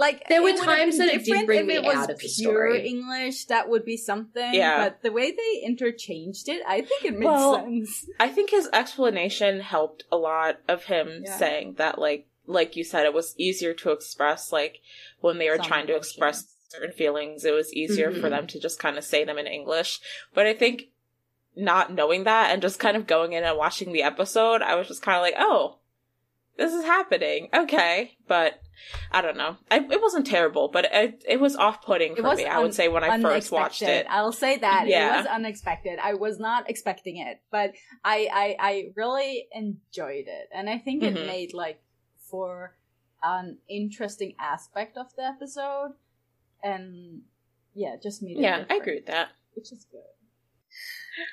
Like 0.00 0.26
There 0.28 0.42
were 0.42 0.48
it 0.48 0.52
would 0.54 0.64
have 0.64 0.78
times 0.78 0.96
that 0.98 1.08
it 1.08 1.24
did 1.24 1.44
bring 1.46 1.60
if 1.60 1.66
me 1.66 1.74
it 1.74 1.82
was 1.84 1.94
out 1.94 2.10
of 2.10 2.18
the 2.18 2.28
pure 2.34 2.52
story. 2.72 2.88
English, 2.88 3.44
that 3.46 3.68
would 3.68 3.84
be 3.84 3.98
something. 3.98 4.54
Yeah. 4.54 4.82
But 4.84 5.02
the 5.02 5.12
way 5.12 5.30
they 5.30 5.60
interchanged 5.62 6.48
it, 6.48 6.62
I 6.66 6.80
think 6.80 7.04
it 7.04 7.12
makes 7.12 7.26
Well, 7.26 7.56
sense. 7.56 8.06
I 8.18 8.28
think 8.28 8.48
his 8.50 8.68
explanation 8.72 9.60
helped 9.60 10.04
a 10.10 10.16
lot 10.16 10.60
of 10.68 10.84
him 10.84 11.24
Yeah. 11.26 11.36
saying 11.36 11.74
that, 11.74 11.98
like, 11.98 12.26
like 12.46 12.76
you 12.76 12.82
said, 12.82 13.04
it 13.04 13.12
was 13.12 13.34
easier 13.36 13.74
to 13.74 13.90
express, 13.90 14.50
like, 14.52 14.80
when 15.20 15.36
they 15.36 15.50
were 15.50 15.56
Some 15.56 15.66
trying 15.66 15.86
to 15.88 15.96
express 15.96 16.46
certain 16.70 16.92
feelings, 16.92 17.44
it 17.44 17.52
was 17.52 17.72
easier 17.74 18.10
for 18.10 18.28
Mhm. 18.28 18.30
them 18.30 18.46
to 18.46 18.58
just 18.58 18.78
kind 18.78 18.96
of 18.96 19.04
say 19.04 19.24
them 19.24 19.36
in 19.36 19.46
English. 19.46 20.00
But 20.32 20.46
I 20.46 20.54
think 20.54 20.88
not 21.54 21.92
knowing 21.92 22.24
that 22.24 22.50
and 22.52 22.62
just 22.62 22.78
kind 22.80 22.96
of 22.96 23.06
going 23.06 23.34
in 23.34 23.44
and 23.44 23.58
watching 23.58 23.92
the 23.92 24.02
episode, 24.02 24.62
I 24.62 24.76
was 24.76 24.88
just 24.88 25.02
kind 25.02 25.16
of 25.16 25.22
like, 25.22 25.34
oh, 25.38 25.79
this 26.56 26.72
is 26.72 26.84
happening. 26.84 27.48
Okay. 27.54 28.16
But 28.26 28.60
I 29.10 29.22
don't 29.22 29.36
know. 29.36 29.56
I, 29.70 29.78
it 29.78 30.00
wasn't 30.00 30.26
terrible, 30.26 30.68
but 30.68 30.86
it, 30.90 31.24
it 31.28 31.40
was 31.40 31.56
off 31.56 31.82
putting 31.82 32.16
for 32.16 32.34
me, 32.34 32.46
I 32.46 32.60
would 32.60 32.74
say, 32.74 32.88
when 32.88 33.04
I 33.04 33.20
first 33.20 33.50
watched 33.50 33.82
it. 33.82 34.06
I'll 34.08 34.32
say 34.32 34.58
that 34.58 34.86
Yeah. 34.86 35.14
it 35.14 35.16
was 35.18 35.26
unexpected. 35.26 35.98
I 36.02 36.14
was 36.14 36.38
not 36.38 36.68
expecting 36.68 37.18
it, 37.18 37.40
but 37.50 37.72
I 38.04 38.28
I, 38.32 38.56
I 38.58 38.92
really 38.96 39.46
enjoyed 39.52 40.26
it, 40.26 40.48
and 40.54 40.68
I 40.68 40.78
think 40.78 41.02
it 41.02 41.14
mm-hmm. 41.14 41.26
made 41.26 41.54
like 41.54 41.82
for 42.30 42.76
an 43.22 43.58
interesting 43.68 44.34
aspect 44.38 44.96
of 44.96 45.14
the 45.16 45.24
episode, 45.24 45.92
and 46.62 47.22
yeah, 47.74 47.96
just 48.02 48.22
made 48.22 48.38
it. 48.38 48.42
Yeah, 48.42 48.64
I 48.68 48.76
agree 48.76 48.96
with 48.96 49.06
that. 49.06 49.28
which 49.54 49.72
is 49.72 49.86
good. 49.90 50.00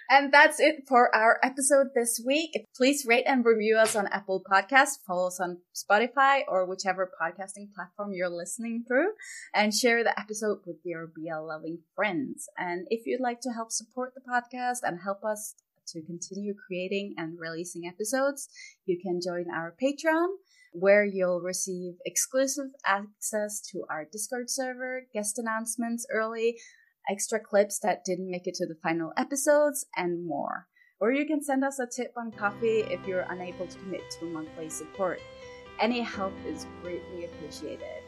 And 0.09 0.34
that's 0.34 0.59
it 0.59 0.84
for 0.88 1.14
our 1.15 1.39
episode 1.43 1.88
this 1.95 2.22
week. 2.26 2.65
Please 2.76 3.05
rate 3.05 3.26
and 3.27 3.45
review 3.45 3.77
us 3.77 3.95
on 3.95 4.07
Apple 4.07 4.43
Podcasts, 4.49 4.99
follow 5.05 5.27
us 5.27 5.39
on 5.39 5.59
Spotify 5.76 6.41
or 6.47 6.65
whichever 6.65 7.09
podcasting 7.22 7.73
platform 7.73 8.14
you're 8.14 8.30
listening 8.30 8.84
through, 8.88 9.11
and 9.53 9.73
share 9.73 10.03
the 10.03 10.18
episode 10.19 10.59
with 10.65 10.77
your 10.84 11.07
BL 11.07 11.47
loving 11.47 11.80
friends. 11.95 12.47
And 12.57 12.88
if 12.89 13.05
you'd 13.05 13.22
like 13.22 13.41
to 13.41 13.51
help 13.51 13.72
support 13.72 14.14
the 14.15 14.22
podcast 14.22 14.80
and 14.84 14.99
help 15.03 15.23
us 15.23 15.55
to 15.88 16.01
continue 16.01 16.53
creating 16.53 17.15
and 17.18 17.39
releasing 17.39 17.88
episodes, 17.88 18.49
you 18.85 18.99
can 19.01 19.19
join 19.22 19.45
our 19.53 19.73
Patreon 19.81 20.27
where 20.73 21.05
you'll 21.05 21.41
receive 21.41 21.93
exclusive 22.05 22.68
access 22.85 23.61
to 23.61 23.84
our 23.89 24.05
Discord 24.05 24.49
server, 24.49 25.03
guest 25.14 25.39
announcements 25.39 26.05
early, 26.11 26.57
extra 27.09 27.39
clips 27.39 27.79
that 27.79 28.03
didn't 28.05 28.29
make 28.29 28.47
it 28.47 28.55
to 28.55 28.65
the 28.65 28.77
final 28.81 29.13
episodes, 29.17 29.85
and 29.95 30.25
more. 30.25 30.67
Or 30.99 31.11
you 31.11 31.25
can 31.25 31.43
send 31.43 31.63
us 31.63 31.79
a 31.79 31.85
tip 31.85 32.13
on 32.17 32.31
Ko-fi 32.31 32.85
if 32.89 33.05
you're 33.07 33.25
unable 33.29 33.67
to 33.67 33.77
commit 33.79 34.01
to 34.19 34.25
monthly 34.25 34.69
support. 34.69 35.19
Any 35.79 36.01
help 36.01 36.34
is 36.45 36.65
greatly 36.81 37.25
appreciated. 37.25 38.03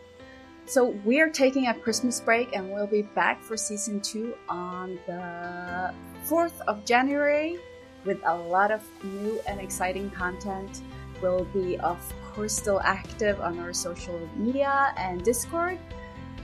So, 0.66 0.90
we're 1.04 1.30
taking 1.30 1.68
a 1.68 1.74
Christmas 1.74 2.20
break 2.20 2.56
and 2.56 2.72
we'll 2.72 2.88
be 2.88 3.02
back 3.02 3.42
for 3.42 3.58
season 3.58 4.02
two 4.02 4.36
on 4.48 5.00
the 5.08 5.94
4th 6.28 6.62
of 6.68 6.86
January 6.86 7.58
with 8.06 8.20
a 8.26 8.36
lot 8.36 8.72
of 8.72 8.84
new 9.04 9.40
and 9.48 9.60
exciting 9.60 10.10
content. 10.12 10.82
We'll 11.22 11.46
be, 11.46 11.78
of 11.80 12.00
course, 12.34 12.56
still 12.56 12.80
active 12.82 13.42
on 13.42 13.60
our 13.60 13.74
social 13.74 14.20
media 14.36 14.94
and 14.98 15.24
Discord. 15.24 15.80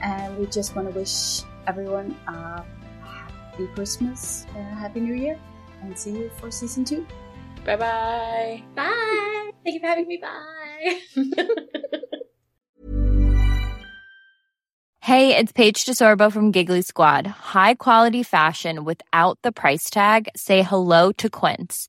And 0.02 0.36
we 0.38 0.46
just 0.46 0.76
want 0.76 0.92
to 0.92 0.98
wish 0.98 1.42
everyone 1.66 2.16
a 2.28 2.64
happy 3.02 3.66
Christmas 3.74 4.46
and 4.54 4.66
a 4.66 4.74
happy 4.74 5.00
New 5.00 5.14
Year. 5.14 5.38
And 5.82 5.98
see 5.98 6.12
you 6.12 6.30
for 6.38 6.50
season 6.50 6.84
two. 6.84 7.06
Bye 7.64 7.76
bye. 7.76 8.62
Bye. 8.74 9.50
Thank 9.64 9.74
you 9.74 9.80
for 9.80 9.86
having 9.86 10.08
me. 10.08 10.22
Bye. 10.22 11.00
Hey, 15.06 15.36
it's 15.36 15.52
Paige 15.52 15.84
DeSorbo 15.84 16.32
from 16.32 16.50
Giggly 16.50 16.82
Squad. 16.82 17.28
High 17.28 17.74
quality 17.74 18.24
fashion 18.24 18.84
without 18.84 19.38
the 19.42 19.52
price 19.52 19.88
tag. 19.88 20.28
Say 20.34 20.62
hello 20.62 21.12
to 21.12 21.30
Quince. 21.30 21.88